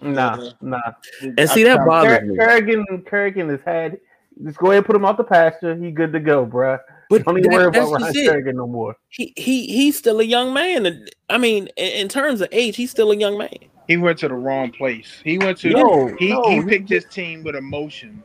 Nah, 0.00 0.50
nah. 0.60 0.80
And 1.22 1.48
see, 1.50 1.64
that 1.64 1.78
I'm- 1.78 1.86
bothers 1.86 2.18
Ker- 2.18 2.24
me. 2.26 2.36
Kerrigan, 2.36 3.04
Kerrigan 3.08 3.48
has 3.48 3.60
had. 3.64 3.98
Just 4.44 4.58
go 4.58 4.66
ahead 4.68 4.78
and 4.78 4.86
put 4.86 4.94
him 4.94 5.04
out 5.04 5.16
the 5.16 5.24
pasture. 5.24 5.74
He 5.74 5.90
good 5.90 6.12
to 6.12 6.20
go, 6.20 6.46
bruh. 6.46 6.78
But 7.10 7.24
Don't 7.24 7.38
even 7.38 7.50
that- 7.50 7.56
worry 7.56 7.66
about 7.68 7.90
Ryan 8.00 8.12
it. 8.16 8.24
Kerrigan 8.28 8.56
no 8.56 8.66
more. 8.68 8.96
He 9.08 9.32
he 9.36 9.66
he's 9.66 9.98
still 9.98 10.20
a 10.20 10.24
young 10.24 10.52
man. 10.54 11.06
I 11.28 11.38
mean, 11.38 11.68
in, 11.76 11.92
in 12.02 12.08
terms 12.08 12.40
of 12.40 12.48
age, 12.52 12.76
he's 12.76 12.90
still 12.90 13.10
a 13.10 13.16
young 13.16 13.36
man. 13.36 13.48
He 13.88 13.96
went 13.96 14.18
to 14.18 14.28
the 14.28 14.34
wrong 14.34 14.70
place. 14.70 15.20
He 15.24 15.38
went 15.38 15.58
to. 15.58 15.70
No, 15.70 16.14
he, 16.18 16.28
no, 16.32 16.42
he 16.48 16.56
he- 16.56 16.62
picked 16.62 16.88
his 16.88 17.04
team 17.06 17.42
with 17.42 17.56
emotion 17.56 18.22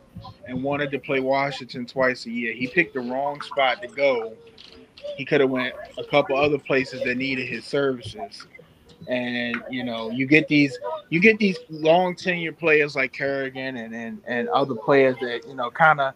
and 0.47 0.61
wanted 0.61 0.91
to 0.91 0.99
play 0.99 1.19
Washington 1.21 1.85
twice 1.85 2.25
a 2.27 2.29
year. 2.29 2.53
He 2.53 2.67
picked 2.67 2.93
the 2.93 2.99
wrong 2.99 3.41
spot 3.41 3.81
to 3.81 3.87
go. 3.87 4.33
He 5.17 5.25
could 5.25 5.41
have 5.41 5.49
went 5.49 5.73
a 5.97 6.03
couple 6.03 6.37
other 6.37 6.57
places 6.59 7.01
that 7.03 7.17
needed 7.17 7.47
his 7.47 7.65
services. 7.65 8.45
And 9.07 9.61
you 9.69 9.83
know, 9.83 10.09
you 10.09 10.25
get 10.25 10.47
these 10.47 10.77
you 11.09 11.19
get 11.19 11.37
these 11.37 11.57
long 11.69 12.15
tenure 12.15 12.53
players 12.53 12.95
like 12.95 13.11
Kerrigan 13.11 13.77
and 13.77 13.93
and, 13.93 14.21
and 14.25 14.47
other 14.49 14.75
players 14.75 15.17
that 15.21 15.47
you 15.47 15.55
know 15.55 15.69
kind 15.69 15.99
of 15.99 16.13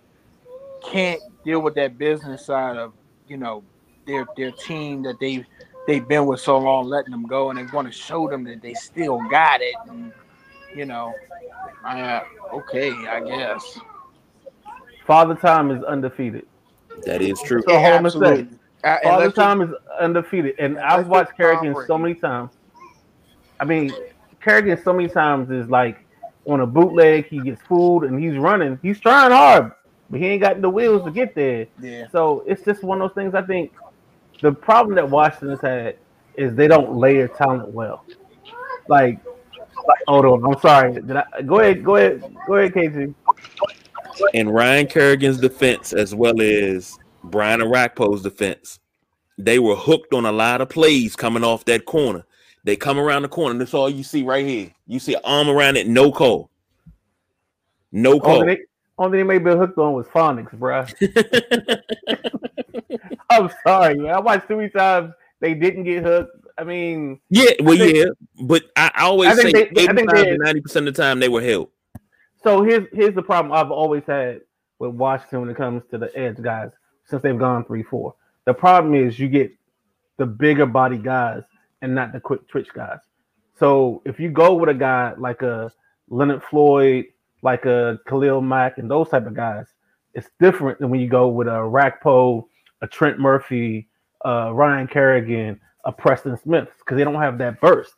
can't 0.83 1.21
deal 1.43 1.61
with 1.61 1.75
that 1.75 1.97
business 1.97 2.45
side 2.45 2.77
of 2.77 2.93
you 3.27 3.37
know 3.37 3.63
their 4.05 4.25
their 4.37 4.51
team 4.51 5.03
that 5.03 5.19
they 5.19 5.45
they've 5.87 6.07
been 6.07 6.25
with 6.25 6.39
so 6.39 6.57
long, 6.57 6.85
letting 6.85 7.11
them 7.11 7.25
go, 7.25 7.49
and 7.49 7.57
they 7.57 7.63
want 7.73 7.87
to 7.87 7.93
show 7.93 8.29
them 8.29 8.43
that 8.43 8.61
they 8.61 8.73
still 8.73 9.19
got 9.29 9.61
it. 9.61 9.75
And 9.87 10.11
you 10.75 10.85
know, 10.85 11.13
uh, 11.85 12.21
okay, 12.53 12.91
I 12.91 13.21
guess. 13.23 13.79
Father 15.05 15.35
Time 15.35 15.71
is 15.71 15.83
undefeated. 15.83 16.45
That 17.05 17.21
is 17.21 17.41
true. 17.41 17.61
So 17.65 17.73
a 17.73 17.79
absolutely. 17.79 18.43
second. 18.43 18.59
Uh, 18.83 18.97
Father 19.03 19.31
Time 19.31 19.61
is 19.61 19.69
undefeated, 19.99 20.55
and 20.59 20.77
and 20.77 20.85
I've 20.85 21.07
watched 21.07 21.35
Kerrigan 21.37 21.75
so 21.87 21.97
many 21.97 22.13
times. 22.13 22.51
I 23.59 23.65
mean, 23.65 23.91
Kerrigan 24.41 24.81
so 24.83 24.93
many 24.93 25.09
times 25.09 25.49
is 25.49 25.69
like 25.69 26.05
on 26.45 26.61
a 26.61 26.67
bootleg. 26.67 27.27
He 27.27 27.39
gets 27.39 27.61
fooled, 27.61 28.03
and 28.03 28.21
he's 28.21 28.37
running. 28.37 28.79
He's 28.81 28.99
trying 28.99 29.31
hard, 29.31 29.71
but 30.09 30.19
he 30.19 30.27
ain't 30.27 30.41
got 30.41 30.61
the 30.61 30.69
wheels 30.69 31.03
to 31.05 31.11
get 31.11 31.35
there. 31.35 31.67
yeah, 31.81 32.07
So 32.11 32.43
it's 32.47 32.63
just 32.63 32.83
one 32.83 33.01
of 33.01 33.09
those 33.09 33.15
things. 33.15 33.35
I 33.35 33.41
think 33.41 33.73
the 34.41 34.51
problem 34.51 34.95
that 34.95 35.09
Washington's 35.09 35.61
had 35.61 35.97
is 36.35 36.55
they 36.55 36.67
don't 36.67 36.95
layer 36.95 37.27
talent 37.27 37.69
well. 37.69 38.05
Like, 38.87 39.19
hold 40.07 40.25
on, 40.25 40.45
I'm 40.45 40.59
sorry. 40.61 40.93
Did 40.93 41.11
I 41.15 41.25
go 41.45 41.59
ahead? 41.59 41.83
Go 41.83 41.95
ahead. 41.97 42.23
Go 42.47 42.55
ahead, 42.55 42.73
KG. 42.73 43.13
And 44.33 44.53
Ryan 44.53 44.87
Kerrigan's 44.87 45.39
defense, 45.39 45.93
as 45.93 46.15
well 46.15 46.41
as 46.41 46.97
Brian 47.23 47.59
Orakpo's 47.59 48.23
defense, 48.23 48.79
they 49.37 49.59
were 49.59 49.75
hooked 49.75 50.13
on 50.13 50.25
a 50.25 50.31
lot 50.31 50.61
of 50.61 50.69
plays 50.69 51.15
coming 51.15 51.43
off 51.43 51.65
that 51.65 51.85
corner. 51.85 52.25
They 52.67 52.75
come 52.75 52.99
around 52.99 53.21
the 53.21 53.29
corner. 53.29 53.57
That's 53.57 53.73
all 53.73 53.89
you 53.89 54.03
see 54.03 54.23
right 54.23 54.45
here. 54.45 54.69
You 54.87 54.99
see 54.99 55.13
an 55.13 55.21
arm 55.23 55.47
around 55.47 55.77
it, 55.77 55.87
no 55.87 56.11
call. 56.11 56.49
No 57.93 58.19
call. 58.19 58.41
Only 58.41 58.55
they, 58.55 58.61
only 58.97 59.17
they 59.19 59.23
may 59.23 59.37
be 59.37 59.51
hooked 59.51 59.77
on 59.77 59.93
was 59.93 60.05
phonics, 60.07 60.51
bro. 60.51 60.85
I'm 63.29 63.49
sorry, 63.65 63.95
man. 63.95 64.13
I 64.13 64.19
watched 64.19 64.47
three 64.47 64.69
times. 64.69 65.13
They 65.39 65.53
didn't 65.53 65.85
get 65.85 66.03
hooked. 66.03 66.45
I 66.57 66.65
mean, 66.65 67.21
yeah, 67.29 67.51
well, 67.61 67.77
think- 67.77 67.95
yeah, 67.95 68.05
but 68.43 68.63
I 68.75 68.91
I 68.95 69.03
always 69.03 69.29
I 69.29 69.35
think 69.41 69.55
say 69.55 69.71
they- 69.73 69.85
think 69.85 70.11
85 70.11 70.25
to 70.25 70.37
90 70.39 70.61
percent 70.61 70.87
of 70.89 70.93
the 70.93 71.01
time 71.01 71.21
they 71.21 71.29
were 71.29 71.41
held. 71.41 71.69
so 72.43 72.63
here's 72.63 72.85
here's 72.91 73.15
the 73.15 73.23
problem 73.23 73.53
I've 73.53 73.71
always 73.71 74.03
had 74.05 74.41
with 74.79 74.91
Washington 74.91 75.39
when 75.39 75.49
it 75.51 75.55
comes 75.55 75.83
to 75.91 75.97
the 75.97 76.11
edge 76.17 76.41
guys 76.41 76.71
since 77.05 77.21
they've 77.21 77.39
gone 77.39 77.63
three 77.63 77.83
four. 77.83 78.15
The 78.43 78.53
problem 78.53 78.93
is 78.93 79.17
you 79.17 79.29
get 79.29 79.53
the 80.17 80.25
bigger 80.25 80.65
body 80.65 80.97
guys 80.97 81.43
and 81.81 81.93
not 81.93 82.13
the 82.13 82.19
quick 82.19 82.47
twitch 82.47 82.69
guys. 82.73 82.99
So 83.55 84.01
if 84.05 84.19
you 84.19 84.29
go 84.29 84.53
with 84.53 84.69
a 84.69 84.73
guy 84.73 85.13
like 85.17 85.41
a 85.41 85.71
Leonard 86.09 86.43
Floyd, 86.43 87.05
like 87.41 87.65
a 87.65 87.99
Khalil 88.07 88.41
Mack, 88.41 88.77
and 88.77 88.89
those 88.89 89.09
type 89.09 89.25
of 89.25 89.33
guys, 89.33 89.67
it's 90.13 90.29
different 90.39 90.79
than 90.79 90.89
when 90.89 90.99
you 90.99 91.07
go 91.07 91.27
with 91.27 91.47
a 91.47 91.51
Rackpo, 91.51 92.45
a 92.81 92.87
Trent 92.87 93.19
Murphy, 93.19 93.87
uh, 94.25 94.51
Ryan 94.53 94.87
Kerrigan, 94.87 95.59
a 95.85 95.91
Preston 95.91 96.37
Smith, 96.37 96.69
because 96.79 96.97
they 96.97 97.03
don't 97.03 97.21
have 97.21 97.37
that 97.37 97.59
burst. 97.61 97.93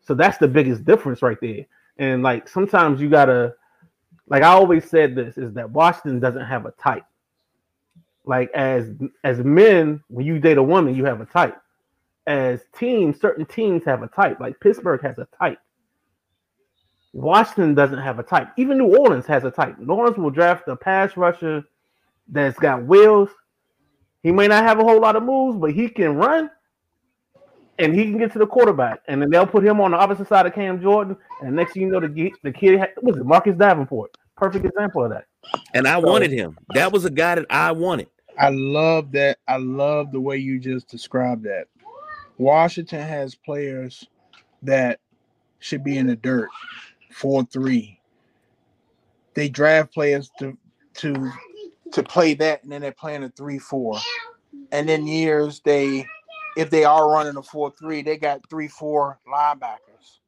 So 0.00 0.14
that's 0.14 0.38
the 0.38 0.48
biggest 0.48 0.84
difference 0.84 1.22
right 1.22 1.38
there. 1.40 1.66
And 1.98 2.22
like 2.22 2.48
sometimes 2.48 3.00
you 3.00 3.08
gotta, 3.08 3.54
like 4.26 4.42
I 4.42 4.48
always 4.48 4.88
said 4.88 5.14
this 5.14 5.38
is 5.38 5.52
that 5.54 5.70
Washington 5.70 6.20
doesn't 6.20 6.44
have 6.44 6.66
a 6.66 6.72
type. 6.72 7.04
Like 8.24 8.50
as 8.52 8.90
as 9.22 9.38
men, 9.38 10.02
when 10.08 10.26
you 10.26 10.38
date 10.38 10.58
a 10.58 10.62
woman, 10.62 10.94
you 10.94 11.04
have 11.04 11.20
a 11.20 11.26
type. 11.26 11.56
As 12.26 12.62
teams, 12.78 13.20
certain 13.20 13.44
teams 13.46 13.84
have 13.84 14.02
a 14.02 14.08
type. 14.08 14.40
Like 14.40 14.58
Pittsburgh 14.60 15.02
has 15.02 15.18
a 15.18 15.26
type. 15.38 15.58
Washington 17.12 17.74
doesn't 17.74 17.98
have 17.98 18.18
a 18.18 18.22
type. 18.22 18.48
Even 18.56 18.78
New 18.78 18.96
Orleans 18.96 19.26
has 19.26 19.44
a 19.44 19.50
type. 19.50 19.78
New 19.78 19.92
Orleans 19.92 20.16
will 20.18 20.30
draft 20.30 20.66
a 20.68 20.74
pass 20.74 21.16
rusher 21.16 21.62
that's 22.28 22.58
got 22.58 22.84
wheels. 22.84 23.28
He 24.22 24.32
may 24.32 24.48
not 24.48 24.64
have 24.64 24.80
a 24.80 24.82
whole 24.84 25.00
lot 25.00 25.16
of 25.16 25.22
moves, 25.22 25.58
but 25.58 25.72
he 25.72 25.88
can 25.88 26.16
run 26.16 26.50
and 27.78 27.94
he 27.94 28.04
can 28.04 28.18
get 28.18 28.32
to 28.32 28.38
the 28.38 28.46
quarterback. 28.46 29.00
And 29.06 29.20
then 29.20 29.30
they'll 29.30 29.46
put 29.46 29.64
him 29.64 29.80
on 29.80 29.92
the 29.92 29.96
opposite 29.98 30.26
side 30.28 30.46
of 30.46 30.54
Cam 30.54 30.80
Jordan. 30.80 31.16
And 31.42 31.54
next 31.54 31.74
thing 31.74 31.82
you 31.82 31.90
know, 31.90 32.00
the, 32.00 32.32
the 32.42 32.50
kid 32.52 32.80
was 33.02 33.16
it 33.16 33.26
Marcus 33.26 33.54
Davenport. 33.56 34.16
Perfect 34.36 34.64
example 34.64 35.04
of 35.04 35.10
that. 35.10 35.26
And 35.74 35.86
I 35.86 36.00
So- 36.00 36.06
wanted 36.08 36.32
him. 36.32 36.56
That 36.72 36.90
was 36.90 37.04
a 37.04 37.10
guy 37.10 37.36
that 37.36 37.46
I 37.50 37.70
wanted. 37.72 38.08
I 38.36 38.48
love 38.50 39.12
that. 39.12 39.38
I 39.46 39.58
love 39.58 40.10
the 40.10 40.20
way 40.20 40.38
you 40.38 40.58
just 40.58 40.88
described 40.88 41.44
that. 41.44 41.66
Washington 42.38 43.00
has 43.00 43.34
players 43.34 44.06
that 44.62 45.00
should 45.60 45.84
be 45.84 45.98
in 45.98 46.06
the 46.06 46.16
dirt, 46.16 46.48
four 47.12 47.44
three. 47.44 47.98
They 49.34 49.48
draft 49.48 49.92
players 49.92 50.30
to 50.38 50.56
to 50.94 51.30
to 51.92 52.02
play 52.02 52.34
that, 52.34 52.62
and 52.62 52.72
then 52.72 52.80
they're 52.80 52.92
playing 52.92 53.24
a 53.24 53.30
three 53.30 53.58
four. 53.58 53.98
And 54.72 54.88
then 54.88 55.06
years 55.06 55.60
they, 55.64 56.06
if 56.56 56.70
they 56.70 56.84
are 56.84 57.10
running 57.10 57.36
a 57.36 57.42
four 57.42 57.72
three, 57.78 58.02
they 58.02 58.16
got 58.16 58.48
three 58.50 58.68
four 58.68 59.18
linebackers. 59.32 60.18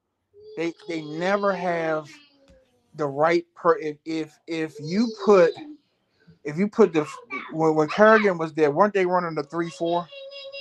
They 0.56 0.72
they 0.88 1.02
never 1.02 1.52
have 1.52 2.08
the 2.94 3.06
right 3.06 3.44
per. 3.54 3.78
If 3.78 3.96
if 4.04 4.38
if 4.46 4.74
you 4.80 5.12
put 5.24 5.52
if 6.46 6.56
you 6.56 6.68
put 6.68 6.92
the 6.92 7.06
when, 7.52 7.74
when 7.74 7.88
Kerrigan 7.88 8.38
was 8.38 8.54
there, 8.54 8.70
weren't 8.70 8.94
they 8.94 9.04
running 9.04 9.34
the 9.34 9.42
three 9.42 9.70
four? 9.70 10.08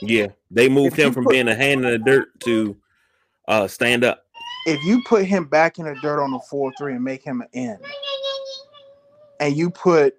Yeah, 0.02 0.28
they 0.52 0.68
moved 0.68 0.98
If 0.98 1.06
him 1.06 1.14
from 1.14 1.24
put- 1.26 1.32
being 1.32 1.48
a 1.48 1.56
hand 1.56 1.86
in 1.86 1.92
the 1.92 2.00
dirt 2.00 2.38
to 2.42 2.76
uh 3.48 3.68
stand 3.68 4.04
up. 4.04 4.26
If 4.66 4.84
you 4.84 5.04
put 5.04 5.26
him 5.26 5.46
back 5.46 5.78
in 5.78 5.86
the 5.86 5.96
dirt 6.02 6.22
on 6.22 6.32
the 6.32 6.40
four 6.50 6.74
three 6.78 6.96
and 6.96 7.04
make 7.04 7.24
him 7.24 7.42
an 7.42 7.48
end, 7.54 7.80
and 9.40 9.56
you 9.56 9.70
put 9.70 10.16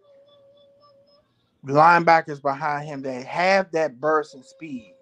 linebackers 1.65 2.41
behind 2.41 2.87
him 2.87 3.03
that 3.03 3.27
have 3.27 3.71
that 3.73 4.01
burst 4.01 4.35
and 4.35 4.45
speed, 4.45 4.95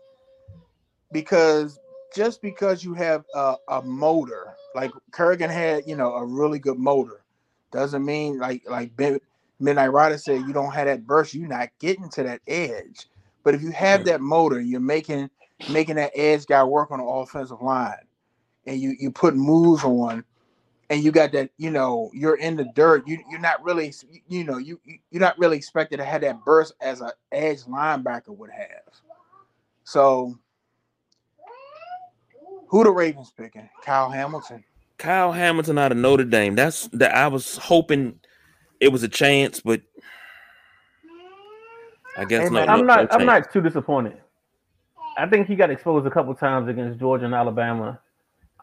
because 1.12 1.78
just 2.16 2.40
because 2.40 2.82
you 2.82 2.94
have 2.94 3.24
a, 3.34 3.56
a 3.68 3.82
motor 3.82 4.54
like 4.74 4.90
Kerrigan 5.12 5.50
had, 5.50 5.86
you 5.86 5.94
know, 5.94 6.14
a 6.14 6.24
really 6.24 6.58
good 6.58 6.78
motor, 6.78 7.22
doesn't 7.70 8.04
mean 8.04 8.38
like 8.38 8.62
like 8.66 8.96
ben, 8.96 9.20
Midnight 9.60 9.92
Rider 9.92 10.18
said 10.18 10.42
you 10.42 10.52
don't 10.52 10.72
have 10.72 10.86
that 10.86 11.06
burst, 11.06 11.34
you're 11.34 11.48
not 11.48 11.70
getting 11.78 12.08
to 12.10 12.22
that 12.24 12.40
edge. 12.46 13.06
But 13.42 13.54
if 13.54 13.62
you 13.62 13.70
have 13.72 14.04
that 14.04 14.20
motor, 14.20 14.60
you're 14.60 14.80
making 14.80 15.30
making 15.68 15.96
that 15.96 16.12
edge 16.14 16.46
guy 16.46 16.62
work 16.64 16.90
on 16.90 16.98
the 16.98 17.04
offensive 17.04 17.62
line, 17.62 17.94
and 18.66 18.80
you 18.80 18.96
you 18.98 19.10
put 19.10 19.36
moves 19.36 19.84
on, 19.84 20.24
and 20.90 21.02
you 21.04 21.12
got 21.12 21.32
that, 21.32 21.50
you 21.56 21.70
know, 21.70 22.10
you're 22.14 22.36
in 22.36 22.56
the 22.56 22.64
dirt. 22.74 23.06
You 23.06 23.18
you're 23.30 23.40
not 23.40 23.62
really, 23.62 23.92
you 24.28 24.44
know, 24.44 24.58
you 24.58 24.80
you- 24.84 24.98
you're 25.10 25.20
not 25.20 25.38
really 25.38 25.56
expected 25.56 25.98
to 25.98 26.04
have 26.04 26.22
that 26.22 26.44
burst 26.44 26.74
as 26.80 27.00
an 27.00 27.10
edge 27.32 27.62
linebacker 27.64 28.36
would 28.36 28.50
have. 28.50 29.00
So, 29.84 30.34
who 32.68 32.82
the 32.84 32.90
Ravens 32.90 33.32
picking? 33.36 33.68
Kyle 33.84 34.10
Hamilton. 34.10 34.64
Kyle 34.98 35.32
Hamilton 35.32 35.78
out 35.78 35.92
of 35.92 35.98
Notre 35.98 36.24
Dame. 36.24 36.54
That's 36.54 36.88
that 36.88 37.14
I 37.14 37.28
was 37.28 37.56
hoping 37.58 38.20
it 38.80 38.88
was 38.88 39.02
a 39.02 39.08
chance, 39.08 39.60
but 39.60 39.80
I 42.16 42.24
guess 42.24 42.44
Hey, 42.44 42.48
no. 42.48 42.50
man, 42.50 42.66
no- 42.66 42.72
I'm 42.72 42.80
no 42.80 42.94
not. 42.94 43.14
I'm 43.14 43.26
not 43.26 43.52
too 43.52 43.60
disappointed. 43.60 44.16
I 45.16 45.26
think 45.26 45.46
he 45.46 45.54
got 45.56 45.70
exposed 45.70 46.06
a 46.06 46.10
couple 46.10 46.34
times 46.34 46.68
against 46.68 46.98
Georgia 46.98 47.24
and 47.24 47.34
Alabama. 47.34 48.00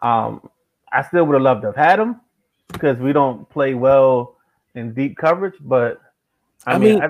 Um, 0.02 0.48
I 0.92 1.02
still 1.02 1.24
would 1.24 1.34
have 1.34 1.42
loved 1.42 1.62
to 1.62 1.68
have 1.68 1.76
had 1.76 1.98
him 1.98 2.20
because 2.72 2.98
we 2.98 3.12
don't 3.12 3.48
play 3.48 3.74
well 3.74 4.36
in 4.74 4.92
deep 4.94 5.16
coverage. 5.16 5.54
But 5.60 6.00
I, 6.66 6.72
I 6.74 6.78
mean, 6.78 6.94
mean- 7.00 7.02
I, 7.02 7.08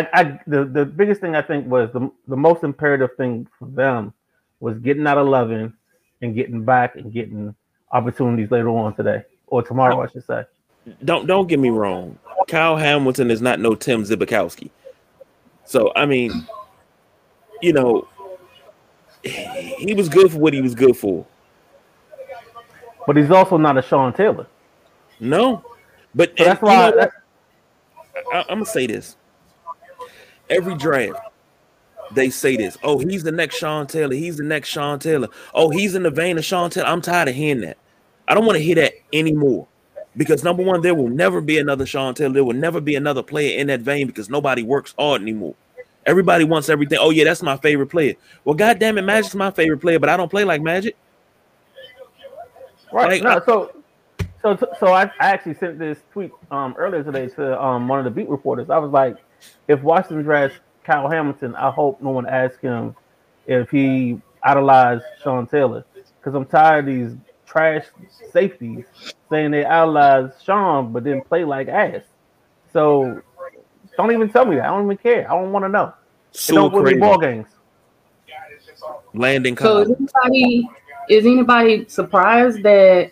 I, 0.00 0.08
I, 0.12 0.40
the 0.46 0.64
the 0.64 0.84
biggest 0.84 1.20
thing 1.20 1.34
I 1.36 1.42
think 1.42 1.66
was 1.66 1.90
the 1.92 2.10
the 2.28 2.36
most 2.36 2.64
imperative 2.64 3.10
thing 3.16 3.46
for 3.58 3.66
them 3.66 4.12
was 4.60 4.78
getting 4.78 5.06
out 5.06 5.18
of 5.18 5.26
Loving 5.28 5.72
and 6.22 6.34
getting 6.34 6.64
back 6.64 6.96
and 6.96 7.12
getting 7.12 7.54
opportunities 7.92 8.50
later 8.50 8.68
on 8.70 8.94
today 8.96 9.22
or 9.46 9.62
tomorrow, 9.62 10.00
I 10.02 10.06
should 10.08 10.24
say. 10.24 10.44
Don't 11.04 11.26
don't 11.26 11.46
get 11.48 11.58
me 11.58 11.70
wrong. 11.70 12.18
Kyle 12.48 12.76
Hamilton 12.76 13.30
is 13.30 13.40
not 13.42 13.60
no 13.60 13.74
Tom 13.74 14.04
Zbikowski. 14.04 14.70
So 15.64 15.92
I 15.96 16.06
mean, 16.06 16.46
you 17.62 17.72
know, 17.72 18.06
he 19.22 19.94
was 19.94 20.08
good 20.08 20.30
for 20.32 20.38
what 20.38 20.52
he 20.52 20.60
was 20.60 20.74
good 20.74 20.96
for. 20.96 21.26
But 23.06 23.16
he's 23.16 23.30
also 23.30 23.56
not 23.58 23.76
a 23.76 23.82
Sean 23.82 24.12
Taylor. 24.12 24.46
No, 25.20 25.64
but 26.14 26.32
So 26.38 26.44
and 26.44 26.46
that's 26.46 26.62
you 26.62 26.66
why. 26.68 26.90
know? 26.90 27.08
I, 28.32 28.38
I'm 28.48 28.58
gonna 28.58 28.66
say 28.66 28.86
this. 28.86 29.16
Every 30.50 30.74
draft, 30.76 31.18
they 32.12 32.30
say 32.30 32.56
this. 32.56 32.76
Oh, 32.82 32.98
he's 32.98 33.22
the 33.22 33.32
next 33.32 33.56
Sean 33.56 33.86
Taylor. 33.86 34.14
He's 34.14 34.36
the 34.36 34.42
next 34.44 34.68
Sean 34.68 34.98
Taylor. 34.98 35.28
Oh, 35.54 35.70
he's 35.70 35.94
in 35.94 36.02
the 36.02 36.10
vein 36.10 36.36
of 36.38 36.44
Sean 36.44 36.70
Taylor. 36.70 36.86
I'm 36.88 37.00
tired 37.00 37.28
of 37.28 37.34
hearing 37.34 37.62
that. 37.62 37.78
I 38.28 38.34
don't 38.34 38.46
want 38.46 38.56
to 38.58 38.62
hear 38.62 38.74
that 38.76 38.92
anymore. 39.12 39.66
Because 40.16 40.44
number 40.44 40.62
one, 40.62 40.80
there 40.80 40.94
will 40.94 41.08
never 41.08 41.40
be 41.40 41.58
another 41.58 41.86
Sean 41.86 42.14
Taylor. 42.14 42.32
There 42.34 42.44
will 42.44 42.54
never 42.54 42.80
be 42.80 42.94
another 42.94 43.22
player 43.22 43.58
in 43.58 43.66
that 43.66 43.80
vein 43.80 44.06
because 44.06 44.30
nobody 44.30 44.62
works 44.62 44.94
hard 44.98 45.22
anymore. 45.22 45.54
Everybody 46.06 46.44
wants 46.44 46.68
everything. 46.68 46.98
Oh, 47.00 47.10
yeah, 47.10 47.24
that's 47.24 47.42
my 47.42 47.56
favorite 47.56 47.88
player. 47.88 48.14
Well, 48.44 48.54
goddamn 48.54 48.98
it, 48.98 49.02
Magic's 49.02 49.34
my 49.34 49.50
favorite 49.50 49.78
player, 49.78 49.98
but 49.98 50.08
I 50.08 50.16
don't 50.16 50.28
play 50.30 50.44
like 50.44 50.60
Magic. 50.62 50.96
Right. 52.92 53.22
Like, 53.22 53.22
no, 53.22 53.30
I- 53.30 53.44
so 53.44 53.72
so 54.42 54.58
so 54.78 54.92
I, 54.92 55.04
I 55.04 55.30
actually 55.30 55.54
sent 55.54 55.78
this 55.78 55.98
tweet 56.12 56.30
um 56.50 56.74
earlier 56.78 57.02
today 57.02 57.28
to 57.28 57.60
um 57.60 57.88
one 57.88 57.98
of 57.98 58.04
the 58.04 58.10
beat 58.10 58.28
reporters. 58.28 58.70
I 58.70 58.78
was 58.78 58.92
like, 58.92 59.16
if 59.68 59.80
Washington 59.82 60.22
drafts 60.22 60.58
Kyle 60.84 61.10
Hamilton, 61.10 61.54
I 61.56 61.70
hope 61.70 62.00
no 62.02 62.10
one 62.10 62.26
asks 62.26 62.60
him 62.60 62.94
if 63.46 63.70
he 63.70 64.20
idolized 64.42 65.04
Sean 65.22 65.46
Taylor. 65.46 65.84
Because 66.20 66.34
I'm 66.34 66.44
tired 66.44 66.86
of 66.88 66.94
these 66.94 67.16
trash 67.46 67.84
safeties 68.32 68.84
saying 69.30 69.50
they 69.50 69.64
idolize 69.64 70.30
Sean 70.42 70.92
but 70.92 71.04
then 71.04 71.20
play 71.22 71.44
like 71.44 71.68
ass. 71.68 72.02
So 72.72 73.22
don't 73.96 74.12
even 74.12 74.28
tell 74.28 74.44
me 74.44 74.56
that. 74.56 74.64
I 74.64 74.68
don't 74.68 74.84
even 74.84 74.96
care. 74.96 75.30
I 75.30 75.34
don't 75.34 75.52
want 75.52 75.64
to 75.64 75.68
know. 75.68 75.94
It 76.46 76.54
So 76.54 76.54
don't 76.54 76.72
win 76.72 76.84
me 76.84 76.90
crazy. 76.90 77.00
ball 77.00 77.18
games. 77.18 77.46
Landing 79.14 79.56
So 79.56 79.78
is 79.78 79.90
anybody 79.90 80.68
is 81.08 81.24
anybody 81.24 81.86
surprised 81.88 82.62
that 82.64 83.10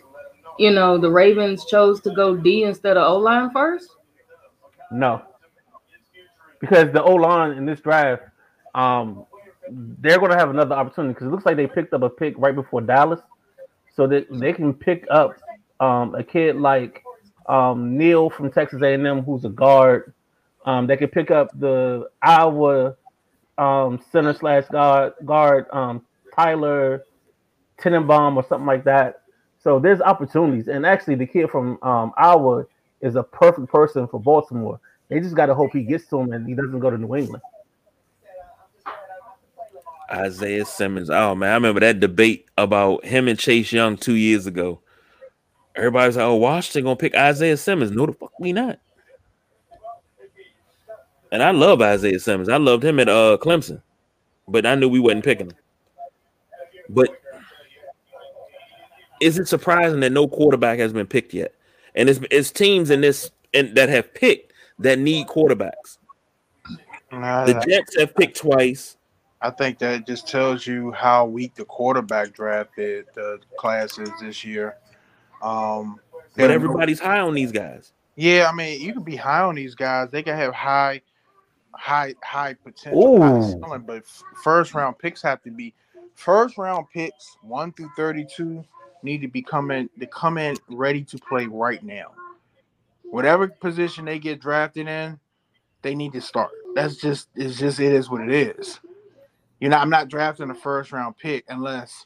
you 0.59 0.71
know 0.71 0.97
the 0.97 1.09
Ravens 1.09 1.65
chose 1.65 2.01
to 2.01 2.11
go 2.13 2.35
D 2.35 2.63
instead 2.63 2.97
of 2.97 3.03
O 3.09 3.17
line 3.17 3.51
first? 3.51 3.89
No. 4.91 5.21
Because 6.59 6.91
the 6.91 7.01
O 7.03 7.15
line 7.15 7.51
in 7.57 7.65
this 7.65 7.79
draft, 7.81 8.23
um, 8.75 9.25
they're 9.69 10.19
going 10.19 10.31
to 10.31 10.37
have 10.37 10.49
another 10.49 10.75
opportunity 10.75 11.13
because 11.13 11.27
it 11.27 11.31
looks 11.31 11.45
like 11.45 11.55
they 11.57 11.67
picked 11.67 11.93
up 11.93 12.03
a 12.03 12.09
pick 12.09 12.35
right 12.37 12.55
before 12.55 12.81
Dallas, 12.81 13.19
so 13.95 14.07
that 14.07 14.27
they 14.29 14.53
can 14.53 14.73
pick 14.73 15.05
up 15.09 15.35
um, 15.79 16.15
a 16.15 16.23
kid 16.23 16.55
like 16.55 17.03
um, 17.47 17.97
Neil 17.97 18.29
from 18.29 18.51
Texas 18.51 18.81
A&M, 18.81 19.23
who's 19.23 19.45
a 19.45 19.49
guard. 19.49 20.13
Um, 20.65 20.87
they 20.87 20.97
can 20.97 21.09
pick 21.09 21.29
up 21.29 21.49
the 21.59 22.09
Iowa 22.21 22.95
um, 23.57 24.01
center 24.11 24.33
slash 24.33 24.65
guard 24.67 25.13
guard 25.25 25.67
um, 25.71 26.03
Tyler 26.35 27.05
Tenenbaum 27.79 28.35
or 28.35 28.45
something 28.47 28.65
like 28.65 28.83
that. 28.85 29.21
So 29.59 29.79
there's 29.79 30.01
opportunities, 30.01 30.67
and 30.67 30.85
actually, 30.85 31.15
the 31.15 31.25
kid 31.25 31.49
from 31.49 31.81
um, 31.83 32.11
Iowa 32.17 32.65
is 33.01 33.15
a 33.15 33.23
perfect 33.23 33.67
person 33.67 34.07
for 34.07 34.19
Baltimore. 34.19 34.79
They 35.09 35.19
just 35.19 35.35
got 35.35 35.47
to 35.47 35.55
hope 35.55 35.71
he 35.73 35.83
gets 35.83 36.07
to 36.07 36.19
him 36.19 36.33
and 36.33 36.47
he 36.47 36.55
doesn't 36.55 36.79
go 36.79 36.89
to 36.89 36.97
New 36.97 37.15
England. 37.15 37.43
Isaiah 40.13 40.65
Simmons. 40.65 41.09
Oh 41.09 41.35
man, 41.35 41.51
I 41.51 41.55
remember 41.55 41.79
that 41.79 41.99
debate 41.99 42.47
about 42.57 43.03
him 43.05 43.27
and 43.27 43.39
Chase 43.39 43.71
Young 43.71 43.97
two 43.97 44.15
years 44.15 44.45
ago. 44.45 44.79
Everybody's 45.75 46.15
like, 46.15 46.25
"Oh, 46.25 46.35
Washington 46.35 46.83
gonna 46.83 46.95
pick 46.95 47.15
Isaiah 47.15 47.57
Simmons." 47.57 47.91
No, 47.91 48.05
the 48.05 48.13
fuck 48.13 48.39
we 48.39 48.53
not. 48.53 48.79
And 51.31 51.41
I 51.41 51.49
love 51.49 51.81
Isaiah 51.81 52.19
Simmons. 52.19 52.47
I 52.47 52.57
loved 52.57 52.85
him 52.85 52.99
at 52.99 53.09
uh 53.09 53.37
Clemson, 53.41 53.81
but 54.47 54.65
I 54.65 54.75
knew 54.75 54.87
we 54.87 54.99
wasn't 54.99 55.25
picking 55.25 55.47
him. 55.47 55.57
But 56.89 57.09
is 59.19 59.39
it 59.39 59.47
surprising 59.47 60.01
that 60.01 60.11
no 60.11 60.27
quarterback 60.27 60.79
has 60.79 60.93
been 60.93 61.07
picked 61.07 61.33
yet? 61.33 61.55
And 61.95 62.09
it's, 62.09 62.19
it's 62.29 62.51
teams 62.51 62.89
in 62.89 63.01
this 63.01 63.31
and 63.53 63.75
that 63.75 63.89
have 63.89 64.13
picked 64.13 64.53
that 64.79 64.99
need 64.99 65.27
quarterbacks. 65.27 65.97
Nah, 67.11 67.45
The 67.45 67.53
Jets 67.67 67.97
have 67.99 68.15
picked 68.15 68.37
twice. 68.37 68.97
I 69.43 69.49
think 69.49 69.77
that 69.79 70.07
just 70.07 70.25
tells 70.25 70.65
you 70.65 70.91
how 70.93 71.25
weak 71.25 71.53
the 71.53 71.65
quarterback 71.65 72.31
draft 72.33 72.79
is, 72.79 73.05
the 73.13 73.39
class 73.57 73.99
is 73.99 74.09
this 74.21 74.45
year. 74.45 74.77
Um, 75.41 75.99
But 76.37 76.49
everybody's 76.49 77.01
high 77.01 77.19
on 77.19 77.33
these 77.33 77.51
guys. 77.51 77.91
yeah, 78.15 78.47
I 78.49 78.55
mean, 78.55 78.79
you 78.81 78.93
can 78.93 79.03
be 79.03 79.17
high 79.17 79.41
on 79.41 79.55
these 79.55 79.75
guys. 79.75 80.09
They 80.11 80.23
can 80.23 80.37
have 80.37 80.53
high, 80.53 81.01
high, 81.73 82.15
high 82.23 82.53
potential, 82.53 83.21
high 83.21 83.75
Ooh. 83.75 83.79
but 83.79 84.05
first 84.43 84.73
round 84.73 84.97
picks 84.97 85.21
have 85.21 85.43
to 85.43 85.51
be 85.51 85.73
first 86.15 86.57
round 86.57 86.85
picks 86.93 87.35
one 87.41 87.73
through 87.73 87.89
thirty 87.97 88.25
two 88.25 88.63
need 89.03 89.21
to 89.21 89.27
be 89.27 89.41
coming 89.41 89.89
to 89.99 90.07
come 90.07 90.37
in 90.37 90.55
ready 90.69 91.03
to 91.03 91.17
play 91.17 91.47
right 91.47 91.83
now. 91.83 92.13
Whatever 93.03 93.49
position 93.49 94.05
they 94.05 94.19
get 94.19 94.39
drafted 94.39 94.87
in, 94.87 95.19
they 95.81 95.95
need 95.95 96.13
to 96.13 96.21
start. 96.21 96.51
That's 96.75 96.95
just 96.95 97.27
it's 97.35 97.59
just 97.59 97.81
it 97.81 97.91
is 97.91 98.09
what 98.09 98.21
it 98.21 98.31
is. 98.31 98.79
You 99.63 99.69
know, 99.69 99.77
I'm 99.77 99.89
not 99.89 100.09
drafting 100.09 100.49
a 100.49 100.55
first 100.55 100.91
round 100.91 101.17
pick 101.17 101.45
unless 101.47 102.05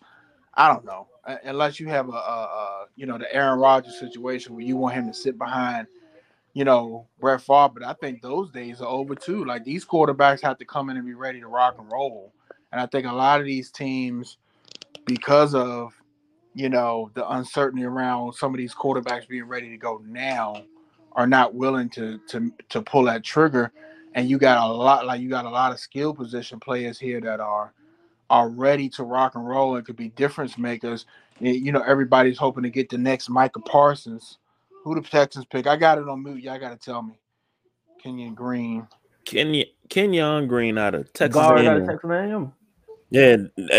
I 0.53 0.72
don't 0.72 0.86
know, 0.86 1.08
unless 1.43 1.80
you 1.80 1.88
have 1.88 2.08
a, 2.08 2.12
a, 2.12 2.14
a 2.14 2.86
you 2.95 3.08
know 3.08 3.18
the 3.18 3.34
Aaron 3.34 3.58
Rodgers 3.58 3.97
situation 3.99 4.53
where 4.53 4.64
you 4.64 4.78
want 4.78 4.93
him 4.93 5.08
to 5.08 5.14
sit 5.16 5.39
behind, 5.39 5.88
you 6.53 6.66
know, 6.66 7.08
Brett 7.20 7.41
Favre. 7.41 7.70
But 7.74 7.84
I 7.84 7.93
think 7.93 8.22
those 8.22 8.51
days 8.51 8.80
are 8.80 8.88
over 8.88 9.16
too. 9.16 9.43
Like 9.43 9.64
these 9.64 9.84
quarterbacks 9.84 10.39
have 10.43 10.60
to 10.60 10.66
come 10.66 10.91
in 10.91 10.97
and 10.97 11.05
be 11.08 11.16
ready 11.16 11.39
to 11.39 11.47
rock 11.47 11.78
and 11.80 11.91
roll. 11.91 12.32
And 12.72 12.80
I 12.80 12.86
think 12.86 13.08
a 13.08 13.12
lot 13.12 13.39
of 13.39 13.47
these 13.47 13.72
teams, 13.72 14.38
because 15.08 15.55
of 15.55 15.95
you 16.53 16.70
know 16.70 17.10
the 17.16 17.28
uncertainty 17.28 17.86
around 17.86 18.34
some 18.34 18.53
of 18.53 18.60
these 18.60 18.76
quarterbacks 18.76 19.28
being 19.28 19.45
ready 19.45 19.72
to 19.72 19.78
go 19.78 19.99
now, 20.05 20.62
are 21.14 21.26
not 21.26 21.55
willing 21.55 21.89
to 21.89 22.20
to 22.28 22.53
to 22.70 22.84
pull 22.84 23.05
that 23.05 23.24
trigger. 23.24 23.72
And 24.18 24.28
you 24.28 24.39
got 24.39 24.57
a 24.57 24.74
lot 24.74 25.05
like 25.05 25.22
you 25.22 25.30
got 25.30 25.45
a 25.45 25.49
lot 25.49 25.72
of 25.72 25.80
skill 25.80 26.11
position 26.11 26.59
players 26.59 26.97
here 26.97 27.22
that 27.22 27.39
are 27.39 27.72
are 28.32 28.49
ready 28.49 28.89
to 28.89 29.03
rock 29.03 29.36
and 29.36 29.47
roll 29.47 29.76
and 29.76 29.86
could 29.86 29.95
be 29.95 30.09
difference 30.09 30.57
makers. 30.57 31.05
You 31.39 31.72
know, 31.72 31.84
everybody's 31.84 32.39
hoping 32.39 32.63
to 32.63 32.72
get 32.72 32.89
the 32.89 32.97
next 32.97 33.30
Micah 33.30 33.59
Parsons. 33.59 34.39
Who 34.84 34.95
the 34.95 35.01
Texans 35.01 35.45
pick? 35.45 35.68
I 35.68 35.76
got 35.78 35.99
it 35.99 36.09
on 36.09 36.24
mute. 36.24 36.41
Y'all 36.41 36.57
got 36.57 36.72
to 36.72 36.78
tell 36.78 37.03
me. 37.03 37.20
Kenyon 38.01 38.34
Green. 38.34 38.88
Kenya 39.24 39.65
Kenyon 39.88 40.47
Green 40.47 40.80
out 40.80 40.95
of 40.95 41.13
Texas. 41.13 41.36
Guard 41.36 41.59
out 41.68 41.78
of 41.78 41.84
A&M. 41.84 41.88
Texas 41.88 42.09
A&M. 42.09 42.53
Yeah, 43.11 43.38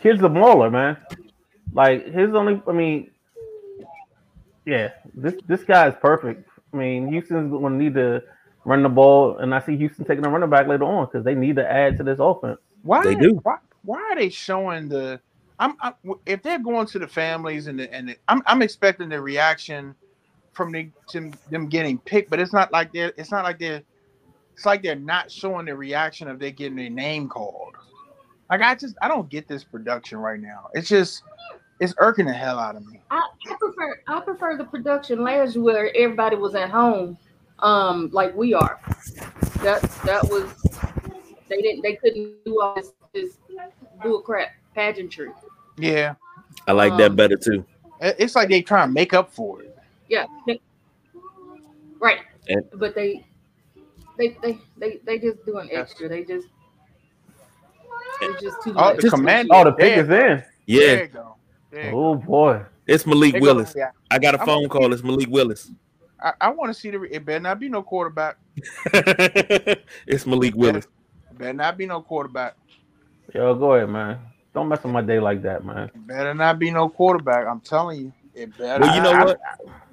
Kid's 0.00 0.22
a 0.22 0.28
mauler, 0.28 0.70
man. 0.70 0.98
Like 1.72 2.12
his 2.12 2.34
only, 2.34 2.60
I 2.68 2.72
mean, 2.72 3.10
yeah, 4.66 4.90
this 5.14 5.34
this 5.46 5.64
guy 5.64 5.88
is 5.88 5.94
perfect. 5.98 6.46
I 6.72 6.76
mean, 6.76 7.08
Houston's 7.08 7.50
going 7.50 7.78
to 7.78 7.84
need 7.84 7.94
to 7.94 8.22
run 8.64 8.82
the 8.82 8.88
ball, 8.88 9.38
and 9.38 9.54
I 9.54 9.60
see 9.60 9.76
Houston 9.76 10.04
taking 10.04 10.24
a 10.24 10.28
running 10.28 10.50
back 10.50 10.66
later 10.66 10.84
on 10.84 11.06
because 11.06 11.24
they 11.24 11.34
need 11.34 11.56
to 11.56 11.70
add 11.70 11.96
to 11.98 12.02
this 12.04 12.18
offense. 12.20 12.58
Why 12.82 13.04
They 13.04 13.14
do. 13.14 13.40
Why, 13.42 13.56
why 13.82 14.00
are 14.10 14.16
they 14.16 14.28
showing 14.28 14.88
the? 14.88 15.20
I'm, 15.58 15.74
i 15.80 15.92
if 16.24 16.42
they're 16.42 16.60
going 16.60 16.86
to 16.86 16.98
the 17.00 17.08
families 17.08 17.66
and 17.66 17.80
the, 17.80 17.92
and 17.92 18.10
the, 18.10 18.16
I'm 18.28 18.42
I'm 18.46 18.62
expecting 18.62 19.08
the 19.08 19.20
reaction 19.20 19.94
from 20.52 20.72
the 20.72 20.90
to 21.08 21.32
them 21.50 21.68
getting 21.68 21.98
picked, 21.98 22.30
but 22.30 22.38
it's 22.38 22.52
not 22.52 22.70
like 22.72 22.92
they're 22.92 23.12
it's 23.16 23.32
not 23.32 23.44
like 23.44 23.58
they're 23.58 23.82
it's 24.54 24.66
like 24.66 24.82
they're 24.82 24.94
not 24.96 25.30
showing 25.30 25.66
the 25.66 25.74
reaction 25.74 26.28
of 26.28 26.38
they 26.38 26.52
getting 26.52 26.76
their 26.76 26.90
name 26.90 27.28
called. 27.28 27.74
Like 28.50 28.62
I 28.62 28.74
just 28.74 28.96
I 29.02 29.08
don't 29.08 29.28
get 29.28 29.48
this 29.48 29.64
production 29.64 30.18
right 30.18 30.40
now. 30.40 30.68
It's 30.74 30.88
just 30.88 31.22
it's 31.80 31.94
irking 31.98 32.26
the 32.26 32.32
hell 32.32 32.58
out 32.58 32.76
of 32.76 32.86
me. 32.86 33.00
I, 33.10 33.20
I 33.48 33.54
prefer 33.58 34.00
I 34.08 34.20
prefer 34.20 34.56
the 34.56 34.64
production 34.64 35.22
last 35.22 35.54
year 35.54 35.64
where 35.64 35.96
everybody 35.96 36.36
was 36.36 36.54
at 36.54 36.70
home, 36.70 37.16
um, 37.60 38.10
like 38.12 38.34
we 38.36 38.54
are. 38.54 38.80
That 39.62 39.82
that 40.04 40.24
was 40.24 40.50
they 41.48 41.60
didn't 41.62 41.82
they 41.82 41.96
couldn't 41.96 42.44
do 42.44 42.60
all 42.60 42.74
this, 42.74 42.92
this 43.12 43.38
bull 44.02 44.20
crap 44.22 44.50
pageantry. 44.74 45.30
Yeah, 45.76 46.14
I 46.66 46.72
like 46.72 46.96
that 46.98 47.10
Um, 47.10 47.16
better 47.16 47.36
too. 47.36 47.64
It's 48.00 48.34
like 48.36 48.48
they 48.48 48.62
trying 48.62 48.88
to 48.88 48.92
make 48.92 49.14
up 49.14 49.32
for 49.32 49.62
it. 49.62 49.76
Yeah, 50.08 50.26
they- 50.46 50.60
right. 52.00 52.18
And- 52.48 52.64
but 52.74 52.94
they 52.94 53.26
they 54.16 54.36
they 54.42 54.58
they 54.76 55.00
they 55.04 55.18
just 55.18 55.44
doing 55.44 55.68
extra. 55.72 56.08
They 56.08 56.24
just 56.24 56.48
it's 58.20 58.42
just 58.42 58.62
too 58.64 58.74
Oh, 58.76 58.94
the 58.96 59.08
command- 59.10 59.48
Oh, 59.52 59.62
the 59.64 59.72
pick 59.72 59.94
There 59.94 60.02
is 60.02 60.08
you 60.08 60.14
in. 60.14 60.44
Yeah, 60.66 60.86
There 60.96 61.02
you 61.02 61.08
go. 61.08 61.36
There 61.70 61.88
oh, 61.88 61.90
go. 61.90 61.98
Oh 61.98 62.14
boy. 62.16 62.62
it's 62.86 63.06
Malik 63.06 63.32
There 63.32 63.40
you 63.40 63.46
go. 63.46 63.54
Willis. 63.54 63.74
Yeah. 63.76 63.90
I 64.10 64.18
got 64.18 64.34
a 64.34 64.40
I'm 64.40 64.46
phone 64.46 64.64
a- 64.64 64.68
call. 64.68 64.92
It's 64.92 65.02
Malik 65.02 65.28
Willis. 65.28 65.70
I, 66.20 66.32
I 66.40 66.48
want 66.50 66.72
to 66.72 66.78
see 66.78 66.90
the. 66.90 67.02
It 67.02 67.24
better 67.24 67.40
not 67.40 67.60
be 67.60 67.68
no 67.68 67.82
quarterback. 67.82 68.36
it's 70.06 70.26
Malik 70.26 70.54
Willis. 70.54 70.86
It 71.30 71.38
better 71.38 71.52
not 71.52 71.78
be 71.78 71.86
no 71.86 72.02
quarterback. 72.02 72.56
Yo, 73.34 73.54
go 73.54 73.74
ahead, 73.74 73.88
man. 73.88 74.18
Don't 74.54 74.68
mess 74.68 74.82
with 74.82 74.92
my 74.92 75.02
day 75.02 75.20
like 75.20 75.42
that, 75.42 75.64
man. 75.64 75.90
It 75.94 76.06
better 76.06 76.34
not 76.34 76.58
be 76.58 76.70
no 76.70 76.88
quarterback. 76.88 77.46
I'm 77.46 77.60
telling 77.60 78.00
you. 78.00 78.12
It 78.34 78.56
better. 78.56 78.82
Well, 78.82 78.96
you 78.96 79.02
know 79.02 79.12
I- 79.12 79.24
what? 79.24 79.40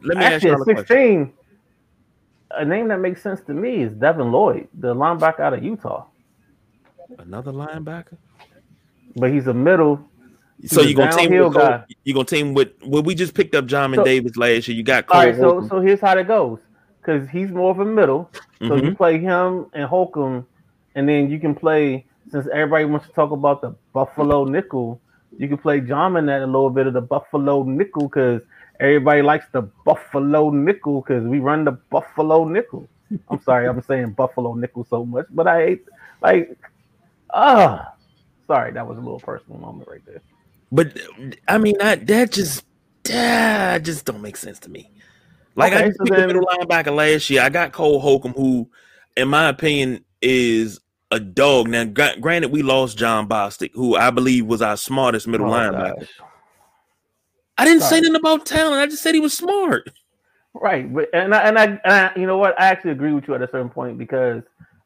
Let 0.01 0.17
me 0.17 0.23
ask 0.23 0.43
you 0.43 0.53
at 0.53 0.59
a 0.59 0.63
question. 0.63 0.85
16, 0.85 1.33
a 2.51 2.65
name 2.65 2.87
that 2.89 2.99
makes 2.99 3.21
sense 3.21 3.41
to 3.41 3.53
me 3.53 3.81
is 3.81 3.93
Devin 3.93 4.31
Lloyd, 4.31 4.67
the 4.75 4.93
linebacker 4.93 5.39
out 5.39 5.53
of 5.53 5.63
Utah. 5.63 6.05
Another 7.17 7.51
linebacker. 7.51 8.17
But 9.15 9.31
he's 9.31 9.47
a 9.47 9.53
middle. 9.53 9.99
So 10.65 10.81
you 10.81 10.95
gonna 10.95 11.11
team 11.15 11.31
with 11.31 11.53
Cole, 11.53 11.79
you 12.05 12.13
gonna 12.13 12.25
team 12.25 12.53
with 12.53 12.69
well 12.85 13.03
we 13.03 13.13
just 13.13 13.33
picked 13.33 13.55
up 13.55 13.65
John 13.65 13.93
So- 13.93 14.03
Davis 14.03 14.37
last 14.37 14.67
year. 14.67 14.77
You 14.77 14.83
got 14.83 15.05
All 15.09 15.13
Cole. 15.21 15.21
right, 15.25 15.35
so 15.35 15.41
Holcomb. 15.51 15.69
so 15.69 15.79
here's 15.81 15.99
how 15.99 16.15
that 16.15 16.27
goes. 16.27 16.59
Because 17.01 17.29
he's 17.29 17.51
more 17.51 17.69
of 17.71 17.79
a 17.79 17.85
middle. 17.85 18.31
So 18.59 18.69
Mhm. 18.69 18.83
you 18.83 18.95
play 18.95 19.19
him 19.19 19.67
and 19.73 19.85
Holcomb, 19.85 20.47
and 20.95 21.07
then 21.07 21.29
you 21.29 21.39
can 21.39 21.53
play 21.53 22.05
since 22.31 22.47
everybody 22.51 22.85
wants 22.85 23.05
to 23.07 23.13
talk 23.13 23.31
about 23.31 23.61
the 23.61 23.75
Buffalo 23.93 24.45
nickel, 24.45 24.99
you 25.37 25.47
can 25.47 25.57
play 25.57 25.79
Jarman 25.81 26.27
at 26.29 26.41
a 26.41 26.45
little 26.47 26.71
bit 26.71 26.87
of 26.87 26.93
the 26.93 27.01
Buffalo 27.01 27.61
nickel 27.63 28.07
because 28.07 28.41
everybody 28.79 29.21
likes 29.21 29.45
the 29.51 29.61
Buffalo 29.85 30.49
nickel 30.49 31.01
because 31.01 31.23
we 31.25 31.39
run 31.39 31.65
the 31.65 31.73
Buffalo 31.73 32.45
nickel. 32.45 32.87
I'm 33.29 33.39
sorry, 33.41 33.67
I'm 33.67 33.81
saying 33.83 34.11
Buffalo 34.13 34.55
nickel 34.55 34.85
so 34.89 35.05
much, 35.05 35.27
but 35.29 35.47
I 35.47 35.65
hate 35.65 35.85
like 36.21 36.57
ah 37.31 37.93
sorry, 38.47 38.71
that 38.71 38.87
was 38.87 38.97
a 38.97 39.01
little 39.01 39.19
personal 39.19 39.59
moment 39.59 39.87
right 39.87 40.01
there. 40.07 40.21
But 40.71 40.97
I 41.47 41.57
mean 41.57 41.75
that 41.79 42.07
that 42.07 42.31
just 42.31 42.63
that 43.03 43.83
just 43.83 44.05
don't 44.05 44.21
make 44.21 44.37
sense 44.37 44.59
to 44.59 44.69
me. 44.69 44.91
Like 45.55 45.73
I 45.73 45.77
Okay, 45.77 45.85
just 45.87 45.97
so 45.97 46.03
picked 46.05 46.15
the 46.15 46.21
then- 46.21 46.27
middle 46.27 46.45
linebacker 46.45 46.95
last 46.95 47.29
year. 47.29 47.41
I 47.41 47.49
got 47.49 47.71
Cole 47.71 47.99
Holcomb, 47.99 48.33
who, 48.33 48.69
in 49.15 49.27
my 49.29 49.47
opinion, 49.49 50.03
is 50.21 50.79
a 51.11 51.19
dog. 51.19 51.67
Now, 51.69 51.85
gra- 51.85 52.17
granted, 52.19 52.51
we 52.51 52.61
lost 52.61 52.97
Jon 52.97 53.27
Bostic, 53.29 53.71
who 53.73 53.95
I 53.95 54.09
believe 54.09 54.47
was 54.47 54.61
our 54.61 54.75
smartest 54.75 55.27
middle 55.27 55.47
Oh, 55.47 55.51
linebacker. 55.53 55.99
God. 55.99 56.07
I 57.57 57.63
didn't 57.63 57.81
say 57.83 57.89
Sorry. 57.89 58.01
nothing 58.01 58.15
about 58.17 58.45
talent. 58.45 58.81
I 58.81 58.87
just 58.87 59.01
said 59.01 59.13
he 59.13 59.21
was 59.21 59.33
smart. 59.33 59.89
Right, 60.53 60.91
but 60.93 61.09
and 61.13 61.33
I, 61.33 61.39
and 61.43 61.57
I 61.59 61.63
and 61.65 61.79
I, 61.85 62.11
you 62.17 62.25
know 62.27 62.37
what? 62.37 62.59
I 62.59 62.65
actually 62.67 62.91
agree 62.91 63.13
with 63.13 63.27
you 63.27 63.35
at 63.35 63.41
a 63.41 63.47
certain 63.47 63.69
point 63.69 63.97
because 63.97 64.41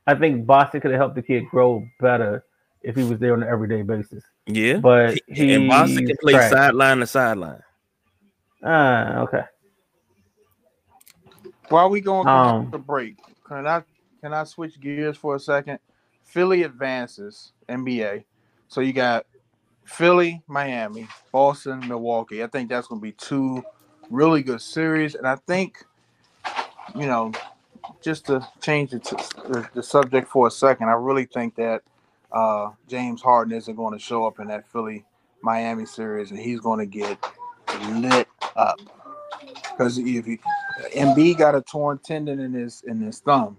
I 0.07 0.13
think 0.15 0.45
Bostic 0.45 0.81
could 0.81 0.91
have 0.91 0.99
helped 0.99 1.15
the 1.15 1.21
kid 1.21 1.43
grow 1.49 1.83
better 1.99 2.43
if 2.81 2.95
he 2.95 3.03
was 3.03 3.19
there 3.19 3.33
on 3.33 3.43
an 3.43 3.49
everyday 3.49 3.81
basis. 3.81 4.23
Yeah, 4.47 4.77
But 4.77 5.19
he 5.27 5.53
and 5.53 5.69
Bostic 5.69 6.07
can 6.07 6.17
play 6.21 6.33
sideline 6.49 6.99
to 6.99 7.07
sideline. 7.07 7.61
Ah, 8.63 9.19
okay. 9.19 9.43
While 11.69 11.89
we 11.89 12.01
going 12.01 12.27
Um, 12.27 12.65
to 12.65 12.71
the 12.71 12.77
break, 12.79 13.17
can 13.47 13.67
I 13.67 13.83
can 14.21 14.33
I 14.33 14.43
switch 14.43 14.79
gears 14.79 15.17
for 15.17 15.35
a 15.35 15.39
second? 15.39 15.79
Philly 16.23 16.63
advances 16.63 17.53
NBA. 17.69 18.23
So 18.67 18.81
you 18.81 18.93
got 18.93 19.25
Philly, 19.85 20.41
Miami, 20.47 21.07
Boston, 21.31 21.87
Milwaukee. 21.87 22.43
I 22.43 22.47
think 22.47 22.69
that's 22.69 22.87
going 22.87 23.01
to 23.01 23.03
be 23.03 23.13
two 23.13 23.63
really 24.09 24.43
good 24.43 24.61
series, 24.61 25.15
and 25.15 25.27
I 25.27 25.35
think 25.35 25.83
you 26.95 27.05
know 27.05 27.31
just 28.01 28.25
to 28.27 28.45
change 28.61 28.91
the, 28.91 28.99
the, 29.47 29.69
the 29.73 29.83
subject 29.83 30.27
for 30.27 30.47
a 30.47 30.51
second, 30.51 30.89
I 30.89 30.93
really 30.93 31.25
think 31.25 31.55
that 31.55 31.81
uh, 32.31 32.71
James 32.87 33.21
Harden 33.21 33.53
isn't 33.55 33.75
going 33.75 33.93
to 33.93 33.99
show 33.99 34.25
up 34.25 34.39
in 34.39 34.47
that 34.47 34.67
Philly 34.67 35.05
Miami 35.41 35.85
series, 35.85 36.31
and 36.31 36.39
he's 36.39 36.59
going 36.59 36.79
to 36.79 36.85
get 36.85 37.17
lit 37.91 38.27
up 38.55 38.79
because 39.79 39.97
if 39.97 40.25
he, 40.25 40.39
Embiid 40.95 41.37
got 41.37 41.55
a 41.55 41.61
torn 41.61 41.99
tendon 41.99 42.39
in 42.39 42.53
his 42.53 42.83
in 42.85 42.99
his 42.99 43.19
thumb, 43.19 43.57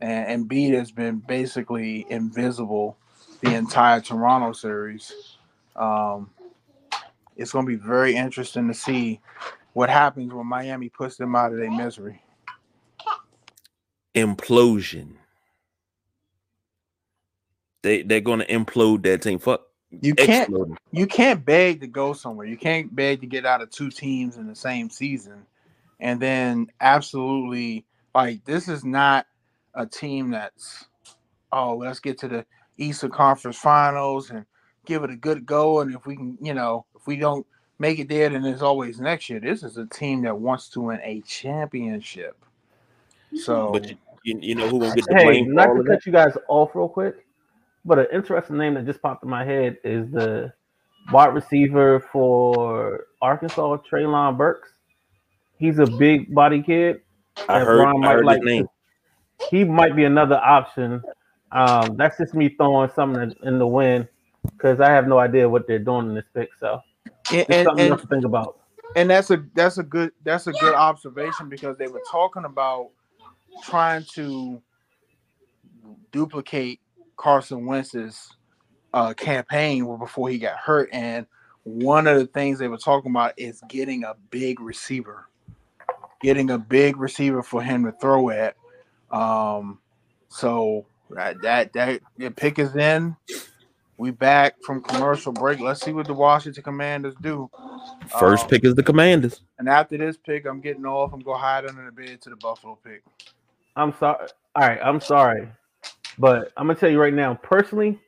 and 0.00 0.48
Embiid 0.48 0.72
has 0.74 0.90
been 0.90 1.18
basically 1.18 2.06
invisible 2.08 2.96
the 3.42 3.54
entire 3.54 4.00
Toronto 4.00 4.52
series. 4.52 5.36
Um, 5.76 6.30
it's 7.36 7.52
going 7.52 7.66
to 7.66 7.68
be 7.68 7.76
very 7.76 8.16
interesting 8.16 8.66
to 8.68 8.74
see 8.74 9.20
what 9.74 9.90
happens 9.90 10.32
when 10.32 10.46
Miami 10.46 10.88
puts 10.88 11.16
them 11.16 11.36
out 11.36 11.52
of 11.52 11.58
their 11.58 11.70
misery. 11.70 12.22
Implosion. 14.14 15.12
They 17.82 18.02
they're 18.02 18.20
gonna 18.20 18.44
implode 18.44 19.02
that 19.04 19.22
team. 19.22 19.38
Fuck. 19.38 19.62
You 19.90 20.14
can't 20.14 20.48
exploding. 20.48 20.76
you 20.92 21.06
can't 21.06 21.44
beg 21.44 21.80
to 21.80 21.86
go 21.86 22.12
somewhere. 22.12 22.46
You 22.46 22.58
can't 22.58 22.94
beg 22.94 23.20
to 23.20 23.26
get 23.26 23.46
out 23.46 23.62
of 23.62 23.70
two 23.70 23.90
teams 23.90 24.36
in 24.36 24.46
the 24.46 24.54
same 24.54 24.90
season, 24.90 25.46
and 26.00 26.20
then 26.20 26.68
absolutely 26.80 27.86
like 28.14 28.44
this 28.44 28.68
is 28.68 28.84
not 28.84 29.26
a 29.74 29.86
team 29.86 30.30
that's 30.30 30.86
oh 31.52 31.76
let's 31.76 32.00
get 32.00 32.18
to 32.18 32.28
the 32.28 32.44
Eastern 32.76 33.10
Conference 33.10 33.56
Finals 33.56 34.30
and 34.30 34.44
give 34.84 35.04
it 35.04 35.10
a 35.10 35.16
good 35.16 35.46
go, 35.46 35.80
and 35.80 35.94
if 35.94 36.06
we 36.06 36.16
can, 36.16 36.38
you 36.40 36.54
know, 36.54 36.84
if 36.96 37.06
we 37.06 37.16
don't 37.16 37.46
make 37.78 37.98
it 37.98 38.08
there, 38.08 38.28
then 38.30 38.42
there's 38.42 38.62
always 38.62 39.00
next 39.00 39.28
year. 39.28 39.38
This 39.38 39.62
is 39.62 39.76
a 39.76 39.86
team 39.86 40.22
that 40.22 40.36
wants 40.36 40.68
to 40.70 40.80
win 40.80 41.00
a 41.02 41.20
championship. 41.26 42.36
Mm-hmm. 43.26 43.38
So, 43.38 43.70
But 43.72 43.90
you, 43.90 43.96
you, 44.24 44.38
you 44.40 44.54
know 44.54 44.68
who 44.68 44.80
gonna 44.80 44.94
get 44.94 45.04
the 45.06 45.14
Hey, 45.14 45.24
blame 45.24 45.46
for 45.46 45.52
not 45.52 45.68
all 45.68 45.74
to 45.74 45.80
of 45.80 45.86
that? 45.86 45.92
cut 45.92 46.06
you 46.06 46.12
guys 46.12 46.36
off 46.48 46.74
real 46.74 46.88
quick, 46.88 47.26
but 47.88 47.98
an 47.98 48.06
interesting 48.12 48.58
name 48.58 48.74
that 48.74 48.86
just 48.86 49.02
popped 49.02 49.24
in 49.24 49.30
my 49.30 49.44
head 49.44 49.78
is 49.82 50.10
the 50.12 50.52
wide 51.10 51.34
receiver 51.34 52.00
for 52.12 53.06
Arkansas, 53.22 53.78
Treylon 53.90 54.36
Burks. 54.36 54.70
He's 55.58 55.78
a 55.78 55.86
big 55.86 56.32
body 56.32 56.62
kid. 56.62 57.00
I 57.48 57.60
heard, 57.60 57.86
I 58.04 58.12
heard 58.12 58.24
like 58.24 58.40
his 58.42 58.46
name. 58.46 58.68
He 59.50 59.64
might 59.64 59.96
be 59.96 60.04
another 60.04 60.36
option. 60.36 61.02
Um, 61.50 61.96
that's 61.96 62.18
just 62.18 62.34
me 62.34 62.50
throwing 62.50 62.90
something 62.94 63.22
in- 63.22 63.48
in 63.48 63.58
the 63.58 63.66
wind 63.66 64.06
because 64.44 64.80
I 64.80 64.90
have 64.90 65.08
no 65.08 65.18
idea 65.18 65.48
what 65.48 65.66
they're 65.66 65.78
doing 65.78 66.08
in 66.08 66.14
this 66.14 66.26
pick. 66.34 66.50
So 66.60 66.80
and, 67.06 67.40
it's 67.40 67.50
and, 67.50 67.64
something 67.64 67.84
and 67.84 67.92
else 67.92 68.02
to 68.02 68.08
think 68.08 68.24
about. 68.24 68.60
and 68.96 69.08
that's 69.08 69.30
a 69.30 69.44
that's 69.54 69.78
a 69.78 69.82
good 69.82 70.12
that's 70.24 70.46
a 70.46 70.52
good 70.52 70.74
observation 70.74 71.48
because 71.48 71.78
they 71.78 71.88
were 71.88 72.02
talking 72.10 72.44
about 72.44 72.90
trying 73.62 74.04
to 74.14 74.60
duplicate 76.12 76.80
Carson 77.18 77.66
Wentz's 77.66 78.34
uh, 78.94 79.12
campaign 79.12 79.84
before 79.98 80.30
he 80.30 80.38
got 80.38 80.56
hurt, 80.56 80.88
and 80.92 81.26
one 81.64 82.06
of 82.06 82.16
the 82.18 82.26
things 82.26 82.58
they 82.58 82.68
were 82.68 82.78
talking 82.78 83.10
about 83.10 83.34
is 83.36 83.60
getting 83.68 84.04
a 84.04 84.14
big 84.30 84.60
receiver, 84.60 85.28
getting 86.22 86.50
a 86.50 86.58
big 86.58 86.96
receiver 86.96 87.42
for 87.42 87.62
him 87.62 87.84
to 87.84 87.92
throw 87.92 88.30
at. 88.30 88.56
Um, 89.10 89.80
so 90.28 90.86
that 91.10 91.40
that 91.42 91.72
that 91.74 92.00
the 92.16 92.30
pick 92.30 92.58
is 92.58 92.74
in. 92.76 93.14
We 93.98 94.12
back 94.12 94.54
from 94.62 94.80
commercial 94.80 95.32
break. 95.32 95.58
Let's 95.58 95.80
see 95.84 95.92
what 95.92 96.06
the 96.06 96.14
Washington 96.14 96.62
Commanders 96.62 97.16
do. 97.20 97.50
First 98.20 98.44
Um, 98.44 98.50
pick 98.50 98.64
is 98.64 98.76
the 98.76 98.82
Commanders. 98.82 99.40
and 99.58 99.68
after 99.68 99.98
this 99.98 100.16
pick, 100.16 100.46
I'm 100.46 100.60
getting 100.60 100.86
off. 100.86 101.12
I'm 101.12 101.18
gonna 101.18 101.38
hide 101.38 101.66
under 101.66 101.84
the 101.84 101.90
bed 101.90 102.20
to 102.22 102.30
the 102.30 102.36
Buffalo 102.36 102.78
pick. 102.84 103.02
I'm 103.74 103.92
sorry. 103.98 104.28
All 104.54 104.68
right, 104.68 104.78
I'm 104.82 105.00
sorry, 105.00 105.48
but 106.18 106.52
I'm 106.56 106.66
gonna 106.66 106.78
tell 106.78 106.90
you 106.90 107.00
right 107.00 107.14
now, 107.14 107.34
personally, 107.34 107.98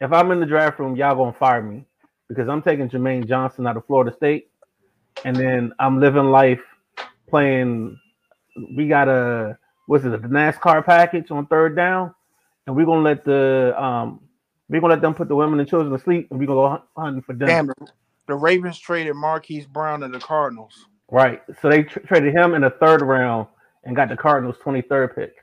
if 0.00 0.12
I'm 0.12 0.30
in 0.30 0.40
the 0.40 0.46
draft 0.46 0.78
room, 0.78 0.96
y'all 0.96 1.16
gonna 1.16 1.32
fire 1.32 1.62
me 1.62 1.84
because 2.28 2.48
I'm 2.48 2.62
taking 2.62 2.88
Jermaine 2.88 3.28
Johnson 3.28 3.66
out 3.66 3.76
of 3.76 3.86
Florida 3.86 4.14
State, 4.16 4.50
and 5.24 5.36
then 5.36 5.72
I'm 5.78 6.00
living 6.00 6.30
life 6.30 6.62
playing. 7.28 7.98
We 8.76 8.88
got 8.88 9.08
a 9.08 9.58
what's 9.86 10.04
it, 10.04 10.10
the 10.10 10.18
NASCAR 10.28 10.84
package 10.84 11.30
on 11.30 11.46
third 11.46 11.76
down, 11.76 12.14
and 12.66 12.76
we're 12.76 12.86
gonna 12.86 13.02
let 13.02 13.24
the 13.24 13.74
um 13.80 14.20
we're 14.68 14.80
gonna 14.80 14.94
let 14.94 15.02
them 15.02 15.14
put 15.14 15.28
the 15.28 15.36
women 15.36 15.60
and 15.60 15.68
children 15.68 15.92
to 15.92 16.02
sleep, 16.02 16.28
and 16.30 16.40
we're 16.40 16.46
gonna 16.46 16.78
go 16.78 16.82
hunting 16.96 17.22
for 17.22 17.34
them. 17.34 17.48
Damn, 17.48 17.66
the, 17.66 17.74
the 18.28 18.34
Ravens 18.34 18.78
traded 18.78 19.14
Marquise 19.14 19.66
Brown 19.66 20.00
to 20.00 20.08
the 20.08 20.20
Cardinals. 20.20 20.86
Right. 21.10 21.42
So 21.60 21.68
they 21.68 21.82
tr- 21.82 22.00
traded 22.00 22.34
him 22.34 22.54
in 22.54 22.62
the 22.62 22.70
third 22.70 23.02
round 23.02 23.46
and 23.84 23.94
got 23.94 24.08
the 24.08 24.16
Cardinals 24.16 24.56
23rd 24.64 25.14
pick 25.14 25.34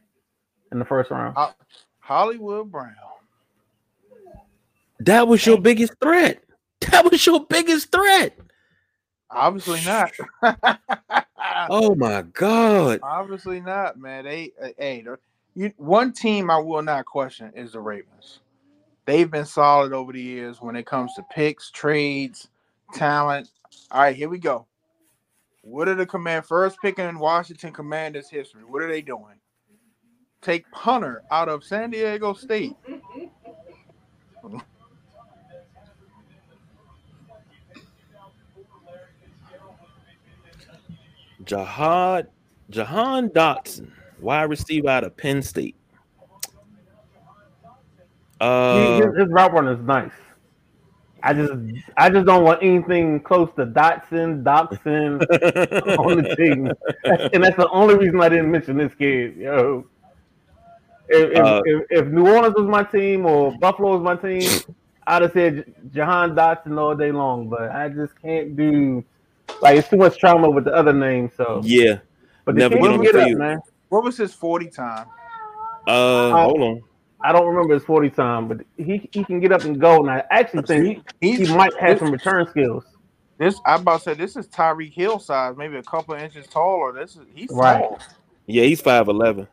in 0.72 0.80
the 0.80 0.86
first 0.86 1.12
round. 1.12 1.36
Ho- 1.38 1.54
Hollywood 2.10 2.72
Brown. 2.72 2.96
That 5.02 5.28
was 5.28 5.46
your 5.46 5.62
biggest 5.62 5.94
threat. 6.02 6.44
That 6.92 7.12
was 7.12 7.24
your 7.26 7.46
biggest 7.46 7.92
threat. 7.92 8.36
Obviously 9.30 9.82
not. 9.86 10.12
Oh 11.70 11.94
my 11.94 12.22
god. 12.22 13.02
Obviously 13.04 13.60
not, 13.60 14.00
man. 14.00 14.24
They, 14.24 14.54
uh, 14.62 14.70
hey, 14.78 15.04
you, 15.56 15.74
one 15.78 16.14
team 16.14 16.50
I 16.50 16.58
will 16.58 16.82
not 16.82 17.06
question 17.06 17.52
is 17.54 17.74
the 17.74 17.82
Ravens. 17.82 18.40
They've 19.06 19.30
been 19.30 19.46
solid 19.46 19.92
over 19.92 20.14
the 20.14 20.22
years 20.22 20.62
when 20.62 20.76
it 20.76 20.86
comes 20.86 21.14
to 21.16 21.26
picks, 21.32 21.70
trades, 21.70 22.48
talent. 22.94 23.50
All 23.92 24.02
right, 24.02 24.16
here 24.16 24.30
we 24.30 24.40
go. 24.40 24.66
What 25.62 25.90
are 25.90 25.96
the 25.96 26.06
command 26.06 26.46
first 26.46 26.78
pick 26.82 26.98
in 26.98 27.20
Washington 27.20 27.74
Commanders 27.74 28.30
history? 28.30 28.64
What 28.64 28.82
are 28.82 28.90
they 28.90 29.02
doing? 29.02 29.39
Take 30.42 30.70
punter 30.72 31.24
out 31.32 31.50
of 31.50 31.64
San 31.64 31.90
Diego 31.92 32.34
State. 32.34 32.76
Jahad 41.44 42.28
Jahan 42.70 43.30
Dotson, 43.30 43.92
wide 44.20 44.44
receiver 44.44 44.90
out 44.90 45.04
of 45.04 45.16
Penn 45.18 45.42
State. 45.42 45.76
He- 46.42 46.56
Uh, 48.42 49.02
his, 49.02 49.18
his 49.18 49.28
route 49.30 49.52
run 49.54 49.68
is 49.68 49.80
nice. 49.82 50.12
I 51.22 51.34
just 51.34 51.52
I 51.98 52.10
just 52.10 52.26
don't 52.26 52.46
want 52.46 52.64
anything 52.64 53.20
close 53.20 53.50
to 53.58 53.66
Dotson, 53.66 54.44
Dotson 54.44 55.20
on 56.00 56.22
the 56.24 56.36
team, 56.38 56.72
and 57.34 57.44
that's 57.44 57.58
the 57.58 57.68
only 57.72 57.96
reason 57.96 58.22
I 58.22 58.30
didn't 58.30 58.50
mention 58.52 58.78
this 58.78 58.94
kid. 58.96 59.36
Yo, 59.36 59.86
if, 61.10 61.32
if, 61.32 61.38
Uh, 61.46 61.62
if, 61.66 61.86
if 61.90 62.08
New 62.08 62.28
Orleans 62.28 62.56
was 62.56 62.68
my 62.68 62.84
team 62.84 63.26
or 63.26 63.58
Buffalo 63.60 63.98
was 63.98 64.02
my 64.02 64.16
team, 64.16 64.50
I'd 65.08 65.22
have 65.24 65.32
said 65.34 65.74
Jahan 65.92 66.36
Dotson 66.36 66.78
all 66.80 66.96
day 66.96 67.12
long. 67.12 67.50
But 67.50 67.72
I 67.72 67.90
just 67.90 68.20
can't 68.22 68.56
do 68.56 69.04
like 69.62 69.78
it's 69.78 69.90
too 69.90 69.98
much 69.98 70.18
trauma 70.20 70.50
with 70.50 70.66
the 70.66 70.74
other 70.74 70.94
names. 70.94 71.32
So, 71.36 71.62
yeah. 71.64 72.00
but 72.46 72.56
never 72.56 72.76
kid 72.76 72.82
get 72.84 73.02
get 73.02 73.14
the 73.14 73.22
up, 73.22 73.28
field. 73.28 73.40
man. 73.40 73.60
What 73.90 74.04
was 74.04 74.18
his 74.18 74.34
40 74.34 74.68
time? 74.68 75.08
Uh, 75.88 76.32
hold 76.32 76.62
on. 76.62 76.82
I 77.22 77.32
don't 77.34 77.48
remember 77.48 77.74
his 77.74 77.84
forty 77.84 78.10
time, 78.10 78.48
but 78.48 78.60
he 78.78 79.10
he 79.12 79.26
can 79.26 79.42
get 79.42 79.52
up 79.52 79.64
and 79.66 79.78
go, 79.78 79.98
and 80.00 80.10
I 80.10 80.24
actually 80.32 80.64
think 80.64 81.06
he, 81.20 81.36
he 81.36 81.54
might 81.54 81.74
have 81.78 82.00
some 82.00 82.12
return 82.12 82.48
skills. 82.48 82.86
this. 83.38 83.60
I 83.66 83.76
about 83.76 83.98
to 83.98 84.04
say 84.04 84.14
this 84.14 84.38
is 84.38 84.48
Tyreek 84.48 84.94
Hill 84.94 85.20
size, 85.20 85.56
maybe 85.58 85.76
a 85.76 85.84
couple 85.84 86.14
of 86.16 86.22
inches 86.22 86.48
taller. 86.48 86.94
This 86.94 87.18
is 87.18 87.24
he's 87.36 87.50
Right. 87.52 87.80
small. 87.80 88.00
Yeah, 88.46 88.64
he's 88.64 88.80
five 88.80 89.10
eleven. 89.10 89.48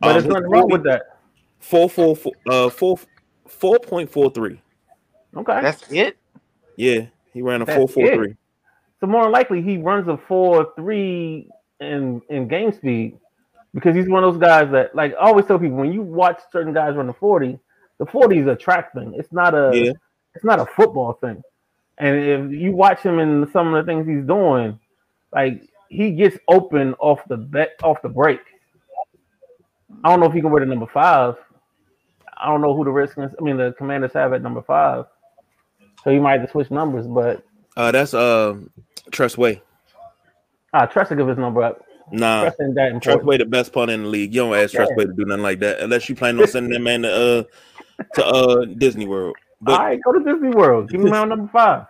But 0.00 0.08
Um, 0.08 0.12
there's 0.14 0.26
nothing 0.26 0.50
wrong 0.50 0.68
with 0.70 0.84
that. 0.84 1.18
Four 1.60 1.88
four 1.88 2.14
four 2.14 2.32
uh 2.48 2.68
four 2.68 2.98
four 3.48 3.78
point 3.78 4.10
four 4.10 4.30
three. 4.30 4.60
Okay. 5.36 5.60
That's 5.62 5.90
it. 5.90 6.16
Yeah, 6.76 7.06
he 7.32 7.40
ran 7.42 7.62
a 7.62 7.64
That's 7.64 7.76
four 7.78 7.88
four 7.88 8.14
three. 8.14 8.36
so 9.00 9.06
more 9.06 9.22
than 9.22 9.32
likely 9.32 9.62
he 9.62 9.78
runs 9.78 10.06
a 10.08 10.16
four 10.16 10.72
three 10.76 11.48
in 11.80 12.20
in 12.28 12.48
game 12.48 12.70
speed 12.72 13.18
because 13.72 13.94
he's 13.96 14.08
one 14.08 14.22
of 14.24 14.32
those 14.34 14.40
guys 14.40 14.70
that 14.72 14.94
like 14.94 15.12
I 15.14 15.26
always 15.28 15.46
tell 15.46 15.58
people 15.58 15.76
when 15.76 15.92
you 15.92 16.02
watch 16.02 16.40
certain 16.52 16.72
guys 16.74 16.94
run 16.96 17.06
the 17.06 17.12
40, 17.14 17.58
the 17.98 18.06
40 18.06 18.38
is 18.38 18.46
a 18.46 18.54
track 18.56 18.92
thing. 18.92 19.14
It's 19.16 19.32
not 19.32 19.54
a 19.54 19.70
Yeah. 19.74 19.92
it's 20.34 20.44
not 20.44 20.60
a 20.60 20.66
football 20.66 21.14
thing. 21.14 21.42
And 21.98 22.16
if 22.16 22.60
you 22.60 22.72
watch 22.72 23.00
him 23.00 23.18
in 23.20 23.48
some 23.52 23.72
of 23.72 23.84
the 23.84 23.90
things 23.90 24.06
he's 24.06 24.24
doing, 24.26 24.78
like 25.32 25.62
he 25.88 26.10
gets 26.10 26.36
open 26.48 26.94
off 26.98 27.20
the 27.28 27.36
bet 27.36 27.70
off 27.82 28.02
the 28.02 28.08
break. 28.08 28.40
I 30.02 30.10
don't 30.10 30.20
know 30.20 30.26
if 30.26 30.32
he 30.32 30.40
can 30.40 30.50
wear 30.50 30.60
the 30.60 30.66
number 30.66 30.86
five. 30.86 31.36
I 32.36 32.46
don't 32.48 32.60
know 32.60 32.74
who 32.76 32.84
the 32.84 32.90
Redskins, 32.90 33.32
I 33.38 33.42
mean 33.42 33.56
the 33.56 33.74
commanders 33.78 34.12
have 34.14 34.32
at 34.32 34.42
number 34.42 34.62
five. 34.62 35.04
So 36.02 36.10
you 36.10 36.20
might 36.20 36.38
have 36.40 36.46
to 36.46 36.50
switch 36.52 36.70
numbers, 36.70 37.06
but 37.06 37.44
Uh, 37.76 37.90
that's 37.92 38.12
uh 38.14 38.56
Tress 39.10 39.38
Way. 39.38 39.62
I 40.72 40.86
trust 40.86 41.10
to 41.10 41.16
give 41.16 41.28
his 41.28 41.38
number 41.38 41.62
up. 41.62 41.80
Nah, 42.10 42.50
Tress. 42.50 42.56
Trustway 42.58 43.38
the 43.38 43.46
best 43.46 43.72
punter 43.72 43.94
in 43.94 44.02
the 44.02 44.08
league. 44.08 44.34
You 44.34 44.42
don't 44.42 44.54
ask 44.54 44.74
Yeah. 44.74 44.84
Tress 44.84 44.90
Way 44.96 45.04
to 45.06 45.12
do 45.12 45.24
nothing 45.24 45.42
like 45.42 45.60
that 45.60 45.80
unless 45.80 46.08
you 46.08 46.14
plan 46.16 46.38
on 46.40 46.46
sending 46.48 46.72
that 46.72 46.80
man 46.80 47.02
to 47.02 47.12
uh 47.12 47.42
to 48.14 48.26
uh 48.26 48.64
Disney 48.76 49.06
World. 49.06 49.36
But 49.62 49.80
All 49.80 49.86
right, 49.86 50.00
go 50.04 50.12
to 50.12 50.20
Disney 50.20 50.50
World. 50.50 50.90
Give 50.90 51.00
me 51.00 51.10
round 51.10 51.30
number 51.30 51.50
five. 51.50 51.86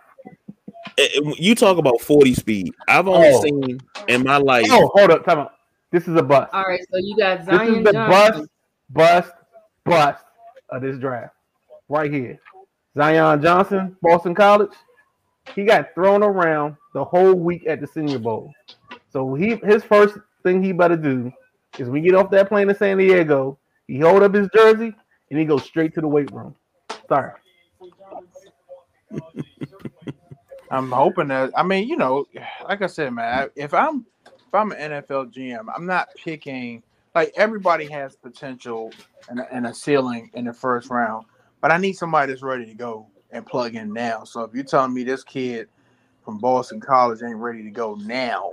eh, 0.97 1.07
eh, 1.15 1.33
you 1.37 1.55
talk 1.55 1.77
about 1.77 1.99
40 1.99 2.33
speed. 2.35 2.71
I've 2.87 3.07
only 3.07 3.29
Oh. 3.33 3.41
seen 3.41 3.79
in 4.07 4.23
my 4.23 4.37
life. 4.37 4.67
Oh, 4.69 4.89
hold 4.93 5.11
up, 5.11 5.25
time 5.25 5.39
out. 5.39 5.51
This 5.95 6.09
is 6.09 6.17
a 6.17 6.23
bust. 6.23 6.53
All 6.53 6.63
right, 6.63 6.81
so 6.91 6.97
you 6.97 7.15
got 7.15 7.45
Zion. 7.45 7.57
This 7.57 7.57
Zion 7.57 7.77
is 7.77 7.83
the 7.85 7.91
Johnson. 7.93 8.49
bust, 8.91 9.29
bust, 9.29 9.33
bust 9.85 10.25
of 10.69 10.81
this 10.81 10.97
draft. 10.97 11.33
Right 11.87 12.11
here. 12.11 12.37
Zion 12.97 13.41
Johnson, 13.41 13.95
Boston 14.01 14.35
College. 14.35 14.73
He 15.55 15.63
got 15.63 15.93
thrown 15.95 16.21
around 16.21 16.75
the 16.93 17.05
whole 17.05 17.35
week 17.35 17.65
at 17.65 17.79
the 17.79 17.87
Senior 17.87 18.19
Bowl. 18.19 18.51
So 19.09 19.35
he 19.35 19.55
his 19.63 19.85
first 19.85 20.17
thing 20.43 20.61
he 20.61 20.73
better 20.73 20.97
do 20.97 21.31
is 21.79 21.87
when 21.87 21.93
we 21.93 22.01
get 22.01 22.13
off 22.13 22.29
that 22.31 22.49
plane 22.49 22.67
to 22.67 22.75
San 22.75 22.97
Diego, 22.97 23.57
he 23.87 23.99
hold 23.99 24.21
up 24.21 24.33
his 24.33 24.49
jersey 24.53 24.93
and 25.29 25.39
he 25.39 25.45
goes 25.45 25.63
straight 25.63 25.93
to 25.93 26.01
the 26.01 26.09
weight 26.09 26.29
room. 26.33 26.53
Sorry. 27.07 27.31
I'm 30.69 30.91
hoping 30.91 31.29
that. 31.29 31.51
I 31.55 31.63
mean, 31.63 31.87
you 31.87 31.95
know, 31.95 32.25
like 32.67 32.81
I 32.81 32.87
said, 32.87 33.13
man, 33.13 33.49
if 33.55 33.73
I'm 33.73 34.05
if 34.47 34.53
I'm 34.53 34.71
an 34.71 34.91
NFL 34.91 35.33
GM, 35.33 35.65
I'm 35.75 35.85
not 35.85 36.09
picking. 36.23 36.83
Like 37.13 37.33
everybody 37.37 37.85
has 37.89 38.15
potential 38.15 38.91
and 39.29 39.39
a, 39.39 39.53
and 39.53 39.67
a 39.67 39.73
ceiling 39.73 40.29
in 40.33 40.45
the 40.45 40.53
first 40.53 40.89
round, 40.89 41.25
but 41.61 41.71
I 41.71 41.77
need 41.77 41.93
somebody 41.93 42.31
that's 42.31 42.43
ready 42.43 42.65
to 42.65 42.73
go 42.73 43.07
and 43.31 43.45
plug 43.45 43.75
in 43.75 43.93
now. 43.93 44.23
So 44.25 44.41
if 44.41 44.53
you're 44.53 44.65
telling 44.65 44.93
me 44.93 45.03
this 45.03 45.23
kid 45.23 45.69
from 46.23 46.39
Boston 46.39 46.79
College 46.81 47.21
ain't 47.23 47.37
ready 47.37 47.63
to 47.63 47.71
go 47.71 47.95
now, 47.95 48.51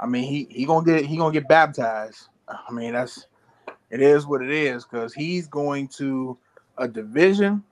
I 0.00 0.06
mean 0.06 0.24
he 0.24 0.46
he 0.50 0.64
gonna 0.64 0.86
get 0.86 1.04
he 1.04 1.16
gonna 1.16 1.32
get 1.32 1.48
baptized. 1.48 2.28
I 2.48 2.72
mean 2.72 2.94
that's 2.94 3.26
it 3.90 4.00
is 4.00 4.26
what 4.26 4.42
it 4.42 4.50
is 4.50 4.84
because 4.84 5.14
he's 5.14 5.46
going 5.46 5.88
to 5.88 6.36
a 6.78 6.88
division 6.88 7.62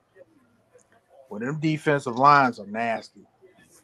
where 1.28 1.40
them 1.40 1.58
defensive 1.60 2.16
lines 2.16 2.60
are 2.60 2.66
nasty. 2.66 3.22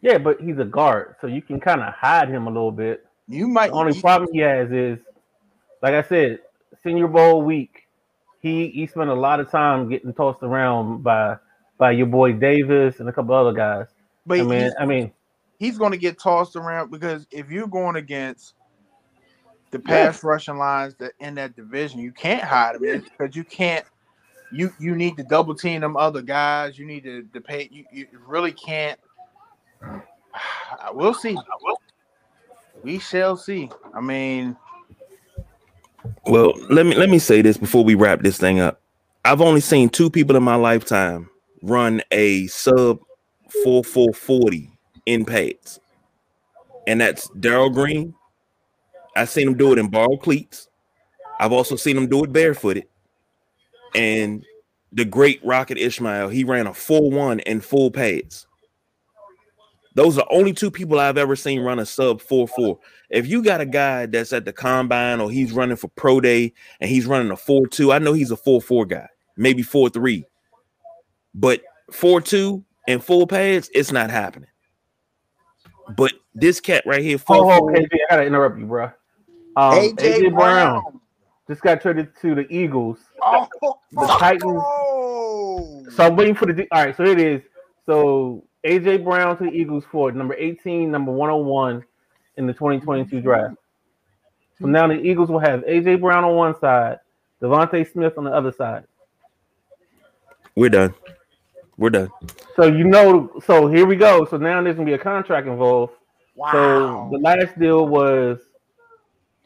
Yeah, 0.03 0.19
but 0.19 0.41
he's 0.41 0.59
a 0.59 0.65
guard, 0.65 1.17
so 1.21 1.27
you 1.27 1.43
can 1.43 1.61
kind 1.61 1.83
of 1.83 1.93
hide 1.93 2.29
him 2.29 2.47
a 2.47 2.51
little 2.51 2.73
bit. 2.73 3.07
You 3.31 3.47
might 3.47 3.69
The 3.69 3.75
only 3.75 3.95
you- 3.95 4.01
problem 4.01 4.31
he 4.33 4.41
has 4.41 4.73
is, 4.73 4.99
like 5.83 5.95
I 5.95 6.03
said, 6.03 6.41
Senior 6.83 7.07
Bowl 7.07 7.43
week. 7.43 7.87
He 8.41 8.71
he 8.71 8.87
spent 8.87 9.09
a 9.11 9.15
lot 9.15 9.39
of 9.39 9.51
time 9.51 9.89
getting 9.89 10.13
tossed 10.13 10.43
around 10.43 11.03
by 11.03 11.37
by 11.79 11.93
your 11.93 12.07
boy 12.07 12.33
Davis 12.33 12.99
and 13.01 13.09
a 13.09 13.13
couple 13.13 13.35
other 13.35 13.53
guys. 13.53 13.87
but 14.27 14.41
I 14.41 14.43
mean, 14.43 14.63
he's, 14.63 14.73
I 14.81 14.87
mean, 14.87 15.13
he's 15.59 15.79
going 15.79 15.93
to 15.93 15.99
get 15.99 16.19
tossed 16.19 16.57
around 16.57 16.91
because 16.91 17.27
if 17.31 17.51
you're 17.51 17.69
going 17.69 17.97
against 17.97 18.55
the 19.71 19.79
pass 19.79 20.25
rushing 20.25 20.59
lines 20.59 20.97
that 20.97 21.13
in 21.21 21.37
that 21.37 21.55
division, 21.55 22.01
you 22.01 22.13
can't 22.13 22.43
hide 22.43 22.77
him 22.77 23.01
because 23.03 23.37
you 23.37 23.45
can't. 23.45 23.85
You 24.53 24.73
you 24.81 24.97
need 24.97 25.17
to 25.19 25.23
double 25.23 25.55
team 25.55 25.83
them 25.83 25.97
other 25.97 26.23
guys. 26.23 26.77
You 26.77 26.87
need 26.87 27.05
to, 27.05 27.23
to 27.33 27.41
pay. 27.41 27.69
You, 27.71 27.85
you 27.93 28.07
really 28.27 28.53
can't. 28.53 28.99
We'll 30.93 31.15
see. 31.15 31.37
We 32.83 32.99
shall 32.99 33.37
see. 33.37 33.71
I 33.95 34.01
mean, 34.01 34.57
Well, 36.27 36.55
let 36.71 36.87
me 36.87 36.95
let 36.97 37.11
me 37.11 37.19
say 37.19 37.43
this 37.43 37.59
before 37.59 37.85
we 37.85 37.95
wrap 37.95 38.23
this 38.23 38.39
thing 38.39 38.61
up. 38.61 38.81
I've 39.25 39.41
only 39.43 39.61
seen 39.61 39.91
two 39.91 40.11
people 40.11 40.37
in 40.37 40.43
my 40.43 40.55
lifetime 40.55 41.29
run 41.63 42.03
a 42.11 42.47
sub 42.49 43.01
4440 43.65 44.71
in 45.07 45.25
pads. 45.25 45.81
And 46.87 47.01
that's 47.01 47.29
Darrell 47.41 47.71
Green. 47.71 48.15
I've 49.17 49.31
seen 49.31 49.49
him 49.49 49.57
do 49.57 49.73
it 49.73 49.79
in 49.79 49.89
borrowed 49.89 50.23
cleats. 50.23 50.69
I've 51.41 51.53
also 51.53 51.77
seen 51.77 51.97
him 51.97 52.09
do 52.09 52.25
it 52.25 52.33
barefooted. 52.33 52.87
And 53.95 54.45
the 54.93 55.05
great 55.05 55.45
Rocket 55.45 55.79
Ismail, 55.79 56.29
he 56.31 56.45
ran 56.45 56.67
a 56.67 56.73
4-1 56.73 57.43
in 57.43 57.61
full 57.61 57.91
pads. 57.91 58.47
Those 59.95 60.19
are 60.19 60.27
only 60.31 60.53
two 60.53 60.71
people 60.71 61.01
I've 61.01 61.19
ever 61.19 61.35
seen 61.35 61.61
run 61.61 61.81
a 61.81 61.87
sub 61.87 62.23
4-4 62.23 62.79
if 63.11 63.27
you 63.27 63.43
got 63.43 63.61
a 63.61 63.67
guy 63.67 64.07
that's 64.07 64.33
at 64.33 64.45
the 64.45 64.53
combine 64.53 65.21
or 65.21 65.31
he's 65.31 65.53
running 65.53 65.77
for 65.77 65.89
pro 65.89 66.21
day 66.21 66.53
and 66.81 66.89
he's 66.89 67.07
running 67.07 67.31
a 67.31 67.37
4-2, 67.37 67.93
I 67.93 67.99
know 67.99 68.13
he's 68.13 68.31
a 68.31 68.37
4-4 68.37 68.89
guy, 68.89 69.09
maybe 69.37 69.63
4-3. 69.63 70.25
But 71.35 71.63
4-2 71.93 72.65
and 72.89 73.03
full 73.03 73.27
pads, 73.27 73.69
it's 73.75 73.93
not 73.93 74.11
happening. 74.11 74.49
But 75.97 76.13
this 76.35 76.61
cat 76.61 76.85
right 76.87 77.03
here, 77.03 77.19
oh, 77.29 77.45
4-4, 77.45 77.59
oh, 77.59 77.67
KJ, 77.67 77.89
I 77.93 77.99
gotta 78.11 78.25
interrupt 78.27 78.59
you, 78.59 78.67
bro. 78.67 78.85
Um, 79.57 79.75
AJ, 79.75 80.33
Brown. 80.33 81.01
just 81.49 81.61
got 81.63 81.81
traded 81.83 82.13
to 82.23 82.37
the 82.37 82.47
Eagles. 82.49 82.99
Oh, 83.21 83.49
The 83.91 84.07
Titans- 84.07 84.63
oh. 84.65 85.85
So 85.91 86.07
I'm 86.07 86.15
waiting 86.15 86.37
for 86.37 86.47
the. 86.47 86.69
All 86.71 86.85
right, 86.85 86.97
so 86.97 87.05
here 87.05 87.13
it 87.15 87.21
is. 87.21 87.43
So 87.85 88.45
AJ 88.65 89.05
Brown 89.05 89.37
to 89.39 89.45
the 89.45 89.51
Eagles 89.51 89.85
for 89.91 90.13
number 90.13 90.35
18, 90.35 90.91
number 90.91 91.13
101 91.13 91.83
in 92.37 92.47
the 92.47 92.53
2022 92.53 93.21
draft. 93.21 93.55
So 94.61 94.67
now 94.67 94.87
the 94.87 94.95
Eagles 95.01 95.31
will 95.31 95.39
have 95.39 95.61
AJ 95.65 96.01
Brown 96.01 96.25
on 96.25 96.35
one 96.37 96.59
side, 96.59 96.99
DeVonta 97.41 97.91
Smith 97.91 98.19
on 98.19 98.25
the 98.25 98.33
other 98.33 98.53
side. 98.53 98.85
we're 100.57 100.69
done. 100.69 100.93
We're 101.79 101.91
done. 101.91 102.11
So 102.57 102.65
you 102.67 102.85
know, 102.85 103.31
so 103.47 103.67
here 103.67 103.87
we 103.87 103.97
go. 103.97 104.27
So 104.27 104.37
now 104.37 104.63
there's 104.63 104.77
gonna 104.77 104.85
be 104.87 104.93
a 104.93 104.99
contract 104.99 105.47
involved. 105.47 105.95
wow. 106.35 106.53
So 106.53 107.17
the 107.17 107.19
last 107.23 107.59
deal 107.59 107.87
was 107.89 108.41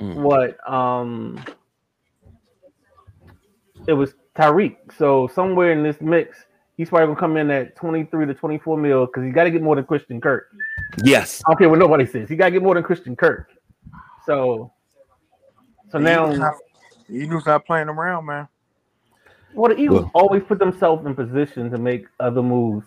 Mm. 0.01 0.17
what? 0.17 0.69
Um, 0.69 1.39
it 3.87 3.93
was 3.93 4.15
Tyreek. 4.35 4.77
So 4.99 5.29
somewhere 5.29 5.71
in 5.71 5.85
this 5.85 6.01
mix, 6.01 6.45
he's 6.77 6.89
probably 6.89 7.07
gonna 7.07 7.21
come 7.21 7.37
in 7.37 7.51
at 7.51 7.77
23 7.77 8.27
to 8.27 8.35
24 8.35 8.77
mil 8.77 9.07
because 9.07 9.25
he's 9.25 9.35
got 9.35 9.45
to 9.45 9.51
get 9.51 9.63
more 9.63 9.77
than 9.77 9.85
Christian 9.85 10.21
Kirk. 10.21 10.49
Yes. 11.03 11.43
I 11.47 11.51
don't 11.51 11.59
care 11.59 11.69
what 11.69 11.79
nobody 11.79 12.07
says. 12.07 12.29
He 12.29 12.37
got 12.37 12.47
to 12.47 12.51
get 12.51 12.63
more 12.63 12.75
than 12.75 12.83
Christian 12.83 13.17
Kirk. 13.17 13.51
So, 14.27 14.73
so 15.91 15.99
Eagles 15.99 16.03
now, 16.03 16.47
not, 16.47 16.55
Eagles 17.11 17.47
not 17.47 17.65
playing 17.67 17.89
around, 17.89 18.27
man. 18.27 18.49
well, 19.55 19.75
the 19.75 19.81
Eagles 19.81 20.03
Well- 20.03 20.11
always 20.15 20.43
put 20.43 20.59
themselves 20.59 21.07
in 21.07 21.15
position 21.15 21.71
to 21.71 21.79
make 21.79 22.07
other 22.21 22.43
moves, 22.43 22.87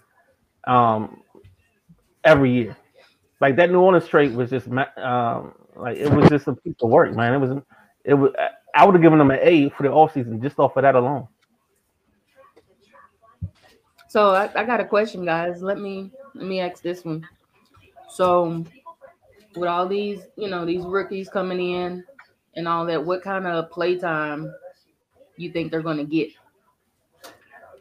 um, 0.65 1.21
every 2.23 2.51
year. 2.51 2.77
Like 3.39 3.55
that 3.57 3.69
New 3.71 3.79
Orleans 3.79 4.07
trade 4.07 4.35
was 4.35 4.49
just, 4.49 4.67
um, 4.67 5.53
like 5.75 5.97
it 5.97 6.11
was 6.11 6.27
just 6.29 6.47
a 6.47 6.53
piece 6.55 6.75
of 6.81 6.89
work, 6.89 7.13
man. 7.15 7.35
It 7.35 7.38
was, 7.38 7.61
it 8.03 8.13
was. 8.15 8.31
I 8.73 8.83
would 8.83 8.95
have 8.95 9.01
given 9.01 9.19
them 9.19 9.31
an 9.31 9.39
A 9.41 9.69
for 9.69 9.83
the 9.83 9.89
offseason 9.89 10.41
just 10.41 10.57
off 10.59 10.75
of 10.75 10.81
that 10.81 10.95
alone. 10.95 11.27
So 14.10 14.32
I, 14.32 14.49
I 14.55 14.64
got 14.64 14.80
a 14.80 14.86
question, 14.86 15.26
guys. 15.26 15.62
Let 15.62 15.80
me 15.80 16.12
let 16.34 16.45
me 16.45 16.60
ask 16.60 16.82
this 16.82 17.03
one. 17.03 17.28
So 18.10 18.66
with 19.55 19.70
all 19.70 19.88
these, 19.88 20.22
you 20.38 20.47
know, 20.49 20.66
these 20.66 20.84
rookies 20.86 21.30
coming 21.30 21.60
in 21.60 22.03
and 22.55 22.68
all 22.68 22.86
that, 22.86 23.03
what 23.05 23.22
kind 23.24 23.45
of 23.45 23.70
playtime 23.72 24.53
you 25.38 25.51
think 25.51 25.72
they're 25.72 25.82
gonna 25.82 26.05
get? 26.05 26.30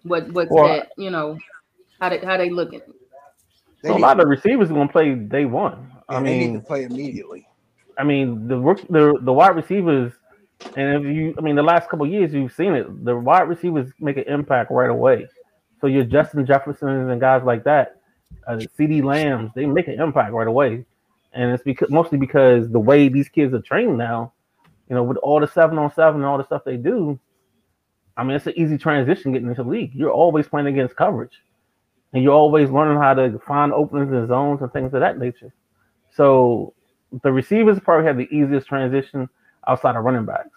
What 0.02 0.30
what's 0.32 0.50
Well, 0.50 0.68
that, 0.68 0.92
you 0.96 1.10
know, 1.10 1.38
how 2.00 2.08
they 2.08 2.18
how 2.18 2.36
they 2.36 2.50
looking? 2.50 2.82
They, 3.82 3.88
So 3.88 3.96
a 3.96 3.98
lot 3.98 4.20
of 4.20 4.28
receivers 4.28 4.70
are 4.70 4.74
going 4.74 4.88
to 4.88 4.92
play 4.92 5.14
day 5.14 5.44
one. 5.44 5.90
I 6.08 6.20
mean, 6.20 6.38
they 6.38 6.46
need 6.46 6.52
to 6.54 6.60
play 6.60 6.84
immediately. 6.84 7.46
I 7.98 8.04
mean, 8.04 8.48
the 8.48 8.58
rook- 8.58 8.86
the 8.88 9.18
the 9.22 9.32
wide 9.32 9.56
receivers, 9.56 10.12
and 10.76 10.96
if 10.96 11.02
you, 11.16 11.34
I 11.38 11.40
mean, 11.40 11.56
the 11.56 11.62
last 11.62 11.88
couple 11.88 12.06
of 12.06 12.12
years 12.12 12.32
you've 12.34 12.52
seen 12.52 12.74
it. 12.74 13.04
The 13.04 13.16
wide 13.16 13.48
receivers 13.48 13.92
make 14.00 14.16
an 14.16 14.24
impact 14.24 14.70
right 14.70 14.90
away. 14.90 15.28
So 15.80 15.86
your 15.86 16.04
Justin 16.04 16.46
Jeffersons 16.46 17.10
and 17.10 17.20
guys 17.20 17.42
like 17.44 17.64
that, 17.64 18.00
uh, 18.46 18.58
CeeDee 18.78 19.04
Lambs, 19.04 19.50
they 19.54 19.66
make 19.66 19.88
an 19.88 20.00
impact 20.00 20.32
right 20.32 20.46
away, 20.46 20.84
and 21.32 21.52
it's 21.52 21.62
because 21.62 21.90
mostly 21.90 22.18
because 22.18 22.70
the 22.70 22.80
way 22.80 23.08
these 23.08 23.28
kids 23.28 23.52
are 23.54 23.60
trained 23.60 23.98
now, 23.98 24.32
you 24.88 24.94
know, 24.94 25.02
with 25.02 25.18
all 25.18 25.40
the 25.40 25.46
seven 25.46 25.78
on 25.78 25.92
seven 25.92 26.20
and 26.20 26.24
all 26.24 26.38
the 26.38 26.44
stuff 26.44 26.62
they 26.64 26.76
do. 26.76 27.18
I 28.16 28.24
mean, 28.24 28.36
it's 28.36 28.46
an 28.46 28.54
easy 28.56 28.78
transition 28.78 29.32
getting 29.32 29.48
into 29.48 29.62
the 29.62 29.68
league. 29.68 29.94
You're 29.94 30.10
always 30.10 30.48
playing 30.48 30.68
against 30.68 30.96
coverage, 30.96 31.42
and 32.12 32.22
you're 32.22 32.32
always 32.32 32.70
learning 32.70 32.98
how 32.98 33.12
to 33.14 33.38
find 33.40 33.72
openings 33.72 34.12
and 34.12 34.26
zones 34.26 34.62
and 34.62 34.72
things 34.72 34.94
of 34.94 35.00
that 35.00 35.18
nature. 35.18 35.52
So 36.14 36.72
the 37.22 37.30
receivers 37.30 37.78
probably 37.80 38.06
have 38.06 38.16
the 38.16 38.28
easiest 38.34 38.66
transition 38.66 39.28
outside 39.68 39.96
of 39.96 40.04
running 40.04 40.24
backs. 40.24 40.48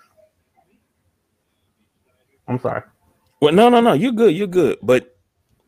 I'm 2.48 2.60
sorry. 2.60 2.84
Well, 3.42 3.54
no, 3.54 3.70
no, 3.70 3.80
no. 3.82 3.94
You're 3.94 4.12
good. 4.12 4.36
You're 4.36 4.48
good. 4.48 4.78
But 4.82 5.16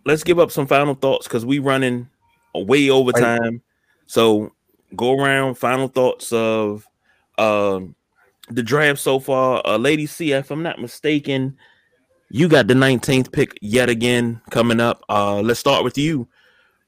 let's 0.05 0.23
give 0.23 0.39
up 0.39 0.51
some 0.51 0.67
final 0.67 0.95
thoughts 0.95 1.27
because 1.27 1.45
we're 1.45 1.61
running 1.61 2.09
way 2.53 2.89
over 2.89 3.11
time. 3.11 3.61
So 4.07 4.51
go 4.95 5.17
around. 5.17 5.55
Final 5.55 5.87
thoughts 5.87 6.31
of 6.33 6.87
um 7.37 7.95
the 8.49 8.63
draft 8.63 8.99
so 8.99 9.19
far. 9.19 9.61
Uh, 9.65 9.77
Lady 9.77 10.05
C, 10.05 10.33
if 10.33 10.51
I'm 10.51 10.63
not 10.63 10.79
mistaken, 10.79 11.57
you 12.29 12.49
got 12.49 12.67
the 12.67 12.73
19th 12.73 13.31
pick 13.31 13.57
yet 13.61 13.87
again 13.89 14.41
coming 14.49 14.79
up. 14.81 15.03
Uh, 15.07 15.39
let's 15.41 15.59
start 15.59 15.83
with 15.83 15.97
you. 15.97 16.27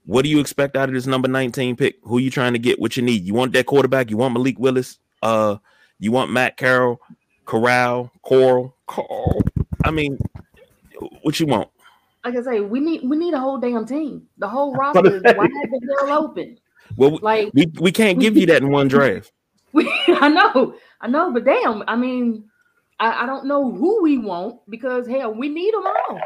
What 0.06 0.24
do 0.24 0.30
you 0.30 0.40
expect 0.42 0.76
out 0.76 0.90
of 0.90 0.96
this 0.96 1.08
number 1.08 1.30
19 1.30 1.78
pick? 1.78 1.96
Who 2.04 2.18
you 2.18 2.30
trying 2.30 2.52
to 2.54 2.60
get? 2.60 2.80
What 2.80 2.98
you 2.98 3.04
need? 3.04 3.24
You 3.24 3.34
want 3.34 3.54
that 3.54 3.66
quarterback? 3.66 4.10
You 4.10 4.18
want 4.18 4.34
Malik 4.34 4.60
Willis? 4.60 5.00
Uh, 5.22 5.58
You 6.00 6.12
want 6.12 6.32
Matt 6.32 6.58
Carroll, 6.58 7.00
Corral, 7.46 8.12
Coral, 8.24 8.76
Carl. 8.88 9.42
I 9.86 9.92
mean, 9.92 10.18
what 11.22 11.40
you 11.40 11.46
want? 11.46 11.70
Like 12.24 12.36
I 12.38 12.42
say, 12.42 12.60
we 12.62 12.80
need 12.80 13.02
we 13.04 13.18
need 13.18 13.34
a 13.34 13.40
whole 13.40 13.58
damn 13.58 13.86
team. 13.86 14.28
The 14.38 14.48
whole 14.48 14.74
roster 14.76 15.16
is 15.16 15.24
wide 15.24 15.50
the 15.50 16.06
hell 16.08 16.24
open. 16.24 16.58
Well, 16.96 17.20
Like 17.22 17.52
we, 17.54 17.72
we 17.80 17.92
can't 17.92 18.20
give 18.20 18.38
you 18.38 18.46
that 18.48 18.62
in 18.62 18.72
one 18.72 18.88
draft. 18.88 19.32
we, 19.74 19.90
I 20.08 20.30
know, 20.30 20.76
I 21.02 21.08
know, 21.08 21.32
but 21.32 21.46
damn, 21.46 21.84
I 21.88 21.96
mean, 21.96 22.46
I, 23.00 23.24
I 23.24 23.26
don't 23.26 23.46
know 23.46 23.72
who 23.72 24.04
we 24.04 24.18
want 24.18 24.60
because 24.70 25.08
hell, 25.08 25.34
we 25.34 25.50
need 25.50 25.74
them 25.74 25.86
all. 25.86 26.20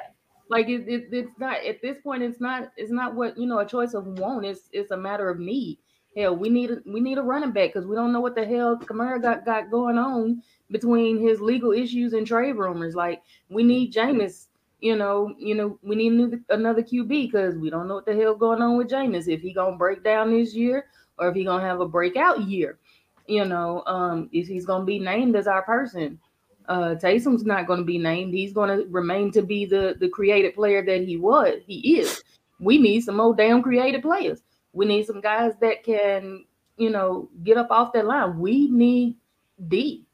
Like 0.49 0.69
it, 0.69 0.88
it, 0.88 1.09
it's 1.11 1.32
not 1.39 1.65
at 1.65 1.82
this 1.82 1.97
point. 1.99 2.23
It's 2.23 2.39
not. 2.39 2.71
It's 2.78 2.91
not 2.91 3.15
what 3.15 3.38
you 3.38 3.47
know. 3.47 3.59
A 3.59 3.65
choice 3.65 3.93
of 3.93 4.05
want. 4.19 4.45
It's 4.45 4.69
it's 4.71 4.91
a 4.91 4.97
matter 4.97 5.30
of 5.30 5.39
need. 5.39 5.80
Hell, 6.15 6.36
we 6.36 6.49
need 6.49 6.71
a, 6.71 6.78
we 6.86 6.99
need 6.99 7.17
a 7.17 7.21
running 7.21 7.51
back 7.51 7.73
because 7.73 7.86
we 7.86 7.95
don't 7.95 8.13
know 8.13 8.21
what 8.21 8.36
the 8.36 8.45
hell 8.45 8.78
Kamara 8.78 9.21
got 9.21 9.45
got 9.45 9.69
going 9.69 9.97
on 9.97 10.41
between 10.71 11.19
his 11.19 11.41
legal 11.41 11.71
issues 11.71 12.13
and 12.13 12.25
trade 12.25 12.55
rumors. 12.55 12.95
Like 12.95 13.21
we 13.49 13.63
need 13.63 13.93
mm-hmm. 13.93 14.19
Jameis. 14.19 14.47
You 14.80 14.95
know, 14.95 15.34
you 15.39 15.55
know, 15.55 15.80
we 15.82 15.95
need 15.95 16.43
another- 16.49 16.84
QB 16.84 17.07
because 17.07 17.55
we 17.55 17.69
don't 17.69 17.88
know 17.88 17.95
what 17.95 18.05
the 18.05 18.15
hell 18.15 18.36
going 18.36 18.61
on 18.61 18.78
with 18.78 18.89
Jameis. 18.89 19.28
If 19.28 19.41
he 19.41 19.53
gonna 19.53 19.75
break 19.75 20.03
down 20.03 20.32
this 20.32 20.53
year 20.55 20.86
or 21.17 21.30
if 21.30 21.36
he 21.36 21.43
gonna 21.43 21.63
have 21.63 21.82
a 21.82 21.88
breakout 21.88 22.41
year. 22.41 22.80
You 23.28 23.45
know, 23.45 23.84
um, 23.88 24.30
if 24.32 24.47
he's 24.47 24.65
gonna 24.65 24.86
be 24.86 24.99
named 24.99 25.36
as 25.36 25.47
our 25.47 25.63
person. 25.63 26.19
Uh, 26.67 26.95
Taysom's 26.95 27.45
not 27.45 27.65
to 27.80 27.86
be 27.86 27.97
named. 27.97 28.34
He's 28.34 28.53
to 28.80 28.86
remain 28.89 29.32
to 29.32 29.41
be 29.41 29.65
the 29.65 29.95
the 29.99 30.09
creative 30.09 30.53
player 30.53 30.84
that 30.86 31.01
he 31.01 31.17
was. 31.17 31.61
He 31.65 31.99
is. 31.99 32.23
We 32.59 32.78
need 32.78 33.01
some 33.01 33.17
more 33.17 33.36
damn 33.36 33.63
creative 33.63 34.01
players. 34.01 34.41
We 34.73 34.86
need 34.86 35.05
some 35.05 35.21
guys 35.21 35.53
that 35.61 35.84
can, 35.84 36.45
you 36.78 36.89
know, 36.89 37.30
get 37.43 37.57
up 37.57 37.71
off 37.71 37.93
that 37.93 38.05
line. 38.05 38.39
We 38.39 38.69
need 38.69 39.15
D. 39.67 40.05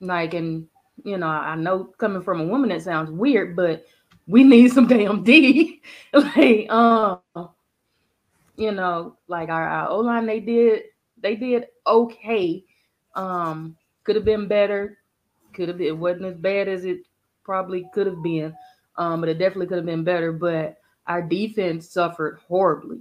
Like, 0.00 0.34
and 0.34 0.68
you 1.06 1.18
know, 1.18 1.28
I 1.28 1.56
know 1.56 1.86
coming 1.98 2.22
from 2.22 2.42
a 2.42 2.46
woman 2.46 2.70
that 2.70 2.82
sounds 2.82 3.10
weird, 3.12 3.56
but 3.56 3.86
we 4.28 4.44
need 4.44 4.72
some 4.72 4.88
damn 4.88 5.24
D. 5.24 5.82
like, 6.14 6.70
um, 6.70 7.20
you 8.56 8.72
know, 8.72 9.16
like 9.28 9.48
our, 9.50 9.68
our 9.68 9.88
O 9.90 10.00
line, 10.00 10.26
they 10.26 10.40
did 10.40 10.84
they 11.22 11.36
did 11.36 11.66
okay. 11.86 12.64
Um, 13.16 13.76
could 14.04 14.16
have 14.16 14.26
been 14.26 14.48
better 14.48 14.98
could 15.54 15.68
have 15.68 15.78
been 15.78 15.88
it 15.88 15.98
wasn't 15.98 16.26
as 16.26 16.36
bad 16.36 16.68
as 16.68 16.84
it 16.84 17.00
probably 17.44 17.88
could 17.94 18.06
have 18.06 18.22
been 18.22 18.54
um 18.96 19.20
but 19.20 19.30
it 19.30 19.38
definitely 19.38 19.66
could 19.66 19.78
have 19.78 19.86
been 19.86 20.04
better 20.04 20.32
but 20.32 20.78
our 21.08 21.22
defense 21.22 21.88
suffered 21.88 22.38
horribly 22.48 23.00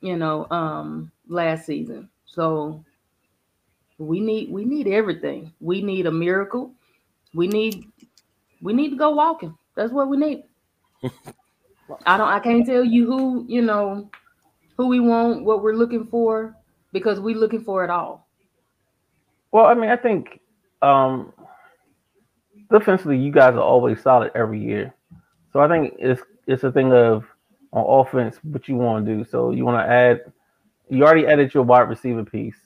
you 0.00 0.16
know 0.16 0.48
um 0.50 1.10
last 1.28 1.66
season 1.66 2.08
so 2.26 2.84
we 4.00 4.20
need 4.20 4.50
we 4.52 4.64
need 4.64 4.88
everything 4.88 5.52
we 5.60 5.82
need 5.82 6.06
a 6.06 6.12
miracle 6.12 6.74
we 7.34 7.48
need 7.48 7.86
we 8.62 8.72
need 8.72 8.90
to 8.90 8.96
go 8.96 9.10
walking 9.10 9.56
that's 9.76 9.92
what 9.92 10.08
we 10.08 10.16
need 10.16 10.44
i 12.06 12.16
don't 12.18 12.28
i 12.28 12.40
can't 12.40 12.66
tell 12.66 12.84
you 12.84 13.06
who 13.06 13.44
you 13.48 13.62
know 13.62 14.10
who 14.76 14.88
we 14.88 15.00
want 15.00 15.44
what 15.44 15.62
we're 15.62 15.74
looking 15.74 16.06
for 16.06 16.56
because 16.92 17.20
we're 17.20 17.36
looking 17.36 17.62
for 17.64 17.84
it 17.84 17.90
all 17.90 18.28
Well, 19.52 19.66
I 19.66 19.74
mean, 19.74 19.90
I 19.90 19.96
think 19.96 20.40
um 20.82 21.32
defensively 22.70 23.18
you 23.18 23.32
guys 23.32 23.54
are 23.54 23.60
always 23.62 24.02
solid 24.02 24.32
every 24.34 24.60
year. 24.60 24.94
So 25.52 25.60
I 25.60 25.68
think 25.68 25.94
it's 25.98 26.22
it's 26.46 26.64
a 26.64 26.72
thing 26.72 26.92
of 26.92 27.24
on 27.72 27.84
offense 28.06 28.38
what 28.44 28.68
you 28.68 28.76
want 28.76 29.06
to 29.06 29.16
do. 29.16 29.24
So 29.24 29.52
you 29.52 29.64
want 29.64 29.84
to 29.86 29.92
add 29.92 30.32
you 30.90 31.04
already 31.04 31.26
added 31.26 31.54
your 31.54 31.64
wide 31.64 31.88
receiver 31.88 32.24
piece. 32.24 32.58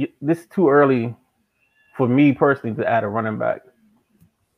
You, 0.00 0.08
this 0.22 0.40
is 0.40 0.46
too 0.46 0.70
early 0.70 1.14
for 1.94 2.08
me 2.08 2.32
personally 2.32 2.74
to 2.76 2.88
add 2.88 3.04
a 3.04 3.08
running 3.08 3.36
back 3.36 3.60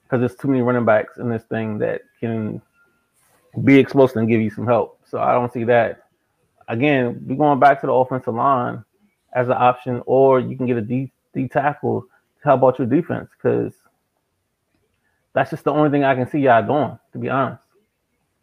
because 0.04 0.20
there's 0.20 0.36
too 0.36 0.46
many 0.46 0.62
running 0.62 0.84
backs 0.84 1.18
in 1.18 1.28
this 1.28 1.42
thing 1.42 1.78
that 1.78 2.02
can 2.20 2.62
be 3.64 3.76
explosive 3.76 4.18
and 4.18 4.28
give 4.28 4.40
you 4.40 4.50
some 4.50 4.68
help. 4.68 5.00
So 5.04 5.18
I 5.18 5.32
don't 5.32 5.52
see 5.52 5.64
that. 5.64 6.04
Again, 6.68 7.24
we're 7.26 7.34
going 7.34 7.58
back 7.58 7.80
to 7.80 7.88
the 7.88 7.92
offensive 7.92 8.36
line 8.36 8.84
as 9.32 9.48
an 9.48 9.56
option, 9.58 10.00
or 10.06 10.38
you 10.38 10.56
can 10.56 10.66
get 10.66 10.76
a 10.76 10.80
D, 10.80 11.10
D 11.34 11.48
tackle 11.48 12.02
to 12.02 12.08
help 12.44 12.62
out 12.62 12.78
your 12.78 12.86
defense 12.86 13.28
because 13.36 13.74
that's 15.32 15.50
just 15.50 15.64
the 15.64 15.72
only 15.72 15.90
thing 15.90 16.04
I 16.04 16.14
can 16.14 16.30
see 16.30 16.38
y'all 16.38 16.64
doing, 16.64 16.96
to 17.14 17.18
be 17.18 17.28
honest. 17.28 17.64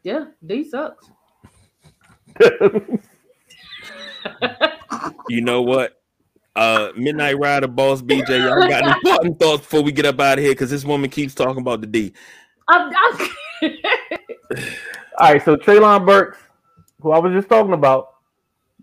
yeah 0.03 0.25
d 0.45 0.65
sucks 0.65 1.09
You 5.29 5.41
know 5.41 5.61
what? 5.61 5.98
Uh, 6.59 6.91
Midnight 6.97 7.39
Rider, 7.39 7.69
Boss 7.69 8.01
BJ, 8.01 8.43
y'all 8.43 8.67
got 8.67 8.83
any 8.83 8.99
parting 9.05 9.35
thoughts 9.35 9.61
before 9.61 9.81
we 9.81 9.93
get 9.93 10.05
up 10.05 10.19
out 10.19 10.39
of 10.39 10.43
here? 10.43 10.51
Because 10.51 10.69
this 10.69 10.83
woman 10.83 11.09
keeps 11.09 11.33
talking 11.33 11.61
about 11.61 11.79
the 11.79 11.87
D. 11.87 12.11
I'm, 12.67 12.91
I'm 12.93 13.29
All 15.19 15.31
right, 15.31 15.45
so 15.45 15.55
Treylon 15.55 16.05
Burks, 16.05 16.37
who 16.99 17.11
I 17.11 17.19
was 17.19 17.31
just 17.31 17.47
talking 17.47 17.71
about, 17.71 18.09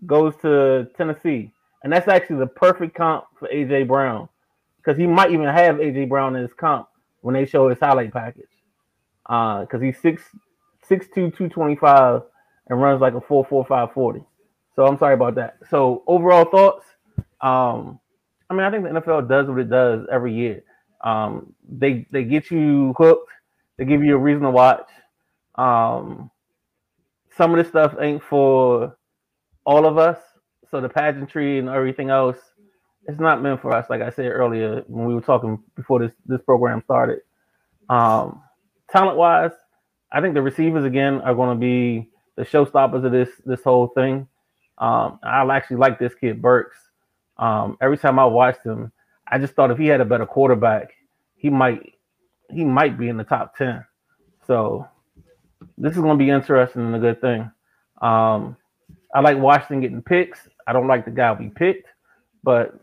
goes 0.07 0.33
to 0.41 0.87
Tennessee, 0.97 1.51
and 1.83 1.93
that's 1.93 2.07
actually 2.07 2.37
the 2.37 2.47
perfect 2.47 2.95
comp 2.95 3.25
for 3.37 3.47
AJ 3.49 3.87
Brown 3.87 4.27
because 4.77 4.97
he 4.97 5.05
might 5.05 5.29
even 5.29 5.45
have 5.45 5.75
AJ 5.75 6.09
Brown 6.09 6.35
in 6.35 6.41
his 6.41 6.53
comp 6.53 6.87
when 7.21 7.35
they 7.35 7.45
show 7.45 7.69
his 7.69 7.77
highlight 7.79 8.11
package. 8.11 8.49
Uh, 9.27 9.61
because 9.61 9.83
he's 9.83 9.99
six 9.99 10.23
six 10.81 11.05
two 11.13 11.29
two 11.29 11.47
twenty 11.47 11.75
five 11.75 12.23
and 12.69 12.81
runs 12.81 13.01
like 13.01 13.13
a 13.13 13.21
four 13.21 13.45
four 13.45 13.63
five 13.63 13.93
forty. 13.93 14.23
So 14.75 14.87
I'm 14.87 14.97
sorry 14.97 15.13
about 15.13 15.35
that. 15.35 15.57
So 15.69 16.03
overall 16.07 16.45
thoughts. 16.45 16.83
Um, 17.41 17.99
I 18.49 18.53
mean, 18.53 18.63
I 18.63 18.71
think 18.71 18.83
the 18.83 18.89
NFL 18.89 19.29
does 19.29 19.47
what 19.47 19.59
it 19.59 19.69
does 19.69 20.07
every 20.11 20.33
year. 20.33 20.63
Um, 21.03 21.53
they 21.69 22.07
they 22.11 22.23
get 22.23 22.51
you 22.51 22.93
hooked. 22.97 23.31
They 23.77 23.85
give 23.85 24.03
you 24.03 24.15
a 24.15 24.19
reason 24.19 24.43
to 24.43 24.51
watch. 24.51 24.89
Um, 25.55 26.31
some 27.35 27.51
of 27.51 27.57
this 27.57 27.67
stuff 27.67 27.95
ain't 27.99 28.23
for 28.23 28.97
all 29.65 29.85
of 29.85 29.97
us. 29.97 30.17
So 30.71 30.81
the 30.81 30.89
pageantry 30.89 31.59
and 31.59 31.69
everything 31.69 32.09
else, 32.09 32.37
it's 33.07 33.19
not 33.19 33.41
meant 33.41 33.61
for 33.61 33.73
us. 33.73 33.89
Like 33.89 34.01
I 34.01 34.09
said 34.09 34.25
earlier 34.31 34.83
when 34.87 35.05
we 35.05 35.13
were 35.15 35.21
talking 35.21 35.59
before 35.75 35.99
this 35.99 36.13
this 36.25 36.41
program 36.41 36.81
started. 36.83 37.19
Um, 37.89 38.41
talent 38.91 39.17
wise, 39.17 39.51
I 40.11 40.21
think 40.21 40.33
the 40.33 40.41
receivers 40.41 40.85
again 40.85 41.21
are 41.21 41.35
going 41.35 41.55
to 41.55 41.59
be 41.59 42.09
the 42.35 42.43
showstoppers 42.43 43.05
of 43.05 43.11
this 43.11 43.29
this 43.45 43.63
whole 43.63 43.87
thing. 43.89 44.27
Um, 44.77 45.19
I 45.23 45.45
actually 45.55 45.77
like 45.77 45.99
this 45.99 46.15
kid 46.15 46.41
Burks. 46.41 46.77
Um, 47.39 47.77
every 47.81 47.97
time 47.97 48.19
I 48.19 48.25
watched 48.25 48.65
him, 48.65 48.91
I 49.27 49.37
just 49.37 49.53
thought 49.53 49.71
if 49.71 49.77
he 49.77 49.87
had 49.87 50.01
a 50.01 50.05
better 50.05 50.25
quarterback, 50.25 50.93
he 51.35 51.49
might 51.49 51.93
he 52.49 52.63
might 52.63 52.97
be 52.97 53.09
in 53.09 53.17
the 53.17 53.23
top 53.23 53.55
ten. 53.55 53.85
So 54.45 54.87
this 55.77 55.93
is 55.93 56.01
going 56.01 56.17
to 56.17 56.23
be 56.23 56.29
interesting 56.29 56.81
and 56.81 56.95
a 56.95 56.99
good 56.99 57.21
thing. 57.21 57.51
Um, 58.01 58.55
I 59.13 59.21
like 59.21 59.37
Washington 59.37 59.81
getting 59.81 60.01
picks. 60.01 60.39
I 60.65 60.73
don't 60.73 60.87
like 60.87 61.05
the 61.05 61.11
guy 61.11 61.33
we 61.33 61.49
picked, 61.49 61.87
but 62.43 62.79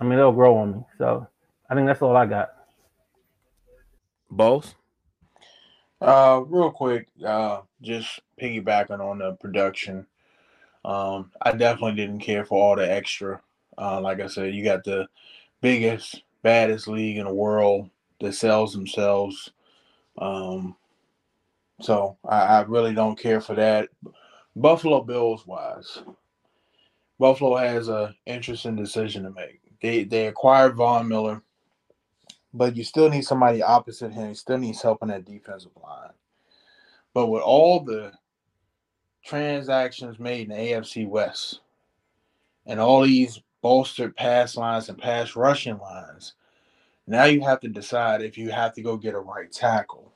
I 0.00 0.04
mean 0.04 0.16
they'll 0.16 0.32
grow 0.32 0.58
on 0.58 0.72
me. 0.72 0.84
So 0.98 1.26
I 1.68 1.74
think 1.74 1.86
that's 1.86 2.02
all 2.02 2.16
I 2.16 2.26
got. 2.26 2.50
Both. 4.30 4.74
Uh, 6.00 6.42
real 6.46 6.70
quick, 6.70 7.08
uh, 7.24 7.60
just 7.80 8.20
piggybacking 8.40 9.00
on 9.00 9.18
the 9.18 9.32
production. 9.32 10.06
Um, 10.84 11.30
I 11.40 11.52
definitely 11.52 11.94
didn't 11.94 12.20
care 12.20 12.44
for 12.44 12.60
all 12.60 12.76
the 12.76 12.90
extra. 12.90 13.40
Uh, 13.78 14.00
like 14.00 14.20
I 14.20 14.26
said, 14.26 14.54
you 14.54 14.64
got 14.64 14.84
the 14.84 15.06
biggest, 15.60 16.22
baddest 16.42 16.88
league 16.88 17.18
in 17.18 17.26
the 17.26 17.34
world 17.34 17.90
that 18.20 18.34
sells 18.34 18.72
themselves. 18.72 19.50
Um, 20.18 20.76
so 21.80 22.16
I, 22.28 22.40
I 22.40 22.62
really 22.62 22.94
don't 22.94 23.18
care 23.18 23.40
for 23.40 23.54
that. 23.54 23.88
Buffalo 24.56 25.02
Bills 25.02 25.46
wise, 25.46 26.02
Buffalo 27.18 27.56
has 27.56 27.88
a 27.88 28.14
interesting 28.26 28.76
decision 28.76 29.24
to 29.24 29.30
make. 29.30 29.60
They 29.82 30.04
they 30.04 30.28
acquired 30.28 30.76
Von 30.76 31.08
Miller, 31.08 31.42
but 32.52 32.76
you 32.76 32.84
still 32.84 33.10
need 33.10 33.22
somebody 33.22 33.62
opposite 33.62 34.12
him. 34.12 34.28
He 34.28 34.34
still 34.34 34.58
needs 34.58 34.80
help 34.80 34.98
on 35.02 35.08
that 35.08 35.24
defensive 35.24 35.72
line. 35.82 36.10
But 37.12 37.26
with 37.26 37.42
all 37.42 37.80
the 37.80 38.12
transactions 39.24 40.18
made 40.18 40.50
in 40.50 40.56
the 40.56 40.56
AFC 40.56 41.08
West 41.08 41.60
and 42.66 42.78
all 42.78 43.02
these 43.02 43.40
bolstered 43.64 44.14
pass 44.14 44.58
lines 44.58 44.90
and 44.90 44.98
pass 44.98 45.34
rushing 45.34 45.78
lines, 45.78 46.34
now 47.06 47.24
you 47.24 47.40
have 47.40 47.60
to 47.60 47.68
decide 47.68 48.20
if 48.20 48.36
you 48.36 48.50
have 48.50 48.74
to 48.74 48.82
go 48.82 48.94
get 48.94 49.14
a 49.14 49.18
right 49.18 49.50
tackle. 49.50 50.12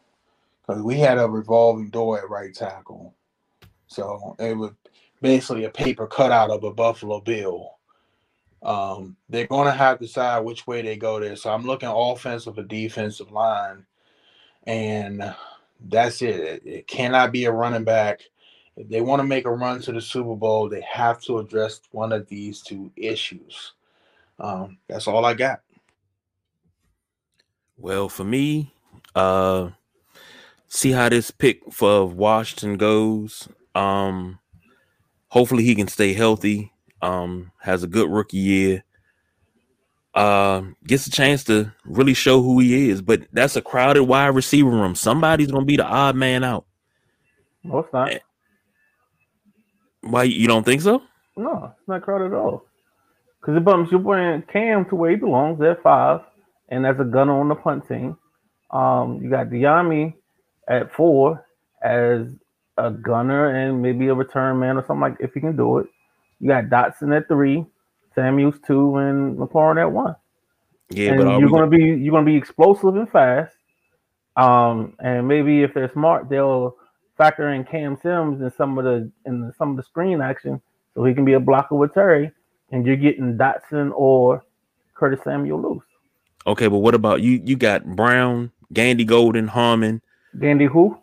Because 0.60 0.82
we 0.82 0.98
had 0.98 1.16
a 1.16 1.26
revolving 1.26 1.88
door 1.88 2.18
at 2.18 2.28
right 2.28 2.54
tackle. 2.54 3.14
So 3.86 4.36
it 4.38 4.54
was 4.54 4.72
basically 5.22 5.64
a 5.64 5.70
paper 5.70 6.06
cutout 6.06 6.50
of 6.50 6.62
a 6.62 6.74
Buffalo 6.74 7.22
Bill. 7.22 7.70
Um, 8.62 9.16
they're 9.30 9.46
going 9.46 9.64
to 9.64 9.72
have 9.72 9.98
to 9.98 10.04
decide 10.04 10.40
which 10.40 10.66
way 10.66 10.82
they 10.82 10.98
go 10.98 11.18
there. 11.18 11.34
So 11.34 11.50
I'm 11.50 11.64
looking 11.64 11.88
offensive 11.88 12.58
or 12.58 12.64
defensive 12.64 13.32
line, 13.32 13.86
and 14.66 15.34
that's 15.88 16.20
it. 16.20 16.40
It, 16.40 16.62
it 16.66 16.86
cannot 16.86 17.32
be 17.32 17.46
a 17.46 17.50
running 17.50 17.84
back. 17.84 18.20
If 18.78 18.88
they 18.88 19.00
want 19.00 19.18
to 19.18 19.26
make 19.26 19.44
a 19.44 19.50
run 19.50 19.80
to 19.82 19.92
the 19.92 20.00
Super 20.00 20.36
Bowl, 20.36 20.68
they 20.68 20.82
have 20.82 21.20
to 21.22 21.40
address 21.40 21.80
one 21.90 22.12
of 22.12 22.28
these 22.28 22.62
two 22.62 22.92
issues. 22.94 23.72
Um, 24.38 24.78
that's 24.88 25.08
all 25.08 25.24
I 25.24 25.34
got. 25.34 25.62
Well, 27.76 28.08
for 28.08 28.22
me, 28.22 28.72
uh, 29.16 29.70
see 30.68 30.92
how 30.92 31.08
this 31.08 31.32
pick 31.32 31.72
for 31.72 32.06
Washington 32.06 32.76
goes. 32.76 33.48
Um, 33.74 34.38
hopefully 35.26 35.64
he 35.64 35.74
can 35.74 35.88
stay 35.88 36.12
healthy. 36.12 36.72
Um, 37.02 37.50
has 37.62 37.82
a 37.82 37.88
good 37.88 38.08
rookie 38.08 38.36
year. 38.36 38.84
Uh, 40.14 40.62
gets 40.86 41.08
a 41.08 41.10
chance 41.10 41.42
to 41.44 41.72
really 41.84 42.14
show 42.14 42.42
who 42.42 42.60
he 42.60 42.90
is. 42.90 43.02
But 43.02 43.26
that's 43.32 43.56
a 43.56 43.62
crowded 43.62 44.04
wide 44.04 44.36
receiver 44.36 44.70
room. 44.70 44.94
Somebody's 44.94 45.50
gonna 45.50 45.64
be 45.64 45.76
the 45.76 45.84
odd 45.84 46.14
man 46.14 46.44
out. 46.44 46.64
No, 47.64 47.80
it's 47.80 47.92
not. 47.92 48.12
Why 50.10 50.24
you 50.24 50.46
don't 50.46 50.64
think 50.64 50.80
so? 50.80 51.02
No, 51.36 51.72
it's 51.78 51.88
not 51.88 52.02
crowded 52.02 52.32
at 52.32 52.38
all. 52.38 52.64
Because 53.40 53.56
it 53.56 53.64
bumps 53.64 53.92
you're 53.92 54.00
playing 54.00 54.42
Cam 54.52 54.84
to 54.86 54.96
where 54.96 55.10
he 55.10 55.16
belongs 55.16 55.60
at 55.62 55.82
five, 55.82 56.20
and 56.68 56.86
as 56.86 56.98
a 56.98 57.04
gunner 57.04 57.38
on 57.38 57.48
the 57.48 57.54
punt 57.54 57.86
team. 57.86 58.16
Um, 58.70 59.20
you 59.22 59.30
got 59.30 59.48
Dyami 59.48 60.14
at 60.68 60.92
four 60.92 61.46
as 61.82 62.26
a 62.76 62.90
gunner 62.90 63.48
and 63.48 63.80
maybe 63.80 64.08
a 64.08 64.14
return 64.14 64.58
man 64.58 64.76
or 64.76 64.84
something 64.86 65.00
like 65.00 65.16
if 65.20 65.32
he 65.34 65.40
can 65.40 65.56
do 65.56 65.78
it. 65.78 65.86
You 66.40 66.48
got 66.48 66.64
Dotson 66.64 67.16
at 67.16 67.28
three, 67.28 67.64
Samuels 68.14 68.56
two, 68.66 68.96
and 68.96 69.36
McLaurin 69.36 69.80
at 69.80 69.90
one. 69.90 70.14
Yeah, 70.90 71.12
and 71.12 71.24
but 71.24 71.38
you're 71.38 71.50
gonna 71.50 71.66
be 71.66 71.84
you're 71.84 72.12
gonna 72.12 72.26
be 72.26 72.36
explosive 72.36 72.96
and 72.96 73.10
fast. 73.10 73.54
Um, 74.36 74.94
and 75.00 75.26
maybe 75.26 75.62
if 75.62 75.74
they're 75.74 75.92
smart, 75.92 76.28
they'll 76.28 76.76
factor 77.18 77.52
in 77.52 77.64
Cam 77.64 77.98
Sims 78.00 78.40
and 78.40 78.52
some 78.56 78.78
of 78.78 78.84
the 78.84 79.10
in 79.26 79.40
the, 79.40 79.52
some 79.58 79.70
of 79.72 79.76
the 79.76 79.82
screen 79.82 80.22
action, 80.22 80.60
so 80.94 81.04
he 81.04 81.12
can 81.12 81.24
be 81.24 81.34
a 81.34 81.40
blocker 81.40 81.74
with 81.74 81.92
Terry, 81.92 82.30
and 82.70 82.86
you're 82.86 82.96
getting 82.96 83.36
Dotson 83.36 83.92
or 83.94 84.44
Curtis 84.94 85.20
Samuel 85.24 85.60
loose. 85.60 85.84
okay? 86.46 86.68
But 86.68 86.78
what 86.78 86.94
about 86.94 87.20
you? 87.20 87.42
You 87.44 87.56
got 87.56 87.84
Brown, 87.84 88.50
Gandy 88.72 89.04
Golden, 89.04 89.48
Harmon, 89.48 90.00
Dandy 90.38 90.66
who? 90.66 90.96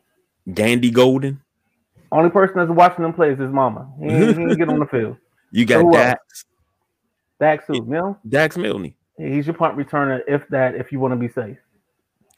Gandy 0.53 0.89
Golden. 0.89 1.41
Only 2.11 2.29
person 2.29 2.55
that's 2.57 2.71
watching 2.71 3.03
them 3.03 3.13
play 3.13 3.31
is 3.31 3.39
his 3.39 3.51
mama. 3.51 3.91
He 3.99 4.05
ain't, 4.05 4.37
he 4.37 4.43
ain't 4.43 4.57
get 4.57 4.69
on 4.69 4.79
the 4.79 4.87
field. 4.87 5.17
You 5.51 5.65
got 5.65 5.85
else? 5.85 5.93
Dax, 5.95 6.45
Dax 7.39 7.65
who? 7.67 7.75
You 7.75 8.17
Dax 8.27 8.57
Milne. 8.57 8.93
he's 9.17 9.47
your 9.47 9.53
punt 9.53 9.77
returner 9.77 10.19
if 10.27 10.45
that 10.49 10.75
if 10.75 10.91
you 10.91 10.99
want 10.99 11.13
to 11.13 11.15
be 11.15 11.29
safe. 11.29 11.57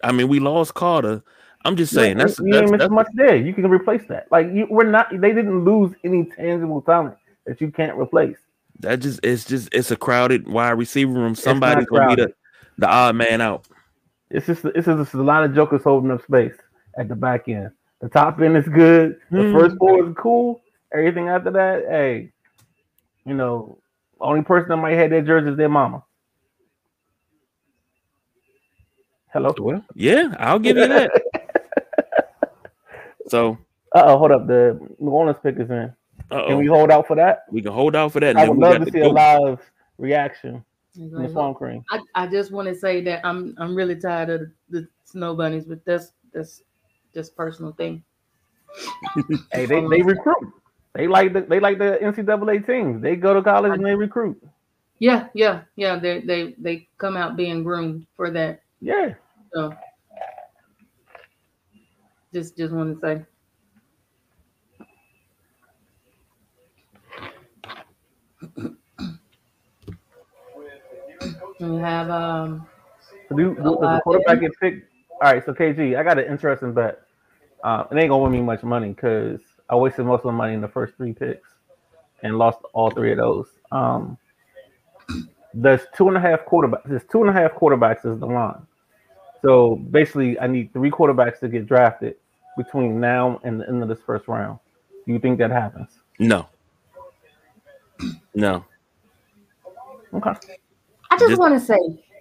I 0.03 0.11
mean, 0.11 0.27
we 0.27 0.39
lost 0.39 0.75
Carter. 0.75 1.23
I'm 1.65 1.75
just 1.75 1.93
saying 1.93 2.17
Yeah, 2.17 2.23
that's 2.23 2.39
you 2.39 2.55
that's, 2.55 2.71
ain't 2.71 2.77
that's 2.77 2.91
much 2.91 3.07
there. 3.13 3.35
You 3.35 3.53
can 3.53 3.69
replace 3.69 4.03
that. 4.09 4.27
Like 4.31 4.47
you, 4.53 4.67
we're 4.69 4.83
not. 4.89 5.09
They 5.11 5.33
didn't 5.33 5.63
lose 5.63 5.93
any 6.03 6.25
tangible 6.25 6.81
talent 6.81 7.17
that 7.45 7.61
you 7.61 7.71
can't 7.71 7.97
replace. 7.97 8.37
that 8.79 8.99
just 8.99 9.19
it's 9.23 9.45
just 9.45 9.69
it's 9.73 9.91
a 9.91 9.95
crowded 9.95 10.47
wide 10.47 10.71
receiver 10.71 11.11
room. 11.13 11.35
Somebody's 11.35 11.87
gonna 11.87 12.15
be 12.15 12.15
the, 12.15 12.33
the 12.77 12.87
odd 12.87 13.15
man 13.15 13.41
out. 13.41 13.65
It's 14.29 14.45
just 14.45 14.65
it's 14.65 14.85
just 14.87 15.13
a 15.13 15.23
lot 15.23 15.43
of 15.43 15.55
jokers 15.55 15.83
holding 15.83 16.11
up 16.11 16.23
space 16.23 16.55
at 16.97 17.07
the 17.07 17.15
back 17.15 17.47
end. 17.47 17.71
The 18.01 18.09
top 18.09 18.39
end 18.41 18.57
is 18.57 18.67
good. 18.67 19.19
The 19.31 19.43
Hmm. 19.43 19.51
first 19.51 19.77
four 19.77 20.07
is 20.07 20.13
cool. 20.17 20.61
Everything 20.93 21.29
after 21.29 21.51
that, 21.51 21.85
hey, 21.89 22.31
you 23.25 23.33
know, 23.33 23.79
only 24.19 24.43
person 24.43 24.69
that 24.69 24.77
might 24.77 24.95
have 24.97 25.09
that 25.09 25.25
jersey 25.25 25.51
is 25.51 25.57
their 25.57 25.69
mama. 25.69 26.03
Hello. 29.33 29.53
Well, 29.57 29.83
yeah, 29.95 30.33
I'll 30.39 30.59
give 30.59 30.77
you 30.77 30.87
that. 30.87 31.11
so 33.27 33.57
Uh 33.93 34.03
oh, 34.05 34.17
hold 34.17 34.31
up. 34.31 34.47
The 34.47 34.79
New 34.99 35.11
Orleans 35.11 35.37
pick 35.41 35.59
is 35.59 35.69
in. 35.69 35.93
uh-oh. 36.31 36.47
Can 36.47 36.57
we 36.57 36.65
hold 36.67 36.91
out 36.91 37.07
for 37.07 37.15
that? 37.15 37.43
we 37.51 37.61
can 37.61 37.71
hold 37.71 37.95
out 37.95 38.11
for 38.11 38.19
that. 38.19 38.37
I 38.37 38.47
would 38.49 38.57
love 38.57 38.73
got 38.73 38.79
to 38.79 38.85
the 38.85 38.91
see 38.91 38.99
a 38.99 39.09
live 39.09 39.59
reaction 39.97 40.63
in 40.95 41.11
the. 41.11 41.83
I, 41.91 41.99
I 42.15 42.27
just 42.27 42.51
want 42.51 42.67
to 42.67 42.75
say 42.75 43.01
that 43.03 43.25
I'm 43.25 43.55
I'm 43.57 43.75
really 43.75 43.95
tired 43.95 44.29
of 44.29 44.41
the, 44.41 44.81
the 44.81 44.87
snow 45.05 45.35
bunnies, 45.35 45.65
but 45.65 45.83
that's 45.85 46.13
that's 46.33 46.63
just 47.13 47.35
personal 47.35 47.71
thing. 47.73 48.03
Hey, 49.51 49.65
they, 49.65 49.79
they 49.87 50.01
recruit. 50.01 50.53
They 50.93 51.07
like 51.07 51.33
the 51.33 51.41
they 51.41 51.59
like 51.59 51.77
the 51.77 51.97
NCAA 52.01 52.65
teams. 52.65 53.01
They 53.01 53.15
go 53.15 53.33
to 53.33 53.41
college 53.41 53.73
and 53.73 53.85
they 53.85 53.95
recruit. 53.95 54.41
Yeah, 54.99 55.27
yeah, 55.33 55.61
yeah. 55.75 55.97
They 55.97 56.21
they 56.21 56.55
they 56.57 56.87
come 56.97 57.15
out 57.15 57.37
being 57.37 57.63
groomed 57.63 58.05
for 58.15 58.29
that. 58.31 58.61
Yeah. 58.81 59.13
So 59.53 59.73
just 62.33 62.57
just 62.57 62.73
want 62.73 62.99
to 63.01 63.01
say. 63.01 63.25
We 71.59 71.77
have 71.77 72.09
um 72.11 72.67
So 73.29 73.35
do, 73.35 73.55
do, 73.55 73.61
does 73.63 73.79
the 73.79 74.01
quarterback 74.03 74.41
get 74.41 74.51
picked? 74.59 74.93
All 75.21 75.33
right, 75.33 75.43
so 75.43 75.53
KG, 75.53 75.97
I 75.97 76.03
got 76.03 76.19
an 76.19 76.25
interesting 76.25 76.73
bet. 76.73 77.01
Uh, 77.63 77.85
it 77.91 77.97
ain't 77.97 78.09
gonna 78.09 78.21
win 78.21 78.31
me 78.31 78.41
much 78.41 78.61
money 78.63 78.89
because 78.89 79.39
I 79.67 79.75
wasted 79.75 80.05
most 80.05 80.19
of 80.19 80.25
the 80.25 80.31
money 80.33 80.53
in 80.53 80.61
the 80.61 80.67
first 80.67 80.95
three 80.95 81.13
picks 81.13 81.49
and 82.21 82.37
lost 82.37 82.59
all 82.73 82.91
three 82.91 83.11
of 83.11 83.17
those. 83.17 83.47
Um, 83.71 84.17
there's 85.55 85.81
two 85.95 86.07
and 86.07 86.17
a 86.17 86.19
half 86.19 86.45
quarterbacks. 86.45 86.87
There's 86.87 87.05
two 87.11 87.21
and 87.21 87.29
a 87.29 87.33
half 87.33 87.53
quarterbacks 87.53 88.05
is 88.05 88.19
the 88.19 88.27
line. 88.27 88.66
So 89.41 89.75
basically, 89.75 90.39
I 90.39 90.47
need 90.47 90.73
three 90.73 90.89
quarterbacks 90.91 91.39
to 91.39 91.47
get 91.47 91.67
drafted 91.67 92.15
between 92.57 92.99
now 92.99 93.39
and 93.43 93.59
the 93.59 93.67
end 93.67 93.83
of 93.83 93.89
this 93.89 93.99
first 94.05 94.27
round. 94.27 94.59
Do 95.05 95.13
you 95.13 95.19
think 95.19 95.37
that 95.37 95.51
happens? 95.51 95.99
No. 96.19 96.47
No. 98.33 98.65
Okay. 100.13 100.31
I 101.11 101.17
just 101.17 101.29
Just- 101.29 101.39
want 101.39 101.53
to 101.53 101.59
say 101.59 101.77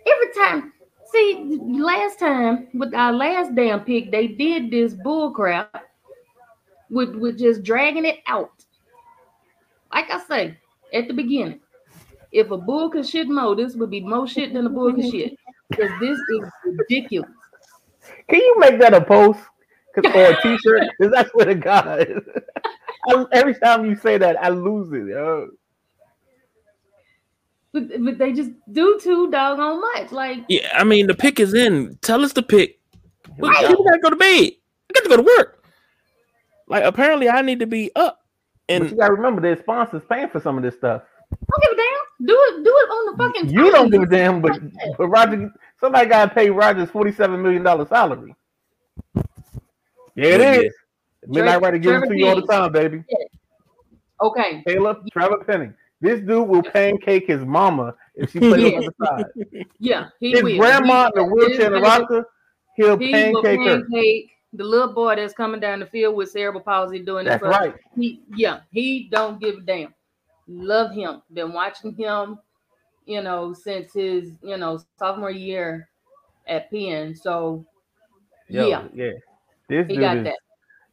every 0.06 0.32
time. 0.34 0.72
See, 1.12 1.58
last 1.62 2.18
time 2.18 2.66
with 2.74 2.92
our 2.92 3.12
last 3.12 3.54
damn 3.54 3.84
pick, 3.84 4.10
they 4.10 4.26
did 4.26 4.70
this 4.70 4.92
bull 4.92 5.30
crap 5.30 5.84
with 6.90 7.14
with 7.14 7.38
just 7.38 7.62
dragging 7.62 8.04
it 8.04 8.18
out. 8.26 8.50
Like 9.92 10.10
I 10.10 10.18
say 10.24 10.58
at 10.92 11.06
the 11.06 11.14
beginning, 11.14 11.60
if 12.32 12.50
a 12.50 12.56
bull 12.56 12.90
could 12.90 13.06
shit 13.06 13.28
mo, 13.28 13.54
this 13.54 13.76
would 13.76 13.90
be 13.90 14.00
more 14.00 14.26
shit 14.26 14.52
than 14.52 14.66
a 14.66 14.68
bull 14.68 14.92
could 14.92 15.08
shit. 15.10 15.38
Because 15.70 15.90
this 16.00 16.18
is 16.18 16.50
ridiculous. 16.64 17.30
Can 18.28 18.40
you 18.40 18.56
make 18.58 18.78
that 18.80 18.94
a 18.94 19.00
post 19.04 19.40
'Cause- 19.94 20.04
or 20.14 20.24
a 20.30 20.42
t-shirt? 20.42 20.82
Because 20.98 21.12
that's 21.12 21.30
what 21.34 21.48
it 21.48 21.60
got. 21.60 21.86
I, 23.08 23.24
every 23.32 23.54
time 23.54 23.84
you 23.86 23.96
say 23.96 24.18
that, 24.18 24.42
I 24.42 24.48
lose 24.50 24.92
it. 24.92 25.08
yo. 25.10 25.48
But, 27.72 27.88
but 28.04 28.18
they 28.18 28.32
just 28.32 28.50
do 28.72 28.98
too 29.02 29.30
doggone 29.30 29.80
much. 29.80 30.10
Like 30.12 30.44
Yeah, 30.48 30.68
I 30.74 30.84
mean 30.84 31.06
the 31.08 31.14
pick 31.14 31.38
is 31.40 31.52
in. 31.52 31.98
Tell 32.00 32.24
us 32.24 32.32
the 32.32 32.42
pick. 32.42 32.78
We, 33.38 33.48
Right. 33.48 33.68
we 33.68 33.84
gotta 33.84 33.98
go 34.02 34.10
to 34.10 34.16
bed. 34.16 34.52
I 34.88 34.92
got 34.94 35.02
to 35.02 35.08
go 35.10 35.16
to 35.16 35.22
work. 35.22 35.64
Like 36.68 36.84
apparently 36.84 37.28
I 37.28 37.42
need 37.42 37.60
to 37.60 37.66
be 37.66 37.90
up. 37.94 38.20
But 38.68 38.74
And 38.74 38.90
you 38.90 38.96
gotta 38.96 39.12
remember, 39.12 39.40
their 39.42 39.56
sponsors 39.58 40.02
paying 40.08 40.28
for 40.28 40.40
some 40.40 40.56
of 40.56 40.62
this 40.62 40.76
stuff. 40.76 41.02
Don't 41.30 41.62
give 41.62 41.72
a 41.72 41.76
damn. 41.76 42.26
Do 42.26 42.34
it. 42.48 42.64
Do 42.64 42.70
it 42.70 42.90
on 42.90 43.12
the 43.12 43.22
fucking. 43.22 43.50
You 43.50 43.70
don't 43.70 43.90
give 43.90 44.02
a 44.02 44.06
damn, 44.06 44.40
but 44.40 44.58
but 44.96 45.08
Roger, 45.08 45.50
somebody 45.80 46.08
gotta 46.08 46.32
pay 46.34 46.50
Rogers 46.50 46.90
forty-seven 46.90 47.40
million 47.42 47.62
dollar 47.62 47.86
salary. 47.86 48.34
Yeah, 50.14 50.24
it 50.26 50.40
is. 50.40 50.46
Yeah, 50.46 50.60
is. 50.62 50.72
Midnight 51.28 51.60
Rider 51.60 51.78
give 51.78 52.02
it 52.02 52.06
to 52.08 52.16
you 52.16 52.26
all 52.28 52.36
the 52.36 52.46
time, 52.46 52.72
baby. 52.72 53.02
Okay. 54.20 54.62
Taylor, 54.66 54.96
Trevor 55.12 55.44
Penning. 55.44 55.74
This 56.00 56.20
dude 56.20 56.46
will 56.48 56.62
pancake 56.62 57.26
his 57.26 57.44
mama 57.44 57.94
if 58.14 58.30
she 58.32 58.38
plays 58.38 58.74
on 58.74 58.84
the 58.84 58.92
side. 59.06 59.66
Yeah, 59.78 60.08
he 60.20 60.30
His 60.32 60.42
will. 60.42 60.56
grandma 60.58 61.10
He- 61.14 61.20
in 61.20 61.26
a 61.26 61.28
wheelchair 61.34 61.66
and 61.66 61.76
a 61.76 61.80
rocker, 61.80 62.24
he'll 62.76 62.98
He 62.98 63.10
will 63.32 63.42
pancake 63.42 63.60
her. 63.66 63.80
pancake 63.82 64.30
the 64.52 64.64
little 64.64 64.92
boy 64.94 65.16
that's 65.16 65.34
coming 65.34 65.60
down 65.60 65.80
the 65.80 65.86
field 65.86 66.14
with 66.14 66.30
cerebral 66.30 66.62
palsy 66.62 66.98
doing 67.00 67.24
That's 67.26 67.42
it. 67.42 67.46
first. 67.46 67.58
right. 67.60 67.74
He, 67.96 68.22
yeah, 68.34 68.60
he 68.70 69.08
don't 69.10 69.38
give 69.40 69.56
a 69.56 69.60
damn. 69.62 69.94
Love 70.48 70.92
him. 70.92 71.22
Been 71.32 71.52
watching 71.52 71.94
him, 71.94 72.38
you 73.04 73.22
know, 73.22 73.52
since 73.52 73.92
his, 73.92 74.32
you 74.42 74.56
know, 74.56 74.80
sophomore 74.98 75.30
year 75.30 75.88
at 76.46 76.70
Penn. 76.70 77.14
So 77.14 77.66
Yo, 78.48 78.68
yeah, 78.68 78.84
yeah. 78.94 79.12
This 79.68 79.86
he 79.86 79.94
dude 79.94 80.00
got 80.00 80.16
is, 80.18 80.24
that. 80.24 80.38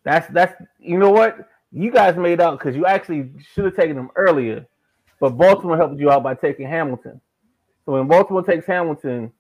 That's 0.04 0.28
that's 0.34 0.62
you 0.80 0.98
know 0.98 1.12
what 1.12 1.50
you 1.72 1.92
guys 1.92 2.18
made 2.18 2.42
out 2.42 2.60
because 2.60 2.76
you 2.76 2.86
actually 2.86 3.32
should 3.54 3.66
have 3.66 3.76
taken 3.76 3.98
him 3.98 4.10
earlier, 4.16 4.66
but 5.20 5.38
Baltimore 5.38 5.78
helped 5.78 6.00
you 6.00 6.10
out 6.10 6.24
by 6.24 6.34
taking 6.36 6.68
Hamilton. 6.68 7.22
So 7.86 7.94
when 7.94 8.08
Baltimore 8.08 8.44
takes 8.44 8.66
Hamilton, 8.66 9.32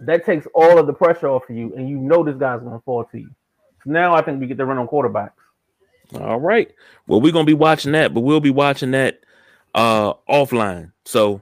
that 0.00 0.24
takes 0.24 0.46
all 0.54 0.78
of 0.78 0.86
the 0.86 0.92
pressure 0.92 1.28
off 1.28 1.48
of 1.48 1.56
you, 1.56 1.74
and 1.76 1.88
you 1.88 1.96
know 1.96 2.22
this 2.22 2.36
guy's 2.36 2.60
going 2.60 2.72
to 2.72 2.84
fall 2.84 3.04
to 3.04 3.18
you. 3.18 3.30
So 3.84 3.90
now 3.90 4.14
I 4.14 4.22
think 4.22 4.40
we 4.40 4.46
get 4.46 4.58
to 4.58 4.66
run 4.66 4.78
on 4.78 4.88
quarterbacks. 4.88 5.32
all 6.20 6.40
right. 6.40 6.72
Well, 7.06 7.20
we're 7.20 7.32
gonna 7.32 7.44
be 7.44 7.54
watching 7.54 7.92
that, 7.92 8.14
but 8.14 8.20
we'll 8.20 8.40
be 8.40 8.50
watching 8.50 8.92
that 8.92 9.20
uh 9.74 10.14
offline. 10.28 10.92
So 11.04 11.40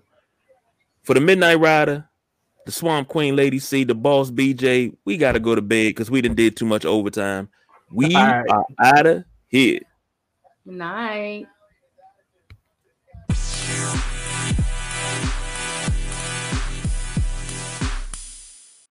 for 1.02 1.14
the 1.14 1.20
Midnight 1.20 1.58
Rider, 1.58 2.08
the 2.66 2.72
Swamp 2.72 3.08
Queen 3.08 3.36
Lady 3.36 3.58
C, 3.58 3.84
the 3.84 3.94
boss 3.94 4.30
BJ, 4.30 4.96
we 5.04 5.16
gotta 5.16 5.40
go 5.40 5.54
to 5.54 5.62
bed 5.62 5.88
because 5.88 6.10
we 6.10 6.20
didn't 6.20 6.36
did 6.36 6.56
too 6.56 6.66
much 6.66 6.84
overtime. 6.84 7.48
We 7.92 8.14
right. 8.14 8.48
are 8.48 8.64
out 8.78 9.06
of 9.06 9.24
here. 9.48 9.80
Night. 10.64 11.46